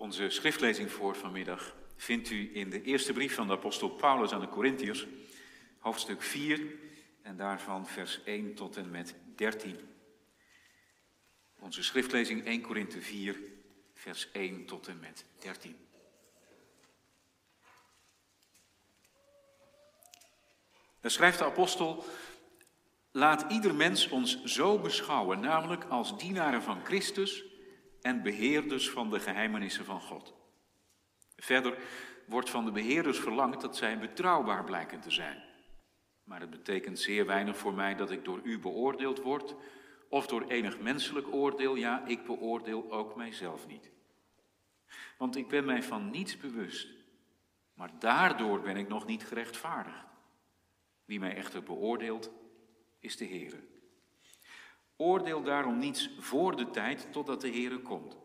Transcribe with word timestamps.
Onze 0.00 0.30
schriftlezing 0.30 0.92
voor 0.92 1.16
vanmiddag 1.16 1.74
vindt 1.96 2.30
u 2.30 2.50
in 2.54 2.70
de 2.70 2.82
eerste 2.82 3.12
brief 3.12 3.34
van 3.34 3.46
de 3.46 3.52
apostel 3.52 3.88
Paulus 3.88 4.32
aan 4.32 4.40
de 4.40 4.48
Corinthiërs, 4.48 5.06
hoofdstuk 5.78 6.22
4 6.22 6.60
en 7.22 7.36
daarvan 7.36 7.86
vers 7.86 8.20
1 8.24 8.54
tot 8.54 8.76
en 8.76 8.90
met 8.90 9.14
13. 9.36 9.76
Onze 11.58 11.82
schriftlezing 11.82 12.46
1 12.46 12.60
Korinthe 12.60 13.00
4, 13.00 13.40
vers 13.94 14.30
1 14.32 14.66
tot 14.66 14.88
en 14.88 15.00
met 15.00 15.24
13. 15.38 15.76
Daar 21.00 21.10
schrijft 21.10 21.38
de 21.38 21.44
apostel, 21.44 22.04
laat 23.10 23.52
ieder 23.52 23.74
mens 23.74 24.08
ons 24.08 24.44
zo 24.44 24.78
beschouwen, 24.78 25.40
namelijk 25.40 25.84
als 25.84 26.18
dienaren 26.18 26.62
van 26.62 26.84
Christus 26.84 27.49
en 28.02 28.22
beheerders 28.22 28.90
van 28.90 29.10
de 29.10 29.20
geheimenissen 29.20 29.84
van 29.84 30.00
God. 30.00 30.34
Verder 31.36 31.78
wordt 32.26 32.50
van 32.50 32.64
de 32.64 32.72
beheerders 32.72 33.18
verlangd 33.18 33.60
dat 33.60 33.76
zij 33.76 33.98
betrouwbaar 33.98 34.64
blijken 34.64 35.00
te 35.00 35.10
zijn. 35.10 35.42
Maar 36.24 36.40
het 36.40 36.50
betekent 36.50 36.98
zeer 36.98 37.26
weinig 37.26 37.56
voor 37.56 37.74
mij 37.74 37.94
dat 37.94 38.10
ik 38.10 38.24
door 38.24 38.40
u 38.42 38.58
beoordeeld 38.58 39.20
word, 39.20 39.54
of 40.08 40.26
door 40.26 40.46
enig 40.48 40.80
menselijk 40.80 41.32
oordeel, 41.32 41.74
ja, 41.74 42.06
ik 42.06 42.24
beoordeel 42.24 42.92
ook 42.92 43.16
mijzelf 43.16 43.66
niet. 43.66 43.90
Want 45.18 45.36
ik 45.36 45.48
ben 45.48 45.64
mij 45.64 45.82
van 45.82 46.10
niets 46.10 46.36
bewust, 46.36 46.88
maar 47.74 47.90
daardoor 47.98 48.60
ben 48.60 48.76
ik 48.76 48.88
nog 48.88 49.06
niet 49.06 49.26
gerechtvaardigd. 49.26 50.04
Wie 51.04 51.20
mij 51.20 51.36
echter 51.36 51.62
beoordeelt, 51.62 52.30
is 52.98 53.16
de 53.16 53.24
Heer. 53.24 53.69
Oordeel 55.00 55.42
daarom 55.42 55.78
niets 55.78 56.10
voor 56.18 56.56
de 56.56 56.70
tijd 56.70 57.08
totdat 57.12 57.40
de 57.40 57.50
Heere 57.50 57.78
komt. 57.78 58.16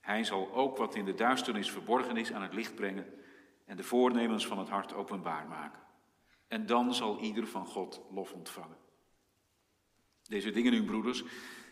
Hij 0.00 0.24
zal 0.24 0.52
ook 0.52 0.76
wat 0.76 0.94
in 0.94 1.04
de 1.04 1.14
duisternis 1.14 1.70
verborgen 1.70 2.16
is 2.16 2.32
aan 2.32 2.42
het 2.42 2.54
licht 2.54 2.74
brengen 2.74 3.06
en 3.64 3.76
de 3.76 3.82
voornemens 3.82 4.46
van 4.46 4.58
het 4.58 4.68
hart 4.68 4.94
openbaar 4.94 5.46
maken. 5.46 5.82
En 6.46 6.66
dan 6.66 6.94
zal 6.94 7.18
ieder 7.18 7.46
van 7.46 7.66
God 7.66 8.00
lof 8.10 8.32
ontvangen. 8.32 8.76
Deze 10.22 10.50
dingen, 10.50 10.72
uw 10.72 10.84
broeders, 10.84 11.24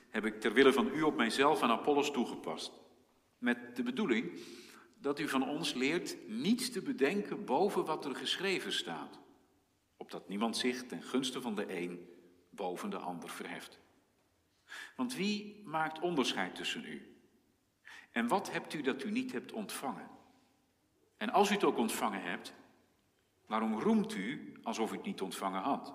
heb 0.09 0.25
ik 0.25 0.41
ter 0.41 0.53
wille 0.53 0.73
van 0.73 0.91
u 0.95 1.03
op 1.03 1.17
mijzelf 1.17 1.62
en 1.62 1.71
Apollos 1.71 2.11
toegepast. 2.11 2.73
Met 3.39 3.77
de 3.77 3.83
bedoeling 3.83 4.41
dat 5.00 5.19
u 5.19 5.28
van 5.28 5.48
ons 5.48 5.75
leert 5.75 6.17
niets 6.28 6.71
te 6.71 6.83
bedenken 6.83 7.45
boven 7.45 7.84
wat 7.84 8.05
er 8.05 8.17
geschreven 8.17 8.73
staat. 8.73 9.19
Opdat 9.97 10.28
niemand 10.28 10.56
zich 10.56 10.87
ten 10.87 11.03
gunste 11.03 11.41
van 11.41 11.55
de 11.55 11.81
een 11.81 12.09
boven 12.50 12.91
de 12.91 12.98
ander 12.98 13.28
verheft. 13.31 13.84
Want 14.97 15.14
wie 15.14 15.62
maakt 15.64 16.00
onderscheid 16.00 16.55
tussen 16.55 16.84
u? 16.84 17.20
En 18.11 18.28
wat 18.28 18.53
hebt 18.53 18.75
u 18.75 18.83
dat 18.83 19.05
u 19.05 19.11
niet 19.11 19.33
hebt 19.33 19.53
ontvangen? 19.53 20.09
En 21.17 21.31
als 21.31 21.50
u 21.50 21.55
het 21.55 21.64
ook 21.64 21.78
ontvangen 21.78 22.22
hebt, 22.22 22.55
waarom 23.47 23.81
roemt 23.81 24.14
u 24.14 24.55
alsof 24.62 24.92
u 24.92 24.97
het 24.97 25.05
niet 25.05 25.20
ontvangen 25.20 25.62
had? 25.62 25.94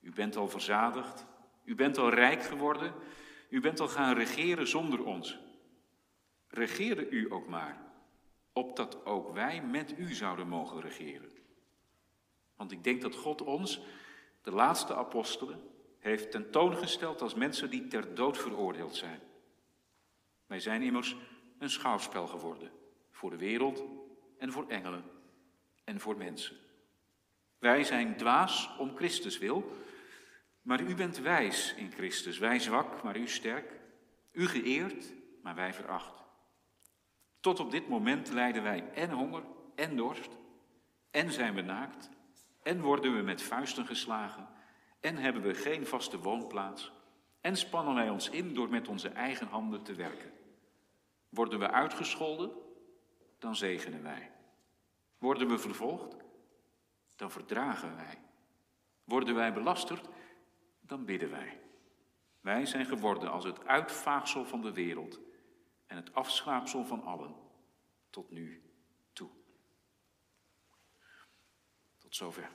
U 0.00 0.12
bent 0.12 0.36
al 0.36 0.48
verzadigd, 0.48 1.26
u 1.64 1.74
bent 1.74 1.98
al 1.98 2.10
rijk 2.10 2.42
geworden, 2.42 2.94
u 3.48 3.60
bent 3.60 3.80
al 3.80 3.88
gaan 3.88 4.14
regeren 4.14 4.68
zonder 4.68 5.04
ons. 5.04 5.38
Regeerde 6.48 7.08
u 7.08 7.32
ook 7.32 7.48
maar, 7.48 7.80
opdat 8.52 9.04
ook 9.04 9.32
wij 9.32 9.62
met 9.62 9.98
u 9.98 10.14
zouden 10.14 10.48
mogen 10.48 10.80
regeren. 10.80 11.30
Want 12.56 12.72
ik 12.72 12.84
denk 12.84 13.02
dat 13.02 13.14
God 13.14 13.42
ons, 13.42 13.80
de 14.42 14.50
laatste 14.50 14.94
apostelen, 14.94 15.60
heeft 15.98 16.30
tentoongesteld 16.30 17.22
als 17.22 17.34
mensen 17.34 17.70
die 17.70 17.88
ter 17.88 18.14
dood 18.14 18.38
veroordeeld 18.38 18.96
zijn. 18.96 19.20
Wij 20.46 20.60
zijn 20.60 20.82
immers 20.82 21.16
een 21.58 21.70
schouwspel 21.70 22.26
geworden 22.26 22.70
voor 23.10 23.30
de 23.30 23.36
wereld 23.36 23.84
en 24.38 24.52
voor 24.52 24.68
engelen 24.68 25.04
en 25.84 26.00
voor 26.00 26.16
mensen. 26.16 26.56
Wij 27.58 27.84
zijn 27.84 28.16
dwaas 28.16 28.76
om 28.78 28.96
Christus 28.96 29.38
wil, 29.38 29.72
maar 30.62 30.80
u 30.80 30.94
bent 30.94 31.18
wijs 31.18 31.74
in 31.74 31.92
Christus. 31.92 32.38
Wij 32.38 32.58
zwak, 32.58 33.02
maar 33.02 33.16
u 33.16 33.28
sterk. 33.28 33.72
U 34.32 34.46
geëerd, 34.46 35.12
maar 35.42 35.54
wij 35.54 35.74
veracht. 35.74 36.22
Tot 37.40 37.60
op 37.60 37.70
dit 37.70 37.88
moment 37.88 38.30
lijden 38.30 38.62
wij 38.62 38.90
en 38.94 39.10
honger 39.10 39.42
en 39.74 39.96
dorst, 39.96 40.36
en 41.10 41.32
zijn 41.32 41.54
we 41.54 41.60
naakt, 41.60 42.10
en 42.62 42.80
worden 42.80 43.16
we 43.16 43.22
met 43.22 43.42
vuisten 43.42 43.86
geslagen 43.86 44.48
en 45.00 45.16
hebben 45.16 45.42
we 45.42 45.54
geen 45.54 45.86
vaste 45.86 46.18
woonplaats 46.18 46.92
en 47.40 47.56
spannen 47.56 47.94
wij 47.94 48.10
ons 48.10 48.30
in 48.30 48.54
door 48.54 48.68
met 48.68 48.88
onze 48.88 49.08
eigen 49.08 49.46
handen 49.46 49.82
te 49.82 49.94
werken. 49.94 50.32
Worden 51.28 51.58
we 51.58 51.70
uitgescholden, 51.70 52.50
dan 53.38 53.56
zegenen 53.56 54.02
wij. 54.02 54.32
Worden 55.18 55.48
we 55.48 55.58
vervolgd, 55.58 56.16
dan 57.16 57.30
verdragen 57.30 57.96
wij. 57.96 58.18
Worden 59.04 59.34
wij 59.34 59.52
belasterd, 59.52 60.08
dan 60.80 61.04
bidden 61.04 61.30
wij. 61.30 61.60
Wij 62.40 62.66
zijn 62.66 62.86
geworden 62.86 63.30
als 63.30 63.44
het 63.44 63.66
uitvaagsel 63.66 64.44
van 64.44 64.60
de 64.60 64.72
wereld 64.72 65.20
en 65.86 65.96
het 65.96 66.14
afschaapsel 66.14 66.84
van 66.84 67.02
allen 67.02 67.34
tot 68.10 68.30
nu 68.30 68.62
toe. 69.12 69.30
Tot 71.98 72.16
zover. 72.16 72.50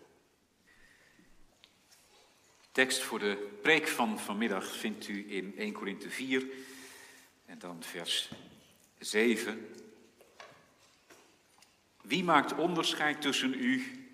Tekst 2.74 3.02
voor 3.02 3.20
de 3.20 3.58
preek 3.62 3.88
van 3.88 4.20
vanmiddag 4.20 4.76
vindt 4.76 5.08
u 5.08 5.26
in 5.32 5.58
1 5.58 5.74
Korinthe 5.74 6.10
4 6.10 6.46
en 7.46 7.60
dan 7.60 7.84
vers 7.84 8.30
7. 9.00 9.70
Wie 12.02 12.24
maakt 12.24 12.54
onderscheid 12.54 13.22
tussen 13.22 13.54
u 13.54 14.06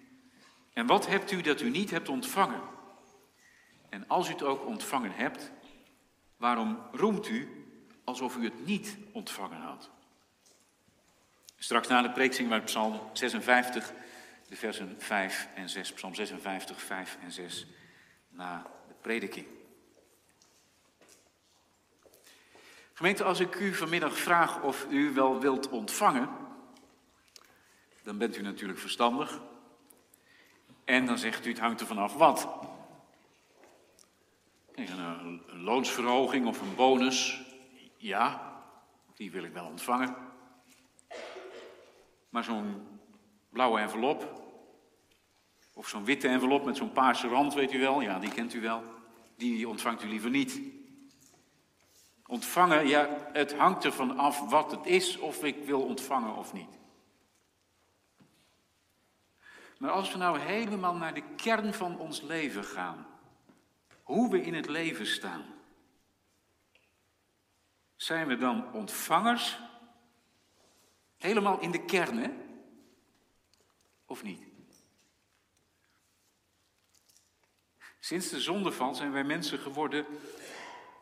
en 0.74 0.86
wat 0.86 1.08
hebt 1.08 1.31
u 1.31 1.42
dat 1.42 1.62
u 1.62 1.70
niet 1.70 1.92
hebt 1.92 2.09
ontvangen? 2.09 2.62
En 3.90 4.08
als 4.08 4.28
u 4.28 4.31
het 4.31 4.44
ook 4.44 4.66
ontvangen 4.66 5.12
hebt, 5.12 5.52
waarom 6.38 6.80
roemt 6.91 7.28
u 7.28 7.66
alsof 8.03 8.36
u 8.36 8.44
het 8.44 8.66
niet 8.66 8.97
ontvangen 9.12 9.62
had? 9.62 9.90
Straks 11.58 11.88
na 11.88 12.02
de 12.02 12.12
preek 12.12 12.34
zingen 12.34 12.52
wij 12.52 12.62
Psalm 12.62 13.00
56, 13.14 13.94
de 14.47 14.56
versen 14.56 14.96
5 14.97 15.47
en 15.56 15.70
6. 15.70 15.94
Psalm 15.94 16.16
56, 16.16 16.81
5 16.81 17.18
en 17.22 17.31
6 17.31 17.68
na 18.39 18.66
de 18.88 18.94
prediking. 19.01 19.47
Gemeente, 22.94 23.23
als 23.23 23.39
ik 23.39 23.55
u 23.55 23.73
vanmiddag 23.73 24.17
vraag 24.17 24.61
of 24.61 24.85
u 24.89 25.13
wel 25.13 25.39
wilt 25.39 25.69
ontvangen, 25.69 26.29
dan 28.03 28.17
bent 28.17 28.38
u 28.38 28.41
natuurlijk 28.41 28.79
verstandig. 28.79 29.41
En 30.83 31.05
dan 31.05 31.17
zegt 31.17 31.45
u, 31.45 31.49
het 31.49 31.59
hangt 31.59 31.81
er 31.81 31.88
vanaf 31.88 32.13
wat. 32.13 32.47
Een, 34.75 34.99
een 34.99 35.61
loonsverhoging 35.61 36.47
of 36.47 36.61
een 36.61 36.75
bonus, 36.75 37.41
ja, 37.97 38.53
die 39.13 39.31
wil 39.31 39.44
ik 39.44 39.53
wel 39.53 39.66
ontvangen. 39.66 40.16
Maar 42.29 42.44
zo'n 42.44 42.99
blauwe 43.49 43.79
envelop, 43.79 44.48
of 45.79 45.88
zo'n 45.88 46.06
witte 46.06 46.28
envelop 46.28 46.66
met 46.66 46.78
zo'n 46.78 46.91
paarse 46.91 47.28
rand, 47.28 47.53
weet 47.53 47.73
u 47.73 47.79
wel, 47.79 48.01
ja, 48.01 48.19
die 48.19 48.31
kent 48.31 48.53
u 48.53 48.62
wel. 48.62 48.84
Die 49.35 49.67
ontvangt 49.67 50.03
u 50.03 50.07
liever 50.07 50.29
niet. 50.29 50.62
Ontvangen, 52.28 52.88
ja, 52.88 53.29
het 53.34 53.53
hangt 53.56 53.85
ervan 53.85 54.17
af 54.17 54.50
wat 54.50 54.72
het 54.72 54.85
is, 54.85 55.17
of 55.17 55.44
ik 55.44 55.66
wil 55.66 55.81
ontvangen 55.81 56.35
of 56.35 56.53
niet. 56.53 56.78
Maar 59.78 59.91
als 59.91 60.12
we 60.12 60.17
nou 60.17 60.40
helemaal 60.40 60.95
naar 60.95 61.13
de 61.13 61.23
kern 61.35 61.73
van 61.73 62.00
ons 62.00 62.22
leven 62.22 62.63
gaan, 62.63 63.07
hoe 64.03 64.29
we 64.29 64.41
in 64.41 64.53
het 64.53 64.67
leven 64.67 65.07
staan, 65.07 65.46
zijn 67.96 68.28
we 68.28 68.38
dan 68.38 68.73
ontvangers? 68.73 69.59
Helemaal 71.17 71.59
in 71.59 71.72
de 71.72 71.85
kern, 71.85 72.17
hè? 72.17 72.29
Of 74.05 74.23
niet? 74.23 74.48
Sinds 77.99 78.29
de 78.29 78.40
zondeval 78.40 78.96
zijn 78.96 79.11
wij 79.11 79.23
mensen 79.23 79.59
geworden 79.59 80.05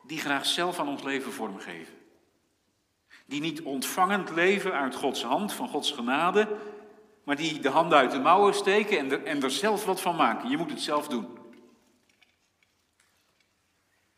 die 0.03 0.19
graag 0.19 0.45
zelf 0.45 0.79
aan 0.79 0.87
ons 0.87 1.03
leven 1.03 1.33
vormgeven. 1.33 1.95
Die 3.25 3.41
niet 3.41 3.61
ontvangend 3.61 4.29
leven 4.29 4.73
uit 4.73 4.95
Gods 4.95 5.23
hand, 5.23 5.53
van 5.53 5.67
Gods 5.67 5.91
genade, 5.91 6.57
maar 7.23 7.35
die 7.35 7.59
de 7.59 7.69
handen 7.69 7.97
uit 7.97 8.11
de 8.11 8.19
mouwen 8.19 8.53
steken 8.53 8.99
en 8.99 9.11
er, 9.11 9.23
en 9.23 9.43
er 9.43 9.51
zelf 9.51 9.85
wat 9.85 10.01
van 10.01 10.15
maken. 10.15 10.49
Je 10.49 10.57
moet 10.57 10.69
het 10.69 10.81
zelf 10.81 11.07
doen. 11.07 11.37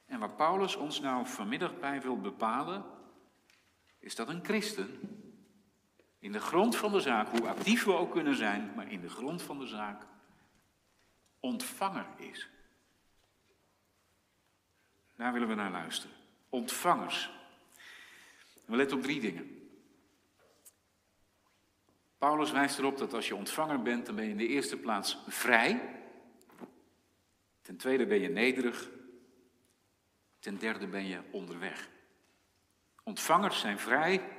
En 0.06 0.20
waar 0.20 0.36
Paulus 0.36 0.76
ons 0.76 1.00
nou 1.00 1.28
vanmiddag 1.28 1.80
bij 1.80 2.02
wil 2.02 2.20
bepalen, 2.20 2.86
is 4.00 4.16
dat 4.16 4.30
een 4.30 4.44
christen 4.44 5.00
in 6.20 6.32
de 6.32 6.40
grond 6.40 6.76
van 6.76 6.92
de 6.92 7.00
zaak, 7.00 7.30
hoe 7.30 7.48
actief 7.48 7.84
we 7.84 7.94
ook 7.94 8.12
kunnen 8.12 8.36
zijn, 8.36 8.72
maar 8.76 8.92
in 8.92 9.02
de 9.02 9.10
grond 9.10 9.42
van 9.42 9.60
de 9.60 9.68
zaak 9.68 10.06
ontvanger 11.40 12.06
is. 12.18 12.50
Daar 15.20 15.34
willen 15.34 15.48
we 15.48 15.56
naar 15.56 15.72
luisteren. 15.72 16.16
Ontvangers. 16.50 17.32
We 18.66 18.76
letten 18.76 18.98
op 18.98 19.04
drie 19.04 19.20
dingen. 19.20 19.70
Paulus 22.18 22.52
wijst 22.52 22.80
erop 22.80 22.98
dat 22.98 23.14
als 23.14 23.28
je 23.28 23.36
ontvanger 23.36 23.82
bent, 23.82 24.06
dan 24.06 24.16
ben 24.16 24.24
je 24.24 24.32
in 24.32 24.38
de 24.38 24.48
eerste 24.48 24.78
plaats 24.78 25.18
vrij. 25.28 26.02
Ten 27.62 27.78
tweede 27.78 28.06
ben 28.06 28.20
je 28.20 28.30
nederig. 28.30 28.90
Ten 30.40 30.58
derde 30.58 30.88
ben 30.88 31.06
je 31.06 31.22
onderweg. 31.32 31.90
Ontvangers 33.04 33.60
zijn 33.60 33.80
vrij, 33.80 34.30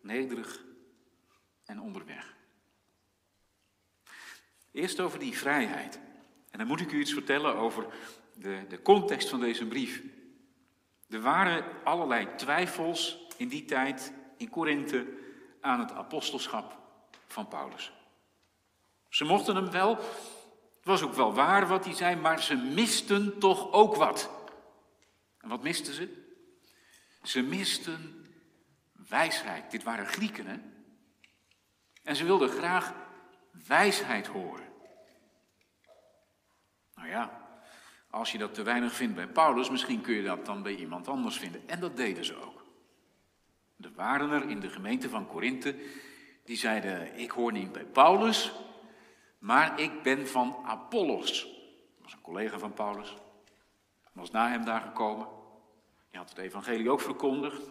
nederig 0.00 0.64
en 1.64 1.80
onderweg. 1.80 2.36
Eerst 4.72 5.00
over 5.00 5.18
die 5.18 5.38
vrijheid. 5.38 6.00
En 6.50 6.58
dan 6.58 6.66
moet 6.66 6.80
ik 6.80 6.92
u 6.92 7.00
iets 7.00 7.12
vertellen 7.12 7.54
over 7.54 7.86
de, 8.40 8.64
de 8.68 8.82
context 8.82 9.28
van 9.28 9.40
deze 9.40 9.66
brief. 9.66 10.02
Er 11.10 11.20
waren 11.20 11.64
allerlei 11.84 12.34
twijfels 12.36 13.18
in 13.36 13.48
die 13.48 13.64
tijd 13.64 14.12
in 14.36 14.50
Korinthe 14.50 15.06
aan 15.60 15.80
het 15.80 15.92
apostelschap 15.92 16.78
van 17.26 17.48
Paulus. 17.48 17.92
Ze 19.08 19.24
mochten 19.24 19.56
hem 19.56 19.70
wel, 19.70 19.96
het 19.96 20.84
was 20.84 21.02
ook 21.02 21.14
wel 21.14 21.34
waar 21.34 21.66
wat 21.66 21.84
hij 21.84 21.94
zei, 21.94 22.16
maar 22.16 22.42
ze 22.42 22.56
misten 22.56 23.38
toch 23.38 23.72
ook 23.72 23.96
wat. 23.96 24.30
En 25.40 25.48
wat 25.48 25.62
misten 25.62 25.94
ze? 25.94 26.34
Ze 27.22 27.42
misten 27.42 28.26
wijsheid. 29.08 29.70
Dit 29.70 29.82
waren 29.82 30.06
Grieken, 30.06 30.46
hè? 30.46 30.56
En 32.02 32.16
ze 32.16 32.24
wilden 32.24 32.48
graag 32.48 32.94
wijsheid 33.66 34.26
horen. 34.26 34.68
Nou 36.94 37.08
ja, 37.08 37.39
als 38.10 38.32
je 38.32 38.38
dat 38.38 38.54
te 38.54 38.62
weinig 38.62 38.92
vindt 38.92 39.14
bij 39.14 39.28
Paulus, 39.28 39.70
misschien 39.70 40.00
kun 40.00 40.14
je 40.14 40.22
dat 40.22 40.46
dan 40.46 40.62
bij 40.62 40.74
iemand 40.74 41.08
anders 41.08 41.38
vinden. 41.38 41.68
En 41.68 41.80
dat 41.80 41.96
deden 41.96 42.24
ze 42.24 42.36
ook. 42.36 42.64
Er 43.80 43.92
waren 43.94 44.30
er 44.30 44.48
in 44.48 44.60
de 44.60 44.68
gemeente 44.68 45.08
van 45.08 45.26
Korinthe 45.26 45.76
die 46.44 46.56
zeiden: 46.56 47.18
Ik 47.18 47.30
hoor 47.30 47.52
niet 47.52 47.72
bij 47.72 47.84
Paulus, 47.84 48.52
maar 49.38 49.80
ik 49.80 50.02
ben 50.02 50.28
van 50.28 50.56
Apollos. 50.64 51.42
Dat 51.42 52.02
was 52.02 52.12
een 52.12 52.20
collega 52.20 52.58
van 52.58 52.72
Paulus. 52.72 53.16
Was 54.12 54.30
na 54.30 54.48
hem 54.48 54.64
daar 54.64 54.80
gekomen. 54.80 55.26
Die 56.10 56.18
had 56.18 56.28
het 56.28 56.38
evangelie 56.38 56.90
ook 56.90 57.00
verkondigd. 57.00 57.62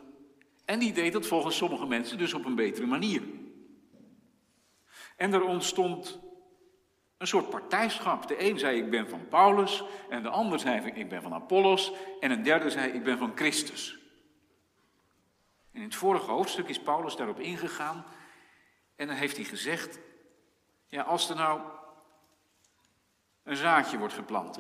En 0.66 0.80
die 0.80 0.94
deed 0.94 1.14
het 1.14 1.28
volgens 1.28 1.58
sommige 1.58 1.86
mensen 1.86 2.18
dus 2.18 2.34
op 2.34 2.46
een 2.46 2.56
betere 2.56 2.86
manier. 2.86 3.24
En 5.16 5.34
er 5.34 5.44
ontstond 5.44 6.20
een 7.20 7.28
soort 7.28 7.50
partijschap. 7.50 8.28
De 8.28 8.50
een 8.50 8.60
zei 8.60 8.78
ik 8.78 8.90
ben 8.90 9.10
van 9.10 9.28
Paulus 9.28 9.84
en 10.10 10.24
de 10.24 10.30
ander 10.30 10.60
zei 10.60 10.92
ik 10.92 11.10
ben 11.10 11.22
van 11.22 11.34
Apollos 11.34 11.92
en 12.20 12.32
een 12.32 12.44
derde 12.44 12.70
zei 12.70 12.92
ik 12.92 13.04
ben 13.04 13.18
van 13.18 13.32
Christus. 13.36 14.00
En 15.72 15.80
in 15.80 15.84
het 15.84 15.96
vorige 15.96 16.32
hoofdstuk 16.32 16.70
is 16.70 16.80
Paulus 16.80 17.16
daarop 17.16 17.40
ingegaan 17.40 18.06
en 18.96 19.08
dan 19.08 19.16
heeft 19.16 19.36
hij 19.36 19.46
gezegd, 19.46 20.00
ja 20.88 21.02
als 21.02 21.30
er 21.30 21.36
nou 21.36 21.62
een 23.44 23.56
zaadje 23.56 23.98
wordt 23.98 24.14
geplant 24.14 24.60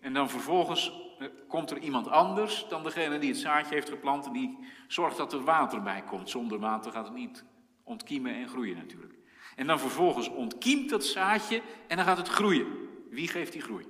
en 0.00 0.12
dan 0.12 0.30
vervolgens 0.30 0.92
eh, 1.18 1.28
komt 1.48 1.70
er 1.70 1.78
iemand 1.78 2.08
anders 2.08 2.66
dan 2.68 2.82
degene 2.82 3.18
die 3.18 3.30
het 3.30 3.38
zaadje 3.38 3.74
heeft 3.74 3.88
geplant 3.88 4.32
die 4.32 4.58
zorgt 4.88 5.16
dat 5.16 5.32
er 5.32 5.44
water 5.44 5.82
bij 5.82 6.02
komt. 6.02 6.30
Zonder 6.30 6.58
water 6.58 6.92
gaat 6.92 7.04
het 7.04 7.14
niet 7.14 7.44
ontkiemen 7.82 8.34
en 8.34 8.48
groeien 8.48 8.76
natuurlijk. 8.76 9.23
En 9.56 9.66
dan 9.66 9.78
vervolgens 9.78 10.28
ontkiemt 10.28 10.90
dat 10.90 11.04
zaadje 11.04 11.62
en 11.86 11.96
dan 11.96 12.06
gaat 12.06 12.16
het 12.16 12.28
groeien. 12.28 12.66
Wie 13.10 13.28
geeft 13.28 13.52
die 13.52 13.62
groei? 13.62 13.86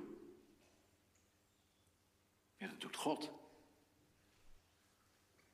Ja, 2.57 2.67
dat 2.67 2.81
doet 2.81 2.95
God. 2.95 3.31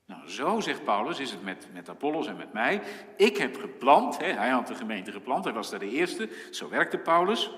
Nou, 0.06 0.30
zo 0.30 0.60
zegt 0.60 0.84
Paulus, 0.84 1.20
is 1.20 1.32
het 1.32 1.44
met, 1.44 1.68
met 1.74 1.90
Apollos 1.90 2.28
en 2.28 2.38
met 2.38 2.54
mij. 2.54 2.82
Ik 3.18 3.38
heb 3.38 3.58
geplant, 3.58 4.18
hè, 4.18 4.26
hij 4.26 4.50
had 4.50 4.68
de 4.68 4.76
gemeente 4.76 5.12
geplant, 5.12 5.44
hij 5.44 5.54
was 5.54 5.70
daar 5.70 5.80
de 5.80 5.90
eerste. 5.90 6.30
Zo 6.52 6.70
werkte 6.70 6.98
Paulus. 6.98 7.52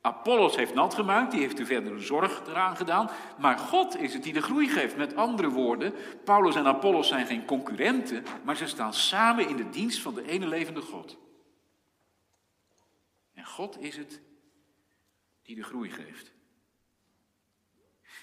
Apollos 0.00 0.56
heeft 0.56 0.74
nat 0.74 0.94
gemaakt, 0.94 1.30
die 1.30 1.40
heeft 1.40 1.56
de 1.56 1.66
verdere 1.66 2.00
zorg 2.00 2.42
eraan 2.46 2.76
gedaan. 2.76 3.10
Maar 3.38 3.58
God 3.58 3.98
is 3.98 4.14
het 4.14 4.22
die 4.22 4.32
de 4.32 4.42
groei 4.42 4.68
geeft. 4.68 4.96
Met 4.96 5.16
andere 5.16 5.48
woorden, 5.48 5.94
Paulus 6.24 6.54
en 6.54 6.66
Apollos 6.66 7.08
zijn 7.08 7.26
geen 7.26 7.44
concurrenten, 7.44 8.24
maar 8.44 8.56
ze 8.56 8.66
staan 8.66 8.94
samen 8.94 9.48
in 9.48 9.56
de 9.56 9.70
dienst 9.70 10.02
van 10.02 10.14
de 10.14 10.28
ene 10.28 10.46
levende 10.46 10.80
God. 10.80 11.18
En 13.42 13.48
God 13.48 13.80
is 13.80 13.96
het 13.96 14.20
die 15.42 15.56
de 15.56 15.62
groei 15.62 15.90
geeft. 15.90 16.32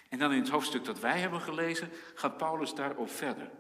En 0.10 0.20
dan 0.20 0.32
in 0.32 0.40
het 0.40 0.50
hoofdstuk 0.50 0.86
dat 0.86 1.00
wij 1.00 1.20
hebben 1.20 1.42
gelezen, 1.42 1.90
gaat 2.16 2.38
Paulus 2.38 2.74
daarop 2.74 3.10
verder. 3.10 3.52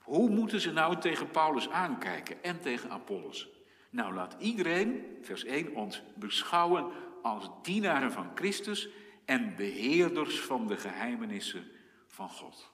Hoe 0.00 0.30
moeten 0.30 0.60
ze 0.60 0.72
nou 0.72 1.00
tegen 1.00 1.30
Paulus 1.30 1.68
aankijken 1.68 2.42
en 2.42 2.60
tegen 2.60 2.90
Apollos? 2.90 3.48
Nou, 3.90 4.14
laat 4.14 4.36
iedereen, 4.38 5.18
vers 5.22 5.44
1, 5.44 5.74
ons 5.74 6.02
beschouwen 6.14 6.92
als 7.22 7.50
dienaren 7.62 8.12
van 8.12 8.30
Christus 8.34 8.88
en 9.24 9.56
beheerders 9.56 10.40
van 10.40 10.66
de 10.66 10.76
geheimenissen 10.76 11.70
van 12.06 12.30
God. 12.30 12.72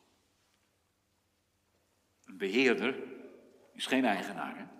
Een 2.24 2.36
beheerder 2.36 3.02
is 3.72 3.86
geen 3.86 4.04
eigenaar. 4.04 4.79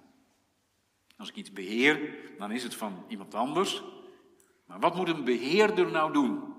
Als 1.20 1.28
ik 1.28 1.36
iets 1.36 1.52
beheer, 1.52 2.14
dan 2.38 2.52
is 2.52 2.62
het 2.62 2.74
van 2.74 3.04
iemand 3.08 3.34
anders. 3.34 3.82
Maar 4.66 4.80
wat 4.80 4.94
moet 4.94 5.08
een 5.08 5.24
beheerder 5.24 5.90
nou 5.90 6.12
doen? 6.12 6.54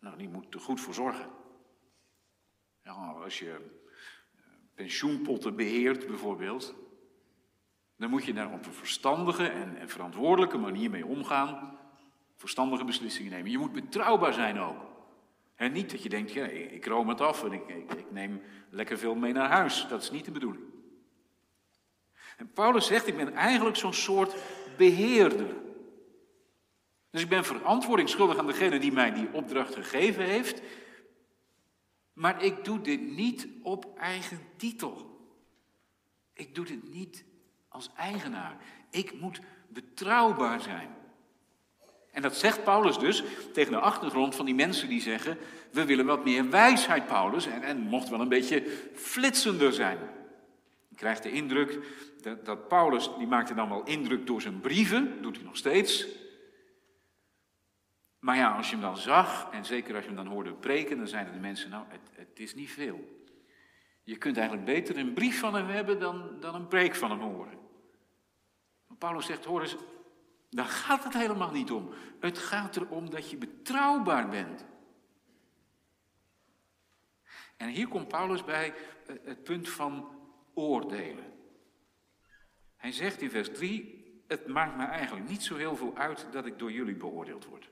Nou, 0.00 0.16
die 0.16 0.28
moet 0.28 0.54
er 0.54 0.60
goed 0.60 0.80
voor 0.80 0.94
zorgen. 0.94 1.30
Ja, 2.82 2.92
als 2.92 3.38
je 3.38 3.50
eh, 3.50 3.58
pensioenpotten 4.74 5.56
beheert 5.56 6.06
bijvoorbeeld, 6.06 6.74
dan 7.96 8.10
moet 8.10 8.24
je 8.24 8.32
daar 8.32 8.52
op 8.52 8.66
een 8.66 8.72
verstandige 8.72 9.48
en, 9.48 9.88
verantwoordelijke 9.88 10.58
manier 10.58 10.90
mee 10.90 11.06
omgaan. 11.06 11.78
Verstandige 12.36 12.84
beslissingen 12.84 13.32
nemen. 13.32 13.50
Je 13.50 13.58
moet 13.58 13.72
betrouwbaar 13.72 14.32
zijn 14.32 14.58
ook. 14.58 14.86
En 15.54 15.72
niet 15.72 15.90
dat 15.90 16.02
je 16.02 16.08
denkt, 16.08 16.32
ja, 16.32 16.44
ik 16.46 16.86
room 16.86 17.08
het 17.08 17.20
af 17.20 17.44
en 17.44 17.52
ik, 17.52 17.68
ik, 17.68 17.92
ik 17.92 18.10
neem 18.10 18.42
lekker 18.70 18.98
veel 18.98 19.14
mee 19.14 19.32
naar 19.32 19.50
huis. 19.50 19.86
Dat 19.88 20.02
is 20.02 20.10
niet 20.10 20.24
de 20.24 20.30
bedoeling. 20.30 20.69
En 22.40 22.52
Paulus 22.52 22.86
zegt, 22.86 23.06
ik 23.06 23.16
ben 23.16 23.34
eigenlijk 23.34 23.76
zo'n 23.76 23.94
soort 23.94 24.34
beheerder. 24.76 25.56
Dus 27.10 27.22
ik 27.22 27.28
ben 27.28 27.44
verantwoording 27.44 28.08
schuldig 28.08 28.38
aan 28.38 28.46
degene 28.46 28.78
die 28.78 28.92
mij 28.92 29.12
die 29.12 29.28
opdracht 29.32 29.74
gegeven 29.74 30.24
heeft. 30.24 30.62
Maar 32.12 32.42
ik 32.44 32.64
doe 32.64 32.80
dit 32.80 33.00
niet 33.00 33.48
op 33.62 33.98
eigen 33.98 34.40
titel. 34.56 35.20
Ik 36.32 36.54
doe 36.54 36.64
dit 36.64 36.92
niet 36.92 37.24
als 37.68 37.90
eigenaar. 37.96 38.56
Ik 38.90 39.20
moet 39.20 39.40
betrouwbaar 39.68 40.60
zijn. 40.60 40.88
En 42.10 42.22
dat 42.22 42.36
zegt 42.36 42.64
Paulus 42.64 42.98
dus 42.98 43.22
tegen 43.52 43.72
de 43.72 43.80
achtergrond 43.80 44.34
van 44.34 44.44
die 44.44 44.54
mensen 44.54 44.88
die 44.88 45.00
zeggen: 45.00 45.38
We 45.72 45.84
willen 45.84 46.06
wat 46.06 46.24
meer 46.24 46.50
wijsheid, 46.50 47.06
Paulus, 47.06 47.46
en, 47.46 47.62
en 47.62 47.78
mocht 47.78 48.08
wel 48.08 48.20
een 48.20 48.28
beetje 48.28 48.88
flitsender 48.94 49.72
zijn. 49.72 49.98
Je 50.88 50.96
krijgt 50.96 51.22
de 51.22 51.32
indruk 51.32 51.78
dat, 52.22 52.68
Paulus, 52.68 53.10
die 53.18 53.26
maakte 53.26 53.54
dan 53.54 53.68
wel 53.68 53.84
indruk 53.84 54.26
door 54.26 54.40
zijn 54.40 54.60
brieven, 54.60 55.22
doet 55.22 55.36
hij 55.36 55.44
nog 55.44 55.56
steeds. 55.56 56.06
Maar 58.18 58.36
ja, 58.36 58.56
als 58.56 58.66
je 58.66 58.72
hem 58.72 58.84
dan 58.84 58.96
zag, 58.96 59.48
en 59.52 59.64
zeker 59.64 59.94
als 59.94 60.04
je 60.04 60.10
hem 60.10 60.24
dan 60.24 60.32
hoorde 60.32 60.52
preken, 60.52 60.96
dan 60.96 61.08
zeiden 61.08 61.32
de 61.32 61.38
mensen: 61.38 61.70
Nou, 61.70 61.84
het, 61.88 62.10
het 62.12 62.38
is 62.38 62.54
niet 62.54 62.70
veel. 62.70 63.28
Je 64.02 64.16
kunt 64.16 64.36
eigenlijk 64.36 64.66
beter 64.66 64.96
een 64.96 65.12
brief 65.12 65.38
van 65.38 65.54
hem 65.54 65.68
hebben 65.68 66.00
dan, 66.00 66.36
dan 66.40 66.54
een 66.54 66.68
preek 66.68 66.94
van 66.94 67.10
hem 67.10 67.20
horen. 67.20 67.58
Paulus 68.98 69.26
zegt: 69.26 69.44
Hoor 69.44 69.62
eens, 69.62 69.76
daar 70.50 70.64
gaat 70.66 71.04
het 71.04 71.12
helemaal 71.12 71.50
niet 71.50 71.70
om. 71.70 71.90
Het 72.20 72.38
gaat 72.38 72.76
erom 72.76 73.10
dat 73.10 73.30
je 73.30 73.36
betrouwbaar 73.36 74.28
bent. 74.28 74.66
En 77.56 77.68
hier 77.68 77.88
komt 77.88 78.08
Paulus 78.08 78.44
bij 78.44 78.74
eh, 79.06 79.16
het 79.24 79.42
punt 79.42 79.68
van 79.68 80.08
oordelen. 80.54 81.39
Hij 82.80 82.92
zegt 82.92 83.22
in 83.22 83.30
vers 83.30 83.48
3: 83.52 84.04
Het 84.26 84.46
maakt 84.46 84.76
me 84.76 84.84
eigenlijk 84.84 85.28
niet 85.28 85.42
zo 85.42 85.56
heel 85.56 85.76
veel 85.76 85.96
uit 85.96 86.26
dat 86.32 86.46
ik 86.46 86.58
door 86.58 86.72
jullie 86.72 86.94
beoordeeld 86.94 87.44
word. 87.44 87.70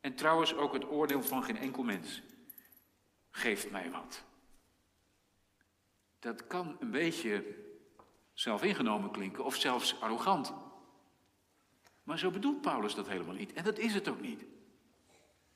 En 0.00 0.14
trouwens 0.14 0.54
ook 0.54 0.72
het 0.72 0.90
oordeel 0.90 1.22
van 1.22 1.42
geen 1.42 1.56
enkel 1.56 1.82
mens 1.82 2.22
geeft 3.30 3.70
mij 3.70 3.90
wat. 3.90 4.24
Dat 6.18 6.46
kan 6.46 6.76
een 6.80 6.90
beetje 6.90 7.44
zelfingenomen 8.32 9.10
klinken 9.10 9.44
of 9.44 9.56
zelfs 9.56 10.00
arrogant. 10.00 10.54
Maar 12.02 12.18
zo 12.18 12.30
bedoelt 12.30 12.60
Paulus 12.60 12.94
dat 12.94 13.08
helemaal 13.08 13.34
niet. 13.34 13.52
En 13.52 13.64
dat 13.64 13.78
is 13.78 13.94
het 13.94 14.08
ook 14.08 14.20
niet. 14.20 14.44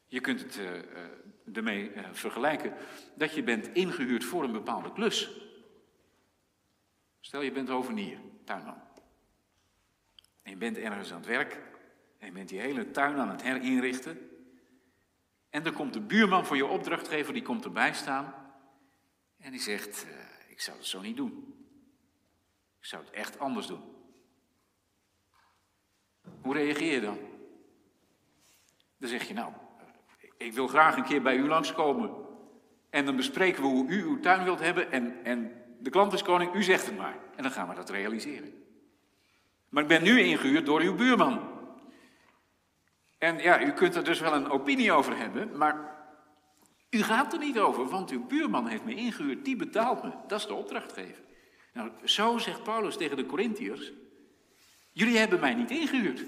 Je 0.07 0.21
kunt 0.21 0.41
het 0.41 0.57
uh, 0.57 1.57
ermee 1.57 1.95
uh, 1.95 2.09
vergelijken 2.13 2.75
dat 3.15 3.35
je 3.35 3.43
bent 3.43 3.69
ingehuurd 3.69 4.25
voor 4.25 4.45
een 4.45 4.53
bepaalde 4.53 4.93
klus. 4.93 5.44
Stel 7.25 7.41
je 7.41 7.53
bent 7.53 7.69
hovenier, 7.69 8.19
tuinman. 8.45 8.83
En 10.43 10.51
je 10.51 10.57
bent 10.57 10.77
ergens 10.77 11.13
aan 11.13 11.17
het 11.17 11.27
werk. 11.27 11.53
En 12.19 12.27
je 12.27 12.33
bent 12.33 12.49
die 12.49 12.61
hele 12.61 12.91
tuin 12.91 13.17
aan 13.17 13.29
het 13.29 13.43
herinrichten. 13.43 14.31
En 15.51 15.63
dan 15.63 15.73
komt 15.73 15.93
de 15.93 16.01
buurman 16.01 16.47
voor 16.47 16.57
je 16.57 16.67
opdrachtgever, 16.67 17.33
die 17.33 17.43
komt 17.43 17.65
erbij 17.65 17.95
staan. 17.95 18.35
En 19.39 19.51
die 19.51 19.61
zegt, 19.61 20.07
ik 20.49 20.61
zou 20.61 20.77
het 20.77 20.87
zo 20.87 21.01
niet 21.01 21.17
doen. 21.17 21.55
Ik 22.79 22.85
zou 22.85 23.05
het 23.05 23.13
echt 23.13 23.39
anders 23.39 23.67
doen. 23.67 23.83
Hoe 26.41 26.55
reageer 26.55 26.93
je 26.93 27.01
dan? 27.01 27.19
Dan 28.97 29.09
zeg 29.09 29.29
je, 29.29 29.35
nou, 29.35 29.53
ik 30.37 30.53
wil 30.53 30.67
graag 30.67 30.97
een 30.97 31.05
keer 31.05 31.23
bij 31.23 31.37
u 31.37 31.49
langskomen. 31.49 32.27
En 32.91 33.05
dan 33.05 33.17
bespreken 33.17 33.63
we 33.63 33.69
hoe 33.69 33.89
u 33.89 34.03
uw 34.03 34.21
tuin 34.21 34.45
wilt 34.45 34.61
hebben 34.61 34.93
en, 34.93 35.25
en 35.25 35.64
de 35.85 35.91
klant 35.91 36.13
is 36.13 36.23
koning, 36.23 36.55
u 36.55 36.63
zegt 36.63 36.87
het 36.87 36.97
maar. 36.97 37.17
En 37.37 37.43
dan 37.43 37.53
gaan 37.53 37.69
we 37.69 37.75
dat 37.75 37.91
realiseren. 37.91 38.65
Maar 39.69 39.83
ik 39.83 39.89
ben 39.89 40.03
nu 40.03 40.21
ingehuurd 40.21 40.67
door 40.67 40.81
uw 40.81 40.95
buurman. 40.95 41.53
En 43.19 43.39
ja, 43.39 43.63
u 43.63 43.73
kunt 43.73 43.95
er 43.95 44.05
dus 44.05 44.21
wel 44.21 44.35
een 44.35 44.51
opinie 44.51 44.93
over 44.93 45.17
hebben, 45.17 45.57
maar 45.57 45.97
u 46.91 47.03
gaat 47.03 47.33
er 47.33 47.39
niet 47.39 47.59
over, 47.59 47.87
want 47.89 48.11
uw 48.11 48.27
buurman 48.27 48.67
heeft 48.67 48.85
me 48.85 48.95
ingehuurd, 48.95 49.45
die 49.45 49.57
betaalt 49.57 50.03
me. 50.03 50.11
Dat 50.27 50.41
is 50.41 50.47
de 50.47 50.55
opdrachtgever. 50.55 51.23
Nou, 51.73 51.91
zo 52.05 52.39
zegt 52.39 52.63
Paulus 52.63 52.97
tegen 52.97 53.17
de 53.17 53.27
Corinthiërs, 53.27 53.93
jullie 54.93 55.17
hebben 55.17 55.41
mij 55.41 55.55
niet 55.55 55.71
ingehuurd. 55.71 56.25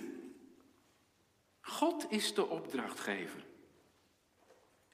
God 1.61 2.07
is 2.09 2.35
de 2.35 2.49
opdrachtgever. 2.49 3.45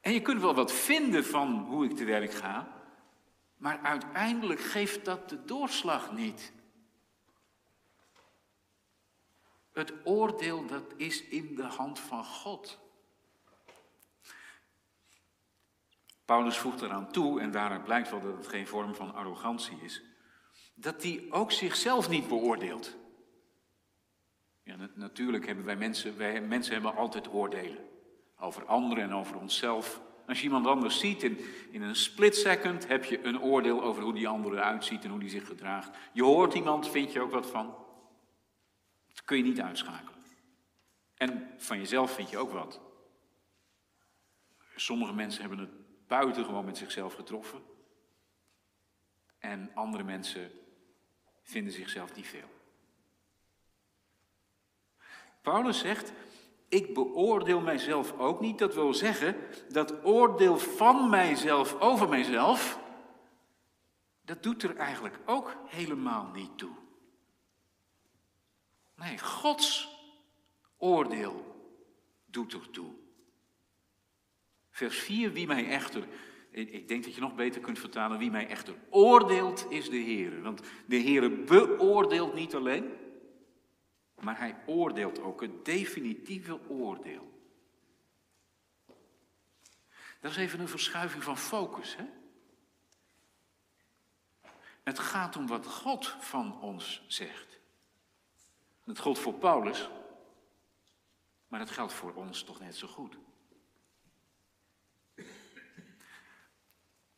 En 0.01 0.13
je 0.13 0.23
kunt 0.23 0.41
wel 0.41 0.55
wat 0.55 0.73
vinden 0.73 1.25
van 1.25 1.65
hoe 1.69 1.85
ik 1.85 1.97
te 1.97 2.05
werk 2.05 2.33
ga, 2.33 2.82
maar 3.63 3.79
uiteindelijk 3.79 4.61
geeft 4.61 5.05
dat 5.05 5.29
de 5.29 5.45
doorslag 5.45 6.13
niet. 6.13 6.53
Het 9.73 9.93
oordeel 10.05 10.67
dat 10.67 10.85
is 10.97 11.25
in 11.25 11.55
de 11.55 11.63
hand 11.63 11.99
van 11.99 12.25
God. 12.25 12.79
Paulus 16.25 16.59
voegt 16.59 16.83
eraan 16.83 17.13
toe, 17.13 17.41
en 17.41 17.51
daaruit 17.51 17.85
blijkt 17.85 18.11
wel 18.11 18.21
dat 18.21 18.37
het 18.37 18.47
geen 18.47 18.67
vorm 18.67 18.95
van 18.95 19.15
arrogantie 19.15 19.81
is, 19.83 20.03
dat 20.75 21.03
hij 21.03 21.27
ook 21.31 21.53
zichzelf 21.53 22.09
niet 22.09 22.29
beoordeelt. 22.29 22.97
Ja, 24.63 24.77
natuurlijk 24.95 25.47
hebben 25.47 25.65
wij 25.65 25.77
mensen, 25.77 26.17
wij 26.17 26.41
mensen 26.41 26.73
hebben 26.73 26.95
altijd 26.95 27.29
oordelen 27.29 27.89
over 28.39 28.67
anderen 28.67 29.05
en 29.05 29.15
over 29.15 29.37
onszelf. 29.37 30.01
Als 30.33 30.41
je 30.41 30.47
iemand 30.47 30.67
anders 30.67 30.99
ziet 30.99 31.23
in, 31.23 31.39
in 31.71 31.83
een 31.83 31.97
split 31.97 32.37
second, 32.37 32.89
heb 32.89 33.05
je 33.05 33.25
een 33.25 33.41
oordeel 33.41 33.83
over 33.83 34.03
hoe 34.03 34.13
die 34.13 34.29
andere 34.29 34.57
eruit 34.57 34.85
ziet 34.85 35.05
en 35.05 35.11
hoe 35.11 35.21
die 35.21 35.29
zich 35.29 35.47
gedraagt. 35.47 35.99
Je 36.13 36.23
hoort 36.23 36.55
iemand, 36.55 36.91
vind 36.91 37.13
je 37.13 37.21
ook 37.21 37.31
wat 37.31 37.47
van. 37.47 37.67
Dat 39.09 39.25
kun 39.25 39.37
je 39.37 39.43
niet 39.43 39.61
uitschakelen. 39.61 40.25
En 41.15 41.55
van 41.59 41.79
jezelf 41.79 42.15
vind 42.15 42.31
je 42.31 42.39
ook 42.39 42.53
wat. 42.53 42.81
Sommige 44.77 45.13
mensen 45.13 45.41
hebben 45.41 45.59
het 45.59 46.07
buitengewoon 46.07 46.65
met 46.65 46.79
zichzelf 46.79 47.15
getroffen. 47.15 47.63
En 49.39 49.71
andere 49.75 50.05
mensen 50.05 50.51
vinden 51.43 51.73
zichzelf 51.73 52.15
niet 52.15 52.27
veel. 52.27 52.51
Paulus 55.43 55.79
zegt, 55.79 56.13
ik 56.73 56.95
beoordeel 56.95 57.61
mijzelf 57.61 58.19
ook 58.19 58.41
niet. 58.41 58.59
Dat 58.59 58.75
wil 58.75 58.95
zeggen, 58.95 59.37
dat 59.69 60.05
oordeel 60.05 60.59
van 60.59 61.11
mijzelf 61.11 61.81
over 61.81 62.09
mijzelf, 62.09 62.79
dat 64.25 64.43
doet 64.43 64.63
er 64.63 64.77
eigenlijk 64.77 65.19
ook 65.27 65.57
helemaal 65.67 66.31
niet 66.35 66.59
toe. 66.59 66.71
Nee, 68.97 69.19
Gods 69.19 69.99
oordeel 70.77 71.45
doet 72.27 72.53
er 72.53 72.71
toe. 72.71 72.93
Vers 74.71 74.99
4, 74.99 75.33
wie 75.33 75.47
mij 75.47 75.69
echter, 75.69 76.09
ik 76.51 76.89
denk 76.89 77.05
dat 77.05 77.15
je 77.15 77.21
nog 77.21 77.35
beter 77.35 77.61
kunt 77.61 77.79
vertalen, 77.79 78.19
wie 78.19 78.31
mij 78.31 78.49
echter 78.49 78.75
oordeelt 78.91 79.67
is 79.69 79.91
de 79.91 79.97
Heer. 79.97 80.43
Want 80.43 80.61
de 80.87 80.97
Heer 80.97 81.45
beoordeelt 81.45 82.35
niet 82.35 82.55
alleen, 82.55 82.91
maar 84.23 84.39
hij 84.39 84.57
oordeelt 84.67 85.21
ook 85.21 85.41
het 85.41 85.65
definitieve 85.65 86.69
oordeel. 86.69 87.31
Dat 90.21 90.31
is 90.31 90.37
even 90.37 90.61
een 90.61 90.69
verschuiving 90.69 91.23
van 91.23 91.39
focus. 91.39 91.97
Hè? 91.97 92.05
Het 94.83 94.99
gaat 94.99 95.37
om 95.37 95.47
wat 95.47 95.67
God 95.67 96.07
van 96.07 96.61
ons 96.61 97.05
zegt. 97.07 97.59
Dat 98.85 98.99
geldt 98.99 99.19
voor 99.19 99.35
Paulus, 99.35 99.89
maar 101.49 101.59
dat 101.59 101.71
geldt 101.71 101.93
voor 101.93 102.15
ons 102.15 102.43
toch 102.43 102.61
net 102.61 102.77
zo 102.77 102.87
goed. 102.87 103.17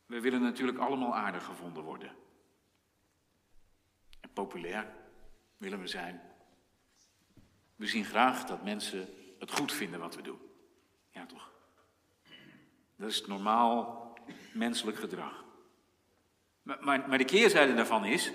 We 0.07 0.21
willen 0.21 0.41
natuurlijk 0.41 0.79
allemaal 0.79 1.15
aardig 1.15 1.45
gevonden 1.45 1.83
worden. 1.83 2.17
En 4.21 4.33
populair 4.33 4.95
willen 5.57 5.81
we 5.81 5.87
zijn. 5.87 6.34
We 7.85 7.91
zien 7.91 8.05
graag 8.05 8.45
dat 8.45 8.65
mensen 8.65 9.09
het 9.39 9.51
goed 9.53 9.73
vinden 9.73 10.01
wat 10.01 10.15
we 10.15 10.23
doen. 10.23 10.39
Ja, 11.11 11.27
toch? 11.27 11.51
Dat 12.97 13.11
is 13.11 13.27
normaal 13.27 14.13
menselijk 14.53 14.97
gedrag. 14.99 15.45
Maar, 16.63 16.79
maar, 16.81 17.09
maar 17.09 17.19
de 17.19 17.25
keerzijde 17.25 17.75
daarvan 17.75 18.05
is 18.05 18.33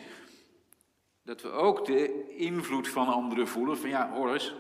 dat 1.24 1.42
we 1.42 1.50
ook 1.50 1.86
de 1.86 2.30
invloed 2.36 2.88
van 2.88 3.08
anderen 3.08 3.48
voelen. 3.48 3.78
Van 3.78 3.90
ja, 3.90 4.12
hoor 4.12 4.54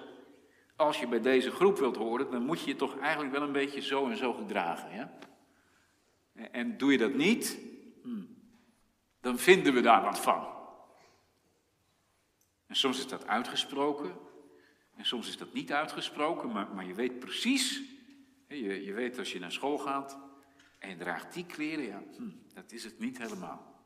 als 0.75 0.99
je 0.99 1.07
bij 1.07 1.21
deze 1.21 1.51
groep 1.51 1.77
wilt 1.77 1.97
horen, 1.97 2.31
dan 2.31 2.43
moet 2.43 2.61
je 2.61 2.67
je 2.67 2.75
toch 2.75 2.99
eigenlijk 2.99 3.31
wel 3.31 3.41
een 3.41 3.51
beetje 3.51 3.81
zo 3.81 4.09
en 4.09 4.17
zo 4.17 4.33
gedragen. 4.33 4.95
Ja? 4.95 5.17
En 6.51 6.77
doe 6.77 6.91
je 6.91 6.97
dat 6.97 7.13
niet, 7.13 7.59
hmm, 8.01 8.37
dan 9.21 9.37
vinden 9.37 9.73
we 9.73 9.81
daar 9.81 10.01
wat 10.01 10.19
van. 10.19 10.47
En 12.67 12.75
soms 12.75 12.97
is 12.97 13.07
dat 13.07 13.27
uitgesproken, 13.27 14.27
en 14.99 15.05
soms 15.05 15.27
is 15.27 15.37
dat 15.37 15.53
niet 15.53 15.71
uitgesproken, 15.71 16.51
maar, 16.51 16.67
maar 16.75 16.85
je 16.85 16.93
weet 16.93 17.19
precies, 17.19 17.81
je, 18.47 18.85
je 18.85 18.93
weet 18.93 19.17
als 19.17 19.31
je 19.31 19.39
naar 19.39 19.51
school 19.51 19.77
gaat 19.77 20.17
en 20.79 20.89
je 20.89 20.95
draagt 20.95 21.33
die 21.33 21.45
kleren, 21.45 21.85
ja, 21.85 22.03
hm, 22.17 22.29
dat 22.53 22.71
is 22.71 22.83
het 22.83 22.99
niet 22.99 23.17
helemaal. 23.17 23.83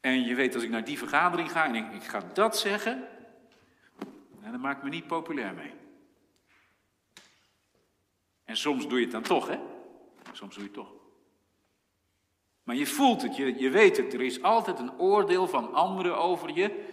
En 0.00 0.22
je 0.22 0.34
weet 0.34 0.54
als 0.54 0.64
ik 0.64 0.70
naar 0.70 0.84
die 0.84 0.98
vergadering 0.98 1.50
ga 1.50 1.64
en 1.64 1.74
ik, 1.74 1.92
ik 1.92 2.02
ga 2.02 2.20
dat 2.34 2.58
zeggen, 2.58 3.08
nou, 4.40 4.52
dan 4.52 4.60
maak 4.60 4.76
ik 4.76 4.82
me 4.82 4.88
niet 4.88 5.06
populair 5.06 5.54
mee. 5.54 5.72
En 8.44 8.56
soms 8.56 8.88
doe 8.88 8.98
je 8.98 9.04
het 9.04 9.12
dan 9.12 9.22
toch, 9.22 9.48
hè? 9.48 9.58
Soms 10.32 10.54
doe 10.54 10.64
je 10.64 10.70
het 10.70 10.78
toch. 10.78 10.92
Maar 12.62 12.76
je 12.76 12.86
voelt 12.86 13.22
het, 13.22 13.36
je, 13.36 13.58
je 13.58 13.70
weet 13.70 13.96
het. 13.96 14.14
Er 14.14 14.22
is 14.22 14.42
altijd 14.42 14.78
een 14.78 14.98
oordeel 14.98 15.48
van 15.48 15.72
anderen 15.72 16.16
over 16.18 16.52
je. 16.54 16.88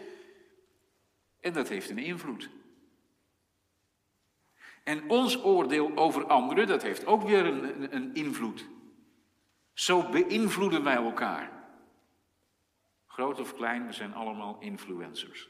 En 1.39 1.53
dat 1.53 1.69
heeft 1.69 1.89
een 1.89 1.97
invloed. 1.97 2.49
En 4.83 5.09
ons 5.09 5.43
oordeel 5.43 5.97
over 5.97 6.25
anderen, 6.27 6.67
dat 6.67 6.81
heeft 6.81 7.05
ook 7.05 7.23
weer 7.23 7.45
een, 7.45 7.95
een 7.95 8.13
invloed. 8.13 8.67
Zo 9.73 10.09
beïnvloeden 10.09 10.83
wij 10.83 10.95
elkaar. 10.95 11.51
Groot 13.07 13.39
of 13.39 13.53
klein, 13.53 13.85
we 13.85 13.93
zijn 13.93 14.13
allemaal 14.13 14.57
influencers. 14.59 15.49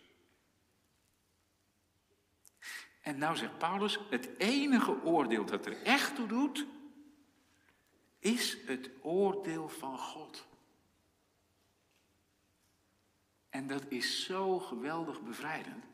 En 3.02 3.18
nou 3.18 3.36
zegt 3.36 3.58
Paulus, 3.58 4.00
het 4.10 4.30
enige 4.38 5.04
oordeel 5.04 5.46
dat 5.46 5.66
er 5.66 5.82
echt 5.84 6.16
toe 6.16 6.28
doet, 6.28 6.66
is 8.20 8.58
het 8.66 8.90
oordeel 9.02 9.70
van 9.70 9.98
God. 9.98 10.48
En 13.50 13.68
dat 13.68 13.86
is 13.88 14.26
zo 14.26 14.60
geweldig 14.60 15.22
bevrijdend. 15.22 15.86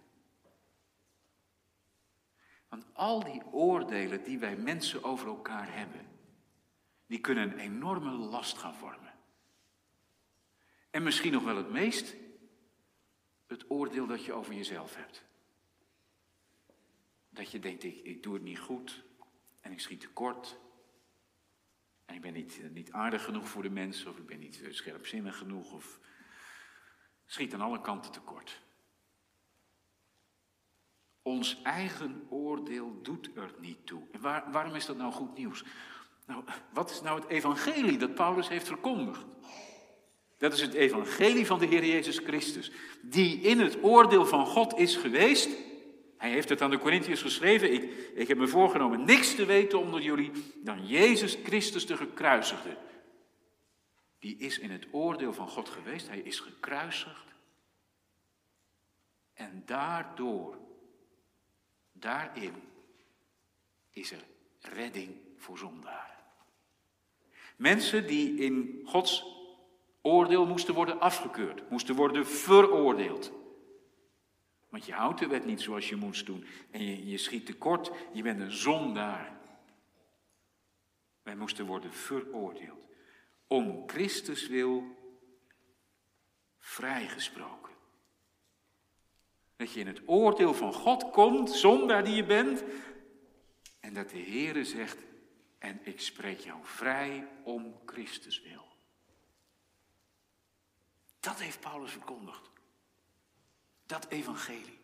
Want 2.75 2.87
al 2.93 3.23
die 3.23 3.45
oordelen 3.45 4.23
die 4.23 4.39
wij 4.39 4.55
mensen 4.55 5.03
over 5.03 5.27
elkaar 5.27 5.75
hebben, 5.75 6.07
die 7.05 7.19
kunnen 7.19 7.51
een 7.51 7.59
enorme 7.59 8.11
last 8.11 8.57
gaan 8.57 8.75
vormen. 8.75 9.13
En 10.89 11.03
misschien 11.03 11.31
nog 11.31 11.43
wel 11.43 11.55
het 11.55 11.71
meest, 11.71 12.15
het 13.47 13.65
oordeel 13.67 14.07
dat 14.07 14.25
je 14.25 14.33
over 14.33 14.53
jezelf 14.53 14.95
hebt. 14.95 15.23
Dat 17.29 17.51
je 17.51 17.59
denkt, 17.59 17.83
ik, 17.83 17.97
ik 18.03 18.23
doe 18.23 18.33
het 18.33 18.43
niet 18.43 18.59
goed 18.59 19.03
en 19.61 19.71
ik 19.71 19.79
schiet 19.79 19.99
tekort. 19.99 20.59
En 22.05 22.15
ik 22.15 22.21
ben 22.21 22.33
niet, 22.33 22.61
niet 22.71 22.91
aardig 22.91 23.23
genoeg 23.23 23.47
voor 23.47 23.63
de 23.63 23.69
mensen, 23.69 24.09
of 24.09 24.17
ik 24.17 24.25
ben 24.25 24.39
niet 24.39 24.67
scherpzinnig 24.69 25.37
genoeg, 25.37 25.71
of 25.71 25.99
schiet 27.25 27.53
aan 27.53 27.61
alle 27.61 27.81
kanten 27.81 28.11
tekort. 28.11 28.64
Ons 31.25 31.59
eigen 31.63 32.25
oordeel 32.29 32.99
doet 33.01 33.29
er 33.35 33.53
niet 33.59 33.85
toe. 33.85 34.01
Waarom 34.51 34.75
is 34.75 34.85
dat 34.85 34.97
nou 34.97 35.11
goed 35.11 35.37
nieuws? 35.37 35.63
Nou, 36.25 36.43
wat 36.73 36.89
is 36.89 37.01
nou 37.01 37.19
het 37.19 37.29
evangelie 37.29 37.97
dat 37.97 38.15
Paulus 38.15 38.47
heeft 38.47 38.67
verkondigd? 38.67 39.25
Dat 40.37 40.53
is 40.53 40.61
het 40.61 40.73
evangelie 40.73 41.45
van 41.45 41.59
de 41.59 41.65
Heer 41.65 41.85
Jezus 41.85 42.17
Christus, 42.17 42.71
die 43.01 43.39
in 43.39 43.59
het 43.59 43.83
oordeel 43.83 44.25
van 44.25 44.45
God 44.45 44.77
is 44.77 44.95
geweest. 44.95 45.49
Hij 46.17 46.29
heeft 46.29 46.49
het 46.49 46.61
aan 46.61 46.69
de 46.69 46.79
Corinthiërs 46.79 47.21
geschreven. 47.21 47.73
Ik, 47.73 47.83
ik 48.15 48.27
heb 48.27 48.37
me 48.37 48.47
voorgenomen 48.47 49.05
niks 49.05 49.35
te 49.35 49.45
weten 49.45 49.79
onder 49.79 50.01
jullie 50.01 50.31
dan 50.63 50.87
Jezus 50.87 51.37
Christus 51.43 51.85
de 51.85 51.97
gekruisigde. 51.97 52.77
Die 54.19 54.37
is 54.37 54.59
in 54.59 54.71
het 54.71 54.87
oordeel 54.91 55.33
van 55.33 55.47
God 55.47 55.69
geweest. 55.69 56.07
Hij 56.07 56.19
is 56.19 56.39
gekruisigd. 56.39 57.25
En 59.33 59.63
daardoor, 59.65 60.64
daarin, 61.99 62.53
is 63.89 64.11
er 64.11 64.25
redding 64.59 65.15
voor 65.37 65.57
zondaren. 65.57 66.15
Mensen 67.55 68.07
die 68.07 68.39
in 68.39 68.81
Gods 68.85 69.25
oordeel 70.01 70.45
moesten 70.45 70.73
worden 70.73 70.99
afgekeurd, 70.99 71.69
moesten 71.69 71.95
worden 71.95 72.27
veroordeeld. 72.27 73.31
Want 74.69 74.85
je 74.85 74.93
houdt 74.93 75.19
de 75.19 75.27
wet 75.27 75.45
niet 75.45 75.61
zoals 75.61 75.89
je 75.89 75.95
moest 75.95 76.25
doen. 76.25 76.45
En 76.71 76.83
je, 76.83 77.07
je 77.07 77.17
schiet 77.17 77.45
tekort, 77.45 77.91
je 78.13 78.21
bent 78.21 78.39
een 78.39 78.51
zondaar. 78.51 79.39
Wij 81.23 81.35
moesten 81.35 81.65
worden 81.65 81.93
veroordeeld. 81.93 82.85
Om 83.47 83.83
Christus 83.87 84.47
wil 84.47 84.83
vrijgesproken. 86.59 87.74
Dat 89.55 89.71
je 89.71 89.79
in 89.79 89.87
het 89.87 90.01
oordeel 90.05 90.53
van 90.53 90.73
God 90.73 91.09
komt, 91.09 91.51
zondaar 91.51 92.03
die 92.03 92.15
je 92.15 92.25
bent. 92.25 92.63
En 93.79 93.93
dat 93.93 94.09
de 94.09 94.19
Heere 94.19 94.63
zegt, 94.63 94.97
en 95.57 95.79
ik 95.83 96.01
spreek 96.01 96.39
jou 96.39 96.59
vrij 96.63 97.27
om 97.43 97.75
Christus 97.85 98.41
wil. 98.41 98.65
Dat 101.19 101.39
heeft 101.39 101.59
Paulus 101.59 101.91
verkondigd. 101.91 102.49
Dat 103.85 104.05
evangelie. 104.09 104.79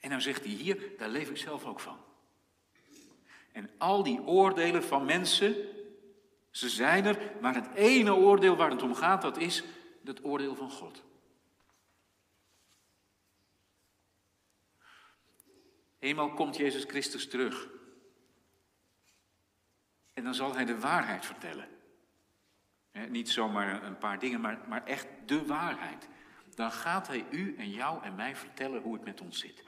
En 0.00 0.10
dan 0.10 0.20
zegt 0.20 0.44
hij 0.44 0.52
hier, 0.52 0.92
daar 0.98 1.08
leef 1.08 1.30
ik 1.30 1.36
zelf 1.36 1.64
ook 1.64 1.80
van. 1.80 1.98
En 3.52 3.70
al 3.78 4.02
die 4.02 4.20
oordelen 4.20 4.84
van 4.84 5.04
mensen, 5.04 5.56
ze 6.50 6.68
zijn 6.68 7.04
er, 7.04 7.32
maar 7.40 7.54
het 7.54 7.74
ene 7.74 8.14
oordeel 8.14 8.56
waar 8.56 8.70
het 8.70 8.82
om 8.82 8.94
gaat, 8.94 9.22
dat 9.22 9.36
is 9.36 9.64
het 10.04 10.24
oordeel 10.24 10.54
van 10.54 10.70
God. 10.70 11.02
Eenmaal 16.00 16.34
komt 16.34 16.56
Jezus 16.56 16.84
Christus 16.84 17.28
terug. 17.28 17.68
En 20.12 20.24
dan 20.24 20.34
zal 20.34 20.54
hij 20.54 20.64
de 20.64 20.78
waarheid 20.78 21.26
vertellen. 21.26 21.68
niet 23.08 23.30
zomaar 23.30 23.82
een 23.82 23.98
paar 23.98 24.18
dingen, 24.18 24.40
maar, 24.40 24.58
maar 24.68 24.84
echt 24.84 25.06
de 25.26 25.46
waarheid. 25.46 26.08
Dan 26.54 26.72
gaat 26.72 27.06
hij 27.06 27.26
u 27.30 27.56
en 27.56 27.70
jou 27.70 28.02
en 28.02 28.14
mij 28.14 28.36
vertellen 28.36 28.82
hoe 28.82 28.94
het 28.94 29.04
met 29.04 29.20
ons 29.20 29.38
zit. 29.38 29.64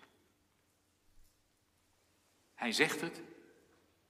Hij 2.54 2.72
zegt 2.72 3.00
het 3.00 3.22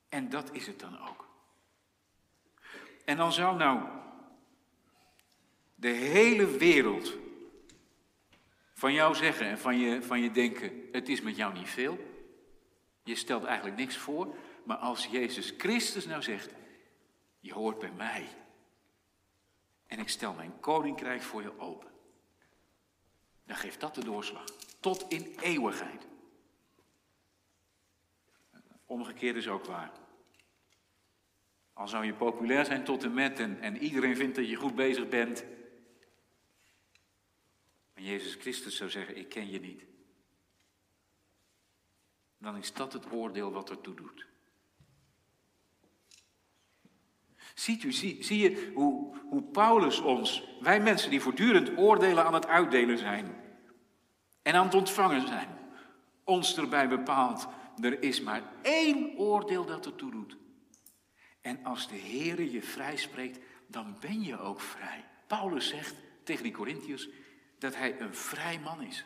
en 0.09 0.29
dat 0.29 0.52
is 0.52 0.67
het 0.67 0.81
dan 0.81 1.09
ook. 1.09 1.29
En 3.05 3.17
dan 3.17 3.33
zou 3.33 3.57
nou 3.57 3.88
de 5.75 5.88
hele 5.88 6.47
wereld 6.47 7.17
van 8.75 8.93
jou 8.93 9.14
zeggen 9.14 9.47
en 9.47 9.59
van 9.59 9.79
je, 9.79 10.02
van 10.02 10.21
je 10.21 10.31
denken, 10.31 10.88
het 10.93 11.09
is 11.09 11.21
met 11.21 11.37
jou 11.37 11.52
niet 11.52 11.69
veel. 11.69 12.12
Je 13.03 13.15
stelt 13.15 13.45
eigenlijk 13.45 13.77
niks 13.77 13.97
voor, 13.97 14.37
maar 14.65 14.77
als 14.77 15.07
Jezus 15.07 15.55
Christus 15.59 16.07
nou 16.07 16.23
zegt, 16.23 16.55
je 17.41 17.53
hoort 17.53 17.79
bij 17.79 17.93
mij. 17.93 18.29
En 19.87 19.99
ik 19.99 20.09
stel 20.09 20.33
mijn 20.33 20.61
koninkrijk 20.61 21.23
voor 21.23 21.43
je 21.43 21.59
open. 21.59 21.91
Dan 23.45 23.57
geeft 23.57 23.81
dat 23.81 23.95
de 23.95 24.05
doorslag. 24.05 24.45
Tot 24.81 25.09
in 25.09 25.37
eeuwigheid. 25.41 26.07
Omgekeerd 28.87 29.37
is 29.37 29.49
ook 29.49 29.65
waar. 29.65 29.93
Al 31.73 31.89
zou 31.89 32.05
je 32.05 32.15
populair 32.15 32.65
zijn 32.65 32.85
tot 32.85 33.05
en 33.05 33.15
met 33.15 33.39
en, 33.39 33.61
en 33.61 33.77
iedereen 33.77 34.17
vindt 34.17 34.37
dat 34.37 34.49
je 34.49 34.57
goed 34.57 34.75
bezig 34.75 35.09
bent. 35.09 35.45
En 37.95 38.03
Jezus 38.03 38.35
Christus 38.35 38.77
zou 38.77 38.91
zeggen, 38.91 39.17
ik 39.17 39.29
ken 39.29 39.51
je 39.51 39.61
niet. 39.61 39.91
Dan 42.42 42.57
is 42.57 42.72
dat 42.72 42.92
het 42.92 43.12
oordeel 43.12 43.52
wat 43.52 43.70
ertoe 43.70 43.94
doet. 43.94 44.26
Ziet 47.55 47.83
u, 47.83 47.92
zie, 47.92 48.38
je 48.38 48.72
hoe, 48.74 49.16
hoe 49.28 49.42
Paulus 49.42 50.00
ons, 50.00 50.44
wij 50.61 50.81
mensen 50.81 51.11
die 51.11 51.20
voortdurend 51.20 51.76
oordelen 51.76 52.24
aan 52.24 52.35
het 52.35 52.46
uitdelen 52.46 52.98
zijn 52.98 53.37
en 54.42 54.55
aan 54.55 54.64
het 54.64 54.74
ontvangen 54.74 55.26
zijn, 55.26 55.48
ons 56.24 56.57
erbij 56.57 56.88
bepaalt, 56.88 57.48
er 57.81 58.02
is 58.02 58.20
maar 58.20 58.42
één 58.62 59.18
oordeel 59.18 59.64
dat 59.64 59.87
ertoe 59.87 60.11
doet. 60.11 60.37
En 61.40 61.64
als 61.64 61.88
de 61.88 61.98
Heere 61.98 62.50
je 62.50 62.62
vrij 62.62 62.96
spreekt, 62.96 63.38
dan 63.66 63.96
ben 64.00 64.22
je 64.22 64.38
ook 64.38 64.61
vrij. 64.61 65.05
Paulus 65.26 65.68
zegt 65.68 65.94
tegen 66.24 66.42
die 66.42 66.52
Corinthiërs 66.52 67.09
dat 67.59 67.76
hij 67.76 68.00
een 68.00 68.14
vrij 68.14 68.59
man 68.59 68.83
is. 68.83 69.05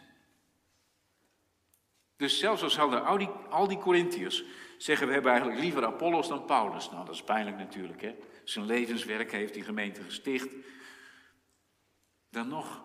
Dus 2.16 2.38
zelfs 2.38 2.62
al 2.62 2.70
zouden 2.70 3.04
al 3.04 3.18
die, 3.18 3.28
al 3.28 3.68
die 3.68 3.78
Corinthiërs 3.78 4.44
zeggen 4.78 5.06
we 5.06 5.12
hebben 5.12 5.30
eigenlijk 5.30 5.60
liever 5.60 5.84
Apollos 5.84 6.28
dan 6.28 6.44
Paulus. 6.44 6.90
Nou, 6.90 7.04
dat 7.04 7.14
is 7.14 7.22
pijnlijk 7.22 7.56
natuurlijk, 7.56 8.02
hè. 8.02 8.14
Zijn 8.44 8.66
levenswerk 8.66 9.32
heeft 9.32 9.54
die 9.54 9.64
gemeente 9.64 10.02
gesticht. 10.02 10.54
Dan 12.30 12.48
nog. 12.48 12.84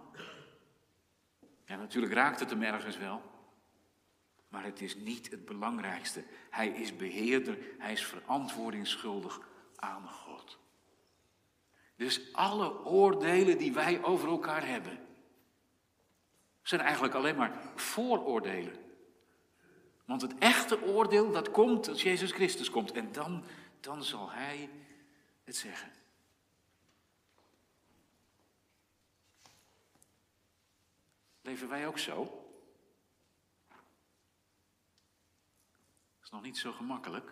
Ja, 1.66 1.76
natuurlijk 1.76 2.14
raakt 2.14 2.40
het 2.40 2.50
hem 2.50 2.64
ergens 2.64 2.98
wel. 2.98 3.22
Maar 4.48 4.64
het 4.64 4.82
is 4.82 4.96
niet 4.96 5.32
het 5.32 5.46
belangrijkste. 5.46 6.24
Hij 6.50 6.68
is 6.68 6.96
beheerder, 6.96 7.58
hij 7.78 7.92
is 7.92 8.06
verantwoordingsschuldig 8.06 9.40
aan 9.76 10.10
God. 10.10 10.60
Dus 11.96 12.34
alle 12.34 12.86
oordelen 12.86 13.58
die 13.58 13.74
wij 13.74 14.04
over 14.04 14.30
elkaar 14.30 14.68
hebben, 14.68 15.00
zijn 16.62 16.82
eigenlijk 16.82 17.14
alleen 17.14 17.36
maar 17.36 17.62
vooroordelen. 17.76 18.91
Want 20.12 20.32
het 20.32 20.38
echte 20.38 20.82
oordeel, 20.84 21.32
dat 21.32 21.52
komt 21.52 21.88
als 21.88 22.04
Jezus 22.04 22.32
Christus 22.32 22.70
komt. 22.70 22.92
En 22.92 23.12
dan, 23.12 23.44
dan 23.80 24.04
zal 24.04 24.32
Hij 24.32 24.70
het 25.44 25.56
zeggen. 25.56 25.92
Leven 31.42 31.70
wij 31.70 31.88
ook 31.88 31.98
zo? 31.98 32.46
nog 36.32 36.42
niet 36.42 36.58
zo 36.58 36.72
gemakkelijk. 36.72 37.32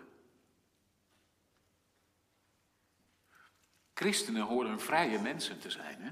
Christenen 3.93 4.41
horen 4.43 4.79
vrije 4.79 5.19
mensen 5.19 5.59
te 5.59 5.69
zijn. 5.69 6.01
Hè? 6.01 6.11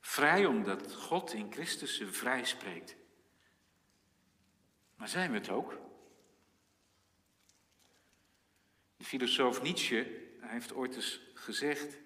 Vrij 0.00 0.46
omdat 0.46 0.94
God 0.94 1.32
in 1.32 1.52
Christus 1.52 1.96
ze 1.96 2.12
vrij 2.12 2.44
spreekt. 2.44 2.96
Maar 4.96 5.08
zijn 5.08 5.30
we 5.30 5.36
het 5.36 5.48
ook? 5.48 5.78
De 8.96 9.04
filosoof 9.04 9.62
Nietzsche 9.62 10.28
heeft 10.40 10.72
ooit 10.72 10.94
eens 10.94 11.20
gezegd: 11.34 11.96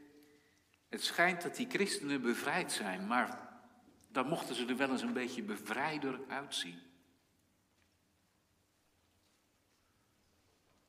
Het 0.89 1.05
schijnt 1.05 1.43
dat 1.43 1.57
die 1.57 1.69
christenen 1.69 2.23
bevrijd 2.23 2.73
zijn, 2.73 3.07
maar 3.07 3.61
dan 4.09 4.27
mochten 4.27 4.55
ze 4.55 4.67
er 4.67 4.77
wel 4.77 4.91
eens 4.91 5.03
een 5.03 5.13
beetje 5.13 5.43
bevrijder 5.43 6.21
uitzien. 6.29 6.83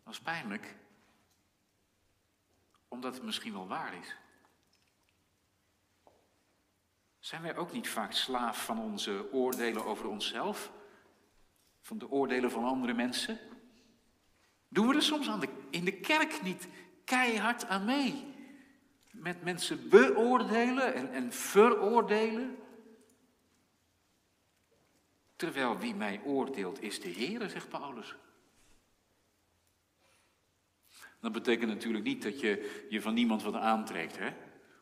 Dat 0.03 0.13
is 0.13 0.19
pijnlijk, 0.19 0.75
omdat 2.87 3.13
het 3.13 3.23
misschien 3.23 3.53
wel 3.53 3.67
waar 3.67 3.93
is. 3.93 4.15
Zijn 7.19 7.41
wij 7.41 7.55
ook 7.55 7.71
niet 7.71 7.89
vaak 7.89 8.11
slaaf 8.11 8.65
van 8.65 8.79
onze 8.79 9.31
oordelen 9.31 9.85
over 9.85 10.07
onszelf? 10.07 10.71
Van 11.91 11.99
de 11.99 12.11
oordelen 12.11 12.51
van 12.51 12.63
andere 12.63 12.93
mensen? 12.93 13.39
Doen 14.67 14.87
we 14.87 14.95
er 14.95 15.01
soms 15.01 15.29
aan 15.29 15.39
de, 15.39 15.47
in 15.69 15.85
de 15.85 15.91
kerk 15.91 16.41
niet 16.41 16.67
keihard 17.05 17.67
aan 17.67 17.85
mee? 17.85 18.25
Met 19.11 19.43
mensen 19.43 19.89
beoordelen 19.89 20.93
en, 20.93 21.11
en 21.11 21.31
veroordelen? 21.31 22.55
Terwijl 25.35 25.77
wie 25.77 25.95
mij 25.95 26.21
oordeelt 26.23 26.81
is 26.81 27.01
de 27.01 27.09
Heer, 27.09 27.49
zegt 27.49 27.69
Paulus. 27.69 28.15
Dat 31.19 31.31
betekent 31.31 31.69
natuurlijk 31.69 32.03
niet 32.03 32.23
dat 32.23 32.39
je 32.39 32.85
je 32.89 33.01
van 33.01 33.13
niemand 33.13 33.43
wat 33.43 33.55
aantrekt. 33.55 34.17
Hè? 34.17 34.29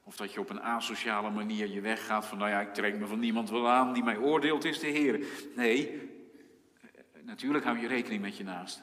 Of 0.03 0.15
dat 0.15 0.33
je 0.33 0.39
op 0.39 0.49
een 0.49 0.61
asociale 0.61 1.29
manier 1.29 1.67
je 1.67 1.81
weggaat 1.81 2.25
van, 2.25 2.37
nou 2.37 2.49
ja, 2.49 2.61
ik 2.61 2.73
trek 2.73 2.99
me 2.99 3.07
van 3.07 3.19
niemand 3.19 3.49
wel 3.49 3.69
aan, 3.69 3.93
die 3.93 4.03
mij 4.03 4.17
oordeelt 4.17 4.65
is 4.65 4.79
de 4.79 4.87
Heer. 4.87 5.25
Nee, 5.55 6.08
natuurlijk 7.39 7.65
hou 7.65 7.79
je 7.79 7.87
rekening 7.87 8.21
met 8.21 8.37
je 8.37 8.43
naaste. 8.43 8.81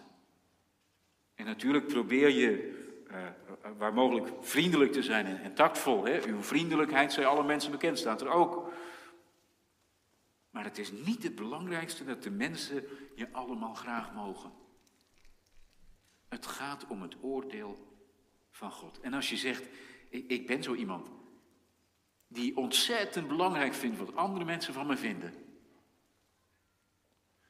En 1.35 1.45
natuurlijk 1.45 1.87
probeer 1.87 2.31
je 2.31 2.75
uh, 3.11 3.27
waar 3.79 3.95
mogelijk 3.95 4.29
vriendelijk 4.41 4.93
te 4.93 5.03
zijn 5.03 5.27
en, 5.27 5.55
tactvol. 5.55 6.05
Hè? 6.05 6.25
Uw 6.27 6.43
vriendelijkheid 6.43 7.13
zij 7.13 7.27
alle 7.27 7.45
mensen 7.45 7.71
bekend, 7.71 7.99
staat 7.99 8.21
er 8.21 8.29
ook. 8.29 8.73
Maar 10.51 10.65
het 10.65 10.79
is 10.79 10.93
niet 10.93 11.23
het 11.23 11.35
belangrijkste 11.35 12.05
dat 12.05 12.23
de 12.23 12.31
mensen 12.31 12.85
je 13.15 13.33
allemaal 13.33 13.75
graag 13.75 14.15
mogen. 14.15 14.53
Het 16.29 16.47
gaat 16.47 16.87
om 16.87 17.03
het 17.03 17.17
oordeel 17.21 17.99
van 18.51 18.71
God. 18.71 19.01
En 19.01 19.13
als 19.13 19.31
je 19.31 19.37
zegt, 19.37 19.69
ik 20.09 20.47
ben 20.47 20.63
zo 20.63 20.75
iemand 20.75 21.11
die 22.29 22.57
ontzettend 22.57 23.29
belangrijk 23.29 23.75
vindt 23.75 23.99
wat 23.99 24.17
andere 24.17 24.45
mensen 24.45 24.75
van 24.75 24.87
me 24.87 24.97
vinden. 24.97 25.46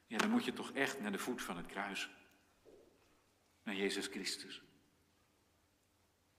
Ja, 0.07 0.17
dan 0.17 0.29
moet 0.29 0.45
je 0.45 0.53
toch 0.53 0.71
echt 0.71 0.99
naar 0.99 1.11
de 1.11 1.17
voet 1.17 1.41
van 1.41 1.57
het 1.57 1.65
kruis. 1.65 2.09
Naar 3.63 3.75
Jezus 3.75 4.07
Christus. 4.07 4.61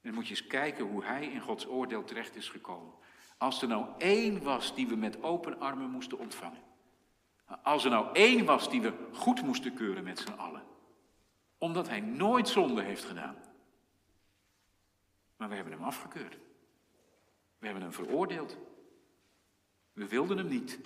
En 0.00 0.14
dan 0.14 0.14
moet 0.14 0.28
je 0.28 0.30
eens 0.30 0.46
kijken 0.46 0.84
hoe 0.84 1.04
hij 1.04 1.26
in 1.26 1.40
Gods 1.40 1.66
oordeel 1.66 2.04
terecht 2.04 2.36
is 2.36 2.48
gekomen. 2.48 2.94
Als 3.38 3.62
er 3.62 3.68
nou 3.68 3.86
één 3.98 4.42
was 4.42 4.74
die 4.74 4.88
we 4.88 4.96
met 4.96 5.22
open 5.22 5.60
armen 5.60 5.90
moesten 5.90 6.18
ontvangen. 6.18 6.62
Als 7.62 7.84
er 7.84 7.90
nou 7.90 8.12
één 8.12 8.44
was 8.44 8.70
die 8.70 8.80
we 8.80 9.08
goed 9.12 9.42
moesten 9.42 9.74
keuren 9.74 10.04
met 10.04 10.18
z'n 10.18 10.30
allen. 10.30 10.62
Omdat 11.58 11.88
hij 11.88 12.00
nooit 12.00 12.48
zonde 12.48 12.82
heeft 12.82 13.04
gedaan. 13.04 13.36
Maar 15.36 15.48
we 15.48 15.54
hebben 15.54 15.72
hem 15.72 15.82
afgekeurd. 15.82 16.38
We 17.58 17.64
hebben 17.64 17.82
hem 17.82 17.92
veroordeeld. 17.92 18.56
We 19.92 20.08
wilden 20.08 20.36
hem 20.36 20.48
niet. 20.48 20.78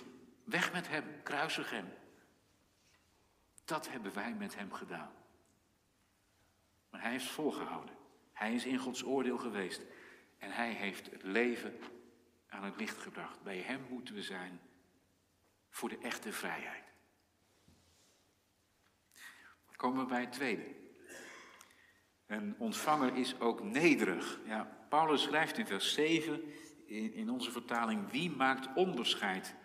Weg 0.43 0.73
met 0.73 0.87
hem, 0.87 1.03
kruisig 1.23 1.69
hem. 1.69 1.93
Dat 3.65 3.89
hebben 3.89 4.13
wij 4.13 4.33
met 4.33 4.55
hem 4.55 4.73
gedaan. 4.73 5.11
Maar 6.89 7.01
hij 7.01 7.11
heeft 7.11 7.29
volgehouden. 7.29 7.95
Hij 8.31 8.53
is 8.53 8.65
in 8.65 8.77
Gods 8.77 9.03
oordeel 9.03 9.37
geweest. 9.37 9.81
En 10.37 10.51
hij 10.51 10.71
heeft 10.71 11.11
het 11.11 11.23
leven 11.23 11.79
aan 12.47 12.63
het 12.63 12.77
licht 12.77 12.97
gebracht. 12.97 13.43
Bij 13.43 13.57
hem 13.57 13.85
moeten 13.89 14.15
we 14.15 14.21
zijn 14.21 14.59
voor 15.69 15.89
de 15.89 15.97
echte 15.97 16.31
vrijheid. 16.31 16.83
Dan 19.65 19.75
komen 19.75 20.01
we 20.01 20.09
bij 20.09 20.21
het 20.21 20.31
tweede. 20.31 20.75
Een 22.25 22.55
ontvanger 22.57 23.15
is 23.15 23.39
ook 23.39 23.63
nederig. 23.63 24.39
Ja, 24.45 24.85
Paulus 24.89 25.21
schrijft 25.21 25.57
in 25.57 25.67
vers 25.67 25.93
7 25.93 26.41
in, 26.85 27.13
in 27.13 27.29
onze 27.29 27.51
vertaling: 27.51 28.11
Wie 28.11 28.29
maakt 28.31 28.75
onderscheid 28.75 29.55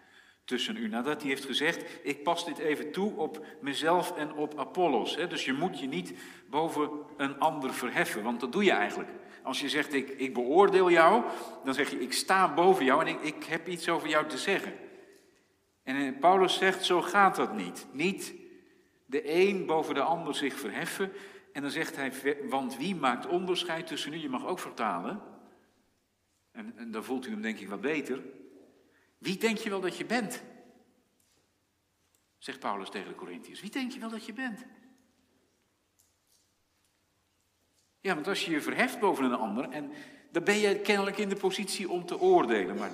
tussen 0.48 0.76
u? 0.76 0.88
Nadat 0.88 1.20
hij 1.20 1.30
heeft 1.30 1.44
gezegd: 1.44 1.84
Ik 2.02 2.22
pas 2.22 2.44
dit 2.44 2.58
even 2.58 2.92
toe 2.92 3.16
op 3.16 3.46
mezelf 3.60 4.16
en 4.16 4.32
op 4.32 4.58
Apollos. 4.58 5.16
Dus 5.28 5.44
je 5.44 5.52
moet 5.52 5.80
je 5.80 5.86
niet 5.86 6.12
boven 6.50 6.90
een 7.16 7.38
ander 7.38 7.74
verheffen, 7.74 8.22
want 8.22 8.40
dat 8.40 8.52
doe 8.52 8.64
je 8.64 8.70
eigenlijk. 8.70 9.08
Als 9.42 9.60
je 9.60 9.68
zegt: 9.68 9.92
Ik, 9.92 10.08
ik 10.08 10.34
beoordeel 10.34 10.90
jou, 10.90 11.24
dan 11.64 11.74
zeg 11.74 11.90
je: 11.90 12.00
Ik 12.00 12.12
sta 12.12 12.54
boven 12.54 12.84
jou 12.84 13.00
en 13.00 13.06
ik, 13.06 13.22
ik 13.22 13.44
heb 13.44 13.68
iets 13.68 13.88
over 13.88 14.08
jou 14.08 14.26
te 14.26 14.38
zeggen. 14.38 14.72
En 15.82 16.18
Paulus 16.18 16.54
zegt: 16.54 16.84
Zo 16.84 17.02
gaat 17.02 17.36
dat 17.36 17.54
niet. 17.54 17.86
Niet 17.92 18.34
de 19.06 19.34
een 19.34 19.66
boven 19.66 19.94
de 19.94 20.02
ander 20.02 20.34
zich 20.34 20.54
verheffen. 20.54 21.12
En 21.52 21.62
dan 21.62 21.70
zegt 21.70 21.96
hij: 21.96 22.12
Want 22.48 22.76
wie 22.76 22.94
maakt 22.94 23.26
onderscheid 23.26 23.86
tussen 23.86 24.12
u? 24.12 24.16
Je 24.16 24.28
mag 24.28 24.46
ook 24.46 24.58
vertalen. 24.58 25.22
En, 26.52 26.72
en 26.76 26.90
dan 26.90 27.04
voelt 27.04 27.26
u 27.26 27.30
hem 27.30 27.42
denk 27.42 27.58
ik 27.58 27.68
wat 27.68 27.80
beter. 27.80 28.22
Wie 29.18 29.38
denk 29.38 29.58
je 29.58 29.70
wel 29.70 29.80
dat 29.80 29.96
je 29.96 30.04
bent? 30.04 30.42
Zegt 32.38 32.58
Paulus 32.58 32.90
tegen 32.90 33.08
de 33.08 33.14
Corinthiërs. 33.14 33.60
Wie 33.60 33.70
denk 33.70 33.92
je 33.92 34.00
wel 34.00 34.10
dat 34.10 34.26
je 34.26 34.32
bent? 34.32 34.64
Ja, 38.00 38.14
want 38.14 38.28
als 38.28 38.44
je 38.44 38.50
je 38.50 38.60
verheft 38.60 39.00
boven 39.00 39.24
een 39.24 39.34
ander, 39.34 39.70
en 39.70 39.92
dan 40.30 40.44
ben 40.44 40.56
je 40.58 40.80
kennelijk 40.80 41.18
in 41.18 41.28
de 41.28 41.36
positie 41.36 41.90
om 41.90 42.06
te 42.06 42.20
oordelen, 42.20 42.76
maar 42.76 42.92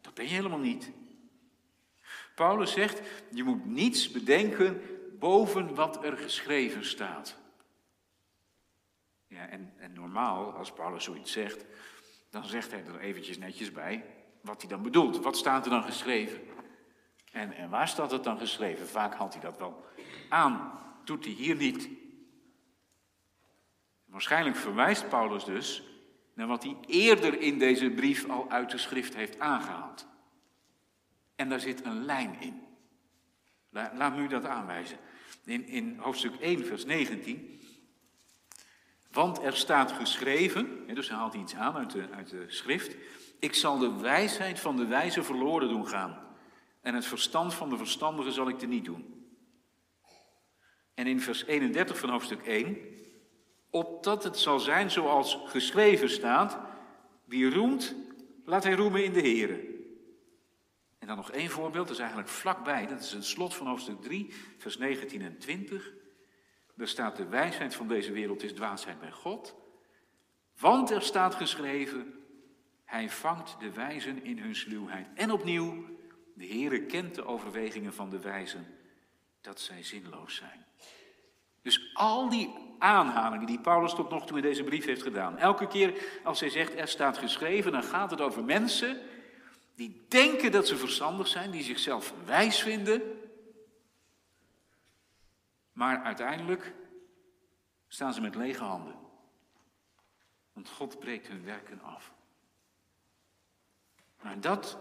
dat 0.00 0.14
ben 0.14 0.24
je 0.24 0.30
helemaal 0.30 0.58
niet. 0.58 0.90
Paulus 2.34 2.72
zegt, 2.72 3.00
je 3.30 3.42
moet 3.42 3.66
niets 3.66 4.10
bedenken 4.10 4.82
boven 5.18 5.74
wat 5.74 6.04
er 6.04 6.16
geschreven 6.16 6.84
staat. 6.84 7.36
Ja, 9.26 9.48
en, 9.48 9.72
en 9.76 9.92
normaal, 9.92 10.52
als 10.52 10.72
Paulus 10.72 11.04
zoiets 11.04 11.32
zegt, 11.32 11.64
dan 12.30 12.44
zegt 12.44 12.70
hij 12.70 12.84
er 12.84 13.00
eventjes 13.00 13.38
netjes 13.38 13.72
bij 13.72 14.04
wat 14.40 14.60
hij 14.60 14.70
dan 14.70 14.82
bedoelt. 14.82 15.18
Wat 15.18 15.36
staat 15.36 15.64
er 15.64 15.70
dan 15.70 15.82
geschreven? 15.82 16.40
En, 17.32 17.52
en 17.52 17.70
waar 17.70 17.88
staat 17.88 18.10
het 18.10 18.24
dan 18.24 18.38
geschreven? 18.38 18.88
Vaak 18.88 19.14
haalt 19.14 19.32
hij 19.32 19.42
dat 19.42 19.58
wel 19.58 19.84
aan, 20.28 20.78
doet 21.04 21.24
hij 21.24 21.34
hier 21.34 21.56
niet. 21.56 21.88
Waarschijnlijk 24.04 24.56
verwijst 24.56 25.08
Paulus 25.08 25.44
dus 25.44 25.82
naar 26.34 26.46
wat 26.46 26.62
hij 26.62 26.76
eerder 26.86 27.40
in 27.40 27.58
deze 27.58 27.90
brief 27.90 28.28
al 28.28 28.50
uit 28.50 28.70
de 28.70 28.78
schrift 28.78 29.14
heeft 29.14 29.38
aangehaald. 29.38 30.06
En 31.36 31.48
daar 31.48 31.60
zit 31.60 31.84
een 31.84 32.04
lijn 32.04 32.40
in. 32.40 32.62
Laat 33.70 34.16
me 34.16 34.22
u 34.22 34.26
dat 34.26 34.44
aanwijzen. 34.44 34.98
In, 35.44 35.66
in 35.66 35.98
hoofdstuk 35.98 36.40
1, 36.40 36.66
vers 36.66 36.84
19 36.84 37.60
want 39.12 39.42
er 39.42 39.56
staat 39.56 39.92
geschreven, 39.92 40.86
dus 40.94 41.08
hij 41.08 41.16
haalt 41.16 41.34
iets 41.34 41.54
aan 41.54 41.76
uit 41.76 41.90
de, 41.90 42.08
uit 42.10 42.30
de 42.30 42.44
schrift. 42.46 42.96
Ik 43.40 43.54
zal 43.54 43.78
de 43.78 43.92
wijsheid 44.00 44.60
van 44.60 44.76
de 44.76 44.86
wijze 44.86 45.22
verloren 45.22 45.68
doen 45.68 45.88
gaan. 45.88 46.28
En 46.80 46.94
het 46.94 47.06
verstand 47.06 47.54
van 47.54 47.70
de 47.70 47.76
verstandigen 47.76 48.32
zal 48.32 48.48
ik 48.48 48.62
er 48.62 48.68
niet 48.68 48.84
doen. 48.84 49.20
En 50.94 51.06
in 51.06 51.20
vers 51.20 51.44
31 51.44 51.98
van 51.98 52.10
hoofdstuk 52.10 52.46
1. 52.46 52.78
Opdat 53.70 54.24
het 54.24 54.38
zal 54.38 54.60
zijn 54.60 54.90
zoals 54.90 55.38
geschreven 55.44 56.10
staat. 56.10 56.58
Wie 57.24 57.54
roemt, 57.54 57.94
laat 58.44 58.64
hij 58.64 58.72
roemen 58.72 59.04
in 59.04 59.12
de 59.12 59.28
Here. 59.28 59.68
En 60.98 61.06
dan 61.06 61.16
nog 61.16 61.30
één 61.30 61.50
voorbeeld, 61.50 61.86
dat 61.86 61.96
is 61.96 62.02
eigenlijk 62.02 62.28
vlakbij. 62.28 62.86
Dat 62.86 63.00
is 63.00 63.12
het 63.12 63.24
slot 63.24 63.54
van 63.54 63.66
hoofdstuk 63.66 64.02
3, 64.02 64.32
vers 64.58 64.78
19 64.78 65.22
en 65.22 65.38
20. 65.38 65.92
Er 66.76 66.88
staat 66.88 67.16
de 67.16 67.26
wijsheid 67.26 67.74
van 67.74 67.88
deze 67.88 68.12
wereld 68.12 68.42
is 68.42 68.52
dwaasheid 68.52 69.00
bij 69.00 69.12
God. 69.12 69.54
Want 70.58 70.90
er 70.90 71.02
staat 71.02 71.34
geschreven, 71.34 72.19
hij 72.90 73.10
vangt 73.10 73.56
de 73.60 73.72
wijzen 73.72 74.24
in 74.24 74.38
hun 74.38 74.54
sluwheid. 74.54 75.06
En 75.14 75.30
opnieuw, 75.30 75.84
de 76.34 76.46
Heere 76.46 76.82
kent 76.82 77.14
de 77.14 77.24
overwegingen 77.24 77.94
van 77.94 78.10
de 78.10 78.20
wijzen, 78.20 78.66
dat 79.40 79.60
zij 79.60 79.82
zinloos 79.82 80.34
zijn. 80.34 80.64
Dus 81.62 81.90
al 81.94 82.28
die 82.28 82.54
aanhalingen 82.78 83.46
die 83.46 83.60
Paulus 83.60 83.94
tot 83.94 84.10
nog 84.10 84.26
toe 84.26 84.36
in 84.36 84.42
deze 84.42 84.64
brief 84.64 84.84
heeft 84.84 85.02
gedaan. 85.02 85.38
Elke 85.38 85.66
keer 85.66 86.20
als 86.24 86.40
hij 86.40 86.48
zegt 86.48 86.74
er 86.74 86.88
staat 86.88 87.18
geschreven, 87.18 87.72
dan 87.72 87.82
gaat 87.82 88.10
het 88.10 88.20
over 88.20 88.44
mensen 88.44 89.00
die 89.74 90.04
denken 90.08 90.52
dat 90.52 90.66
ze 90.66 90.76
verstandig 90.76 91.26
zijn, 91.28 91.50
die 91.50 91.62
zichzelf 91.62 92.14
wijs 92.24 92.62
vinden, 92.62 93.02
maar 95.72 96.02
uiteindelijk 96.02 96.74
staan 97.88 98.14
ze 98.14 98.20
met 98.20 98.34
lege 98.34 98.64
handen. 98.64 98.96
Want 100.52 100.68
God 100.68 100.98
breekt 100.98 101.28
hun 101.28 101.44
werken 101.44 101.80
af. 101.82 102.18
Maar 104.22 104.40
dat 104.40 104.78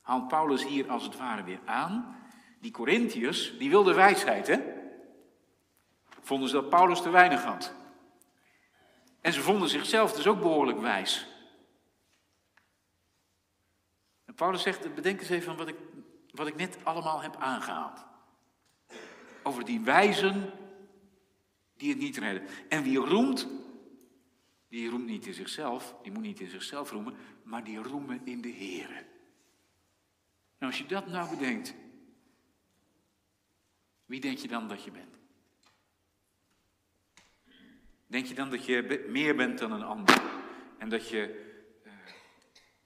haalt 0.00 0.28
Paulus 0.28 0.64
hier 0.64 0.90
als 0.90 1.02
het 1.02 1.16
ware 1.16 1.42
weer 1.42 1.60
aan. 1.64 2.16
Die 2.60 2.70
Corinthiërs, 2.70 3.58
die 3.58 3.70
wilden 3.70 3.94
wijsheid, 3.94 4.46
hè? 4.46 4.58
Vonden 6.20 6.48
ze 6.48 6.54
dat 6.54 6.68
Paulus 6.68 7.02
te 7.02 7.10
weinig 7.10 7.44
had. 7.44 7.74
En 9.20 9.32
ze 9.32 9.40
vonden 9.40 9.68
zichzelf 9.68 10.12
dus 10.12 10.26
ook 10.26 10.40
behoorlijk 10.40 10.80
wijs. 10.80 11.26
En 14.24 14.34
Paulus 14.34 14.62
zegt, 14.62 14.94
bedenk 14.94 15.20
eens 15.20 15.28
even 15.28 15.56
wat 15.56 15.68
ik, 15.68 15.76
wat 16.30 16.46
ik 16.46 16.56
net 16.56 16.78
allemaal 16.82 17.22
heb 17.22 17.36
aangehaald 17.36 18.10
over 19.42 19.64
die 19.64 19.80
wijzen 19.80 20.50
die 21.76 21.90
het 21.90 21.98
niet 21.98 22.16
redden. 22.18 22.42
En 22.68 22.82
wie 22.82 22.98
roemt, 22.98 23.48
die 24.72 24.90
roemt 24.90 25.06
niet 25.06 25.26
in 25.26 25.34
zichzelf, 25.34 25.94
die 26.02 26.12
moet 26.12 26.22
niet 26.22 26.40
in 26.40 26.50
zichzelf 26.50 26.90
roemen, 26.90 27.14
maar 27.42 27.64
die 27.64 27.78
roemen 27.78 28.26
in 28.26 28.40
de 28.40 28.48
Heer. 28.48 28.88
Nou, 30.58 30.72
als 30.72 30.78
je 30.78 30.86
dat 30.86 31.06
nou 31.06 31.30
bedenkt, 31.30 31.74
wie 34.04 34.20
denk 34.20 34.38
je 34.38 34.48
dan 34.48 34.68
dat 34.68 34.84
je 34.84 34.90
bent? 34.90 35.18
Denk 38.06 38.26
je 38.26 38.34
dan 38.34 38.50
dat 38.50 38.64
je 38.64 39.06
meer 39.08 39.36
bent 39.36 39.58
dan 39.58 39.72
een 39.72 39.82
ander? 39.82 40.22
En 40.78 40.88
dat 40.88 41.08
je 41.08 41.54
uh, 41.84 41.92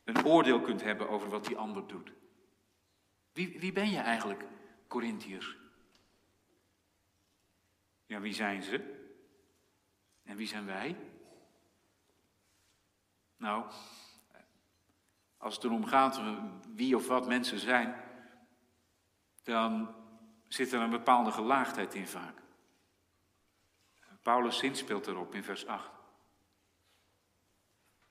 een 0.05 0.25
oordeel 0.25 0.61
kunt 0.61 0.83
hebben 0.83 1.09
over 1.09 1.29
wat 1.29 1.47
die 1.47 1.57
ander 1.57 1.87
doet? 1.87 2.13
Wie, 3.33 3.61
wie 3.61 3.73
ben 3.73 3.91
je 3.91 3.99
eigenlijk, 3.99 4.45
Corinthiërs? 4.89 5.57
Ja, 8.07 8.21
wie 8.21 8.35
zijn 8.35 8.63
ze? 8.63 8.81
En 10.23 10.37
wie 10.37 10.47
zijn 10.47 10.67
wij? 10.67 10.97
Nou, 13.37 13.65
als 15.37 15.55
het 15.55 15.65
erom 15.65 15.85
gaat 15.85 16.21
wie 16.75 16.97
of 16.97 17.07
wat 17.07 17.27
mensen 17.27 17.59
zijn, 17.59 17.95
dan 19.43 19.95
zit 20.49 20.73
er 20.73 20.81
een 20.81 20.91
bepaalde 20.91 21.33
gelaagdheid 21.33 21.95
in 21.95 22.07
vaak. 22.07 22.43
Paulus 24.23 24.63
speelt 24.73 25.07
erop 25.07 25.35
in 25.35 25.45
vers 25.45 25.67
8. 25.67 25.91